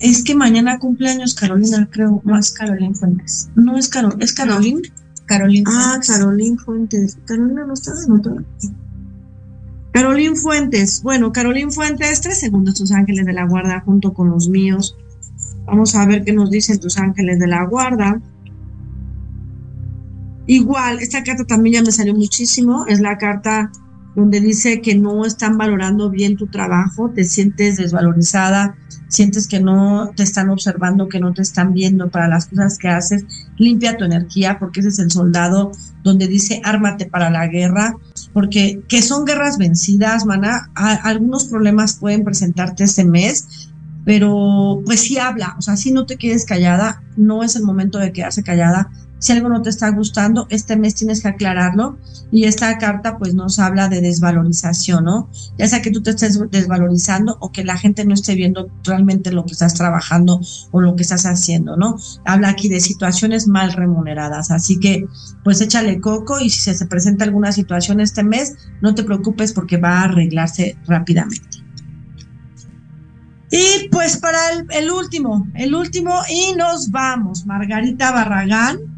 Es 0.00 0.22
que 0.22 0.34
mañana 0.34 0.78
cumpleaños 0.78 1.34
Carolina, 1.34 1.88
creo. 1.90 2.20
Más 2.24 2.52
Carolina 2.52 2.94
Fuentes. 2.94 3.48
No 3.56 3.76
es 3.76 3.88
Carol, 3.88 4.16
¿es 4.20 4.32
Carolina? 4.32 4.80
Carolina 5.26 5.70
Ah, 5.72 6.00
Carolina 6.06 6.56
Fuentes. 6.62 7.18
Carolina 7.24 7.64
no 7.66 7.72
está 7.72 7.92
anotado. 8.06 8.44
Carolina 9.92 10.36
Fuentes. 10.36 11.02
Bueno, 11.02 11.32
Carolina 11.32 11.70
Fuentes, 11.70 12.20
tres 12.20 12.38
segundos 12.38 12.74
tus 12.74 12.92
ángeles 12.92 13.26
de 13.26 13.32
la 13.32 13.44
guarda 13.46 13.80
junto 13.80 14.12
con 14.12 14.30
los 14.30 14.48
míos. 14.48 14.96
Vamos 15.66 15.94
a 15.94 16.06
ver 16.06 16.24
qué 16.24 16.32
nos 16.32 16.50
dicen 16.50 16.78
tus 16.78 16.98
ángeles 16.98 17.38
de 17.38 17.46
la 17.46 17.64
guarda. 17.64 18.20
Igual, 20.48 21.00
esta 21.00 21.22
carta 21.22 21.44
también 21.44 21.74
ya 21.74 21.82
me 21.82 21.92
salió 21.92 22.14
muchísimo. 22.14 22.86
Es 22.86 23.00
la 23.00 23.18
carta 23.18 23.70
donde 24.16 24.40
dice 24.40 24.80
que 24.80 24.94
no 24.94 25.26
están 25.26 25.58
valorando 25.58 26.08
bien 26.08 26.38
tu 26.38 26.46
trabajo, 26.46 27.10
te 27.14 27.24
sientes 27.24 27.76
desvalorizada, 27.76 28.74
sientes 29.08 29.46
que 29.46 29.60
no 29.60 30.10
te 30.16 30.22
están 30.22 30.48
observando, 30.48 31.06
que 31.06 31.20
no 31.20 31.34
te 31.34 31.42
están 31.42 31.74
viendo 31.74 32.08
para 32.08 32.28
las 32.28 32.46
cosas 32.46 32.78
que 32.78 32.88
haces. 32.88 33.26
Limpia 33.58 33.98
tu 33.98 34.04
energía 34.04 34.58
porque 34.58 34.80
ese 34.80 34.88
es 34.88 34.98
el 35.00 35.10
soldado 35.10 35.70
donde 36.02 36.26
dice 36.26 36.62
ármate 36.64 37.04
para 37.04 37.28
la 37.28 37.46
guerra, 37.46 37.94
porque 38.32 38.80
que 38.88 39.02
son 39.02 39.26
guerras 39.26 39.58
vencidas, 39.58 40.24
mana. 40.24 40.70
algunos 40.74 41.44
problemas 41.44 41.98
pueden 41.98 42.24
presentarte 42.24 42.84
ese 42.84 43.04
mes, 43.04 43.68
pero 44.06 44.80
pues 44.86 45.00
sí 45.00 45.18
habla, 45.18 45.56
o 45.58 45.62
sea, 45.62 45.76
si 45.76 45.92
no 45.92 46.06
te 46.06 46.16
quedes 46.16 46.46
callada, 46.46 47.02
no 47.18 47.42
es 47.42 47.54
el 47.54 47.64
momento 47.64 47.98
de 47.98 48.12
quedarse 48.12 48.42
callada, 48.42 48.90
si 49.18 49.32
algo 49.32 49.48
no 49.48 49.62
te 49.62 49.70
está 49.70 49.90
gustando, 49.90 50.46
este 50.50 50.76
mes 50.76 50.94
tienes 50.94 51.22
que 51.22 51.28
aclararlo 51.28 51.98
y 52.30 52.44
esta 52.44 52.76
carta 52.78 53.18
pues 53.18 53.34
nos 53.34 53.58
habla 53.58 53.88
de 53.88 54.00
desvalorización, 54.00 55.04
¿no? 55.04 55.30
Ya 55.58 55.66
sea 55.66 55.82
que 55.82 55.90
tú 55.90 56.02
te 56.02 56.10
estés 56.10 56.38
desvalorizando 56.50 57.36
o 57.40 57.50
que 57.50 57.64
la 57.64 57.76
gente 57.76 58.04
no 58.04 58.14
esté 58.14 58.34
viendo 58.34 58.68
realmente 58.84 59.32
lo 59.32 59.44
que 59.44 59.52
estás 59.52 59.74
trabajando 59.74 60.40
o 60.70 60.80
lo 60.80 60.94
que 60.96 61.02
estás 61.02 61.26
haciendo, 61.26 61.76
¿no? 61.76 61.96
Habla 62.24 62.50
aquí 62.50 62.68
de 62.68 62.80
situaciones 62.80 63.48
mal 63.48 63.72
remuneradas, 63.72 64.50
así 64.50 64.78
que 64.78 65.06
pues 65.44 65.60
échale 65.60 66.00
coco 66.00 66.40
y 66.40 66.50
si 66.50 66.60
se, 66.60 66.74
se 66.74 66.86
presenta 66.86 67.24
alguna 67.24 67.52
situación 67.52 68.00
este 68.00 68.22
mes, 68.22 68.54
no 68.80 68.94
te 68.94 69.02
preocupes 69.02 69.52
porque 69.52 69.76
va 69.76 70.00
a 70.00 70.04
arreglarse 70.04 70.76
rápidamente. 70.86 71.58
Y 73.50 73.88
pues 73.88 74.18
para 74.18 74.38
el, 74.70 74.90
último, 74.90 75.46
el 75.54 75.74
último, 75.74 76.20
y 76.28 76.54
nos 76.56 76.90
vamos. 76.90 77.46
Margarita 77.46 78.12
Barragán. 78.12 78.97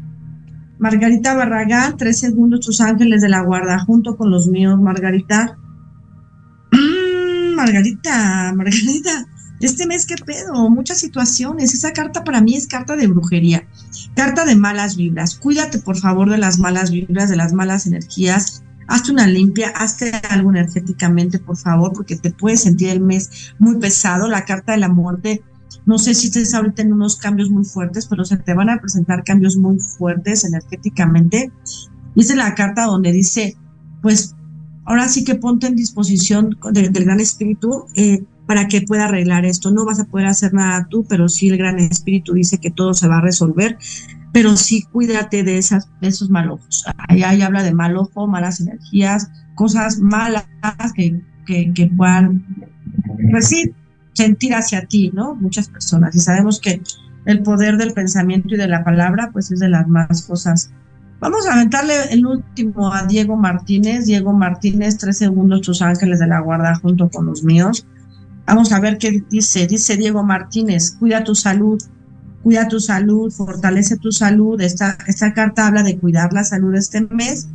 Margarita 0.81 1.35
Barragán, 1.35 1.95
tres 1.95 2.17
segundos, 2.17 2.65
tus 2.65 2.81
ángeles 2.81 3.21
de 3.21 3.29
la 3.29 3.41
guarda, 3.41 3.77
junto 3.79 4.17
con 4.17 4.31
los 4.31 4.47
míos, 4.47 4.81
Margarita. 4.81 5.55
Mm, 6.71 7.53
Margarita, 7.53 8.51
Margarita, 8.55 9.27
este 9.59 9.85
mes 9.85 10.07
qué 10.07 10.15
pedo, 10.15 10.71
muchas 10.71 10.97
situaciones. 10.97 11.75
Esa 11.75 11.93
carta 11.93 12.23
para 12.23 12.41
mí 12.41 12.55
es 12.55 12.65
carta 12.65 12.95
de 12.95 13.05
brujería, 13.05 13.67
carta 14.15 14.43
de 14.43 14.55
malas 14.55 14.97
vibras. 14.97 15.35
Cuídate 15.35 15.77
por 15.77 15.99
favor 15.99 16.31
de 16.31 16.39
las 16.39 16.57
malas 16.57 16.89
vibras, 16.89 17.29
de 17.29 17.35
las 17.35 17.53
malas 17.53 17.85
energías 17.85 18.63
hazte 18.91 19.11
una 19.11 19.27
limpia, 19.27 19.69
hazte 19.69 20.11
algo 20.29 20.49
energéticamente, 20.49 21.39
por 21.39 21.57
favor, 21.57 21.93
porque 21.93 22.17
te 22.17 22.31
puedes 22.31 22.61
sentir 22.61 22.89
el 22.89 22.99
mes 22.99 23.53
muy 23.57 23.77
pesado. 23.77 24.27
La 24.27 24.43
carta 24.43 24.73
de 24.73 24.79
la 24.79 24.89
muerte, 24.89 25.43
no 25.85 25.97
sé 25.97 26.13
si 26.13 26.27
estés 26.27 26.53
ahorita 26.53 26.81
en 26.81 26.93
unos 26.93 27.15
cambios 27.15 27.49
muy 27.49 27.65
fuertes, 27.65 28.07
pero 28.07 28.25
se 28.25 28.37
te 28.37 28.53
van 28.53 28.69
a 28.69 28.79
presentar 28.79 29.23
cambios 29.23 29.57
muy 29.57 29.79
fuertes 29.79 30.43
energéticamente. 30.43 31.51
Dice 32.15 32.35
la 32.35 32.55
carta 32.55 32.85
donde 32.85 33.11
dice, 33.11 33.55
pues 34.01 34.35
ahora 34.85 35.07
sí 35.07 35.23
que 35.23 35.35
ponte 35.35 35.67
en 35.67 35.75
disposición 35.75 36.57
del 36.71 36.91
Gran 36.91 37.19
Espíritu 37.19 37.85
eh, 37.95 38.23
para 38.47 38.67
que 38.67 38.81
pueda 38.81 39.05
arreglar 39.05 39.45
esto. 39.45 39.71
No 39.71 39.85
vas 39.85 39.99
a 39.99 40.05
poder 40.05 40.27
hacer 40.27 40.53
nada 40.53 40.87
tú, 40.89 41.05
pero 41.07 41.29
sí 41.29 41.49
el 41.49 41.57
Gran 41.57 41.79
Espíritu 41.79 42.33
dice 42.33 42.57
que 42.57 42.71
todo 42.71 42.93
se 42.93 43.07
va 43.07 43.17
a 43.17 43.21
resolver 43.21 43.77
pero 44.31 44.55
sí 44.55 44.83
cuídate 44.91 45.43
de, 45.43 45.57
esas, 45.57 45.89
esos 46.01 46.29
malojos. 46.29 46.85
Ahí, 47.09 47.23
ahí 47.23 47.41
habla 47.41 47.63
de 47.63 47.73
mal 47.73 47.97
ojo, 47.97 48.27
malas 48.27 48.61
energías, 48.61 49.29
cosas 49.55 49.99
malas 49.99 50.45
que, 50.95 51.21
que, 51.45 51.91
puedan, 51.95 52.45
pues 53.29 53.49
sí, 53.49 53.71
sentir 54.13 54.53
hacia 54.53 54.85
ti, 54.85 55.11
¿no? 55.13 55.35
Muchas 55.35 55.69
personas. 55.69 56.15
Y 56.15 56.19
sabemos 56.19 56.59
que 56.59 56.81
el 57.25 57.43
poder 57.43 57.77
del 57.77 57.93
pensamiento 57.93 58.55
y 58.55 58.57
de 58.57 58.67
la 58.67 58.83
palabra, 58.83 59.29
pues 59.31 59.51
es 59.51 59.59
de 59.59 59.69
las 59.69 59.87
más 59.87 60.23
cosas. 60.23 60.71
Vamos 61.19 61.45
a 61.45 61.53
aventarle 61.53 61.93
el 62.11 62.25
último 62.25 62.91
a 62.93 63.05
Diego 63.05 63.35
Martínez. 63.35 64.05
Diego 64.05 64.33
Martínez, 64.33 64.97
tres 64.97 65.19
segundos, 65.19 65.61
tus 65.61 65.81
ángeles 65.81 66.19
de 66.19 66.27
la 66.27 66.39
guarda 66.39 66.75
junto 66.75 67.09
con 67.09 67.27
los 67.27 67.43
míos. 67.43 67.85
Vamos 68.47 68.71
a 68.71 68.79
ver 68.79 68.97
qué 68.97 69.23
dice. 69.29 69.67
Dice 69.67 69.97
Diego 69.97 70.23
Martínez, 70.23 70.95
cuida 70.97 71.23
tu 71.23 71.35
salud, 71.35 71.81
cuida 72.41 72.67
tu 72.67 72.79
salud, 72.79 73.31
fortalece 73.31 73.97
tu 73.97 74.11
salud. 74.11 74.59
Esta, 74.61 74.97
esta 75.07 75.33
carta 75.33 75.67
habla 75.67 75.83
de 75.83 75.99
cuidar 75.99 76.33
la 76.33 76.43
salud 76.43 76.73
este 76.73 77.01
mes. 77.01 77.49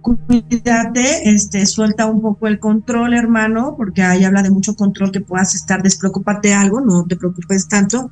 Cuídate, 0.00 1.30
este, 1.30 1.66
suelta 1.66 2.06
un 2.06 2.22
poco 2.22 2.46
el 2.46 2.58
control, 2.58 3.14
hermano, 3.14 3.74
porque 3.76 4.02
ahí 4.02 4.24
habla 4.24 4.42
de 4.42 4.50
mucho 4.50 4.74
control 4.74 5.12
que 5.12 5.20
puedas 5.20 5.54
estar, 5.54 5.82
despreocúpate 5.82 6.54
algo, 6.54 6.80
no 6.80 7.04
te 7.06 7.16
preocupes 7.16 7.68
tanto. 7.68 8.10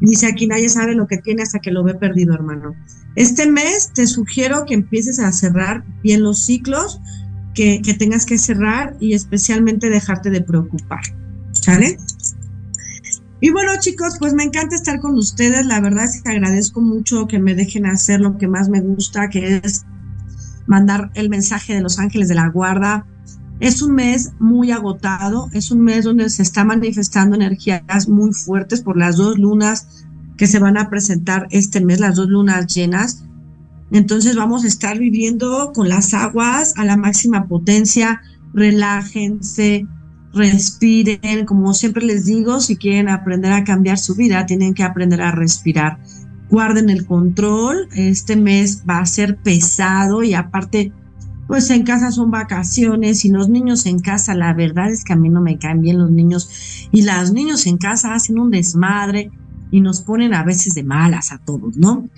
Dice 0.00 0.26
aquí 0.26 0.46
nadie 0.46 0.68
sabe 0.68 0.94
lo 0.94 1.06
que 1.06 1.18
tiene 1.18 1.42
hasta 1.42 1.58
que 1.58 1.70
lo 1.70 1.84
ve 1.84 1.94
perdido, 1.94 2.34
hermano. 2.34 2.74
Este 3.16 3.50
mes 3.50 3.92
te 3.94 4.06
sugiero 4.06 4.64
que 4.64 4.74
empieces 4.74 5.18
a 5.18 5.32
cerrar 5.32 5.84
bien 6.02 6.22
los 6.22 6.44
ciclos 6.44 7.00
que, 7.54 7.82
que 7.82 7.94
tengas 7.94 8.24
que 8.24 8.38
cerrar 8.38 8.96
y 9.00 9.14
especialmente 9.14 9.90
dejarte 9.90 10.30
de 10.30 10.40
preocupar. 10.40 11.02
¿Sale? 11.52 11.98
Y 13.40 13.50
bueno, 13.50 13.72
chicos, 13.78 14.16
pues 14.18 14.34
me 14.34 14.44
encanta 14.44 14.74
estar 14.74 15.00
con 15.00 15.14
ustedes. 15.16 15.66
La 15.66 15.80
verdad 15.80 16.04
es 16.04 16.22
que 16.22 16.30
agradezco 16.30 16.80
mucho 16.80 17.26
que 17.26 17.38
me 17.38 17.54
dejen 17.54 17.86
hacer 17.86 18.20
lo 18.20 18.36
que 18.36 18.48
más 18.48 18.68
me 18.68 18.80
gusta, 18.80 19.28
que 19.28 19.60
es 19.62 19.84
mandar 20.68 21.10
el 21.14 21.28
mensaje 21.28 21.74
de 21.74 21.80
los 21.80 21.98
ángeles 21.98 22.28
de 22.28 22.36
la 22.36 22.48
guarda. 22.48 23.06
Es 23.58 23.82
un 23.82 23.96
mes 23.96 24.32
muy 24.38 24.70
agotado, 24.70 25.50
es 25.52 25.72
un 25.72 25.80
mes 25.80 26.04
donde 26.04 26.30
se 26.30 26.42
está 26.42 26.64
manifestando 26.64 27.34
energías 27.34 28.08
muy 28.08 28.32
fuertes 28.32 28.82
por 28.82 28.96
las 28.96 29.16
dos 29.16 29.38
lunas 29.38 30.06
que 30.36 30.46
se 30.46 30.60
van 30.60 30.78
a 30.78 30.88
presentar 30.88 31.48
este 31.50 31.84
mes, 31.84 31.98
las 31.98 32.14
dos 32.14 32.28
lunas 32.28 32.72
llenas. 32.72 33.24
Entonces 33.90 34.36
vamos 34.36 34.64
a 34.64 34.68
estar 34.68 34.98
viviendo 34.98 35.72
con 35.74 35.88
las 35.88 36.14
aguas 36.14 36.74
a 36.76 36.84
la 36.84 36.96
máxima 36.96 37.48
potencia. 37.48 38.20
Relájense, 38.54 39.86
respiren, 40.32 41.46
como 41.46 41.74
siempre 41.74 42.04
les 42.04 42.26
digo, 42.26 42.60
si 42.60 42.76
quieren 42.76 43.08
aprender 43.08 43.52
a 43.52 43.64
cambiar 43.64 43.98
su 43.98 44.14
vida, 44.14 44.46
tienen 44.46 44.74
que 44.74 44.84
aprender 44.84 45.22
a 45.22 45.32
respirar. 45.32 45.98
Guarden 46.50 46.90
el 46.90 47.06
control, 47.06 47.88
este 47.94 48.36
mes 48.36 48.84
va 48.88 48.98
a 48.98 49.06
ser 49.06 49.36
pesado 49.36 50.22
y 50.22 50.34
aparte, 50.34 50.92
pues 51.46 51.70
en 51.70 51.84
casa 51.84 52.10
son 52.10 52.30
vacaciones 52.30 53.24
y 53.24 53.30
los 53.30 53.48
niños 53.48 53.86
en 53.86 54.00
casa, 54.00 54.34
la 54.34 54.54
verdad 54.54 54.90
es 54.90 55.04
que 55.04 55.12
a 55.12 55.16
mí 55.16 55.28
no 55.28 55.40
me 55.40 55.58
caen 55.58 55.82
bien 55.82 55.98
los 55.98 56.10
niños 56.10 56.88
y 56.90 57.02
los 57.02 57.32
niños 57.32 57.66
en 57.66 57.78
casa 57.78 58.14
hacen 58.14 58.38
un 58.38 58.50
desmadre 58.50 59.30
y 59.70 59.80
nos 59.80 60.00
ponen 60.00 60.34
a 60.34 60.44
veces 60.44 60.74
de 60.74 60.82
malas 60.82 61.32
a 61.32 61.38
todos, 61.38 61.76
¿no? 61.76 62.08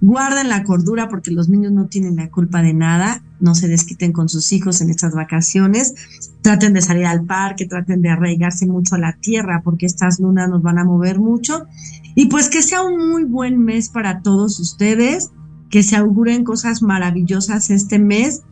Guarden 0.00 0.48
la 0.48 0.64
cordura 0.64 1.08
porque 1.08 1.30
los 1.30 1.48
niños 1.48 1.72
no 1.72 1.86
tienen 1.86 2.16
la 2.16 2.30
culpa 2.30 2.62
de 2.62 2.74
nada, 2.74 3.22
no 3.40 3.54
se 3.54 3.68
desquiten 3.68 4.12
con 4.12 4.28
sus 4.28 4.52
hijos 4.52 4.80
en 4.80 4.90
estas 4.90 5.14
vacaciones, 5.14 5.94
traten 6.42 6.72
de 6.72 6.82
salir 6.82 7.06
al 7.06 7.24
parque, 7.24 7.66
traten 7.66 8.02
de 8.02 8.10
arraigarse 8.10 8.66
mucho 8.66 8.94
a 8.94 8.98
la 8.98 9.14
tierra 9.14 9.62
porque 9.64 9.86
estas 9.86 10.20
lunas 10.20 10.48
nos 10.48 10.62
van 10.62 10.78
a 10.78 10.84
mover 10.84 11.18
mucho 11.18 11.66
y 12.14 12.26
pues 12.26 12.48
que 12.48 12.62
sea 12.62 12.82
un 12.82 13.10
muy 13.10 13.24
buen 13.24 13.58
mes 13.64 13.88
para 13.88 14.22
todos 14.22 14.60
ustedes, 14.60 15.30
que 15.70 15.82
se 15.82 15.96
auguren 15.96 16.44
cosas 16.44 16.82
maravillosas 16.82 17.70
este 17.70 17.98
mes 17.98 18.42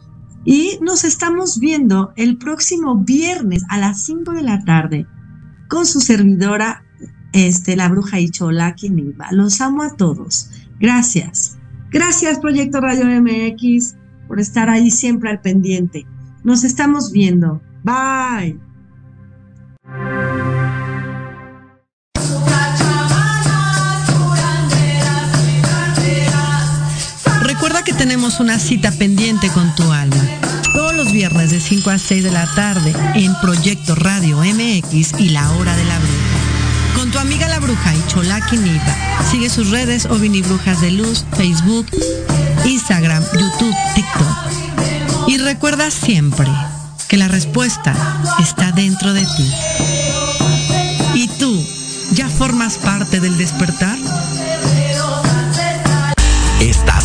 y 0.45 0.79
nos 0.81 1.05
estamos 1.05 1.59
viendo 1.59 2.13
el 2.17 2.39
próximo 2.39 2.97
viernes 2.97 3.63
a 3.69 3.79
las 3.79 4.03
5 4.05 4.33
de 4.33 4.43
la 4.43 4.65
tarde 4.65 5.07
con 5.69 5.87
su 5.87 6.01
servidora 6.01 6.83
este, 7.33 7.77
la 7.77 7.89
bruja 7.89 8.19
y 8.21 8.31
Niva. 8.91 9.29
Los 9.31 9.61
amo 9.61 9.83
a 9.83 9.97
todos. 9.97 10.51
Gracias. 10.81 11.59
Gracias, 11.91 12.39
Proyecto 12.39 12.81
Radio 12.81 13.07
MX, 13.07 13.97
por 14.27 14.41
estar 14.41 14.69
ahí 14.69 14.91
siempre 14.91 15.31
al 15.31 15.41
pendiente. 15.41 16.07
Nos 16.43 16.65
estamos 16.65 17.13
viendo. 17.13 17.61
Bye. 17.85 18.70
Tenemos 28.01 28.41
una 28.41 28.59
cita 28.59 28.91
pendiente 28.93 29.51
con 29.51 29.75
tu 29.75 29.93
alma. 29.93 30.17
Todos 30.73 30.95
los 30.95 31.13
viernes 31.13 31.51
de 31.51 31.61
5 31.61 31.91
a 31.91 31.99
6 31.99 32.25
de 32.25 32.31
la 32.31 32.47
tarde 32.55 32.95
en 33.15 33.35
Proyecto 33.43 33.95
Radio 33.95 34.39
MX 34.39 35.21
y 35.21 35.29
la 35.29 35.51
hora 35.53 35.77
de 35.77 35.85
la 35.85 35.99
bruja 35.99 36.95
con 36.97 37.11
tu 37.11 37.19
amiga 37.19 37.47
la 37.47 37.59
bruja 37.59 37.95
y 37.95 38.03
Cholaki 38.07 38.57
Nipa. 38.57 38.97
Sigue 39.31 39.51
sus 39.51 39.69
redes 39.69 40.07
o 40.07 40.17
Brujas 40.17 40.81
de 40.81 40.93
Luz, 40.93 41.27
Facebook, 41.37 41.87
Instagram, 42.65 43.23
YouTube, 43.35 43.77
TikTok. 43.95 45.29
Y 45.29 45.37
recuerda 45.37 45.91
siempre 45.91 46.49
que 47.07 47.19
la 47.19 47.29
respuesta 47.29 47.95
está 48.39 48.73
dentro 48.73 49.13
de 49.13 49.27
ti. 49.27 49.53
¿Y 51.17 51.29
tú 51.39 51.63
ya 52.13 52.31
formas 52.31 52.79
parte 52.79 53.21
del 53.21 53.37
despertar? 53.37 53.99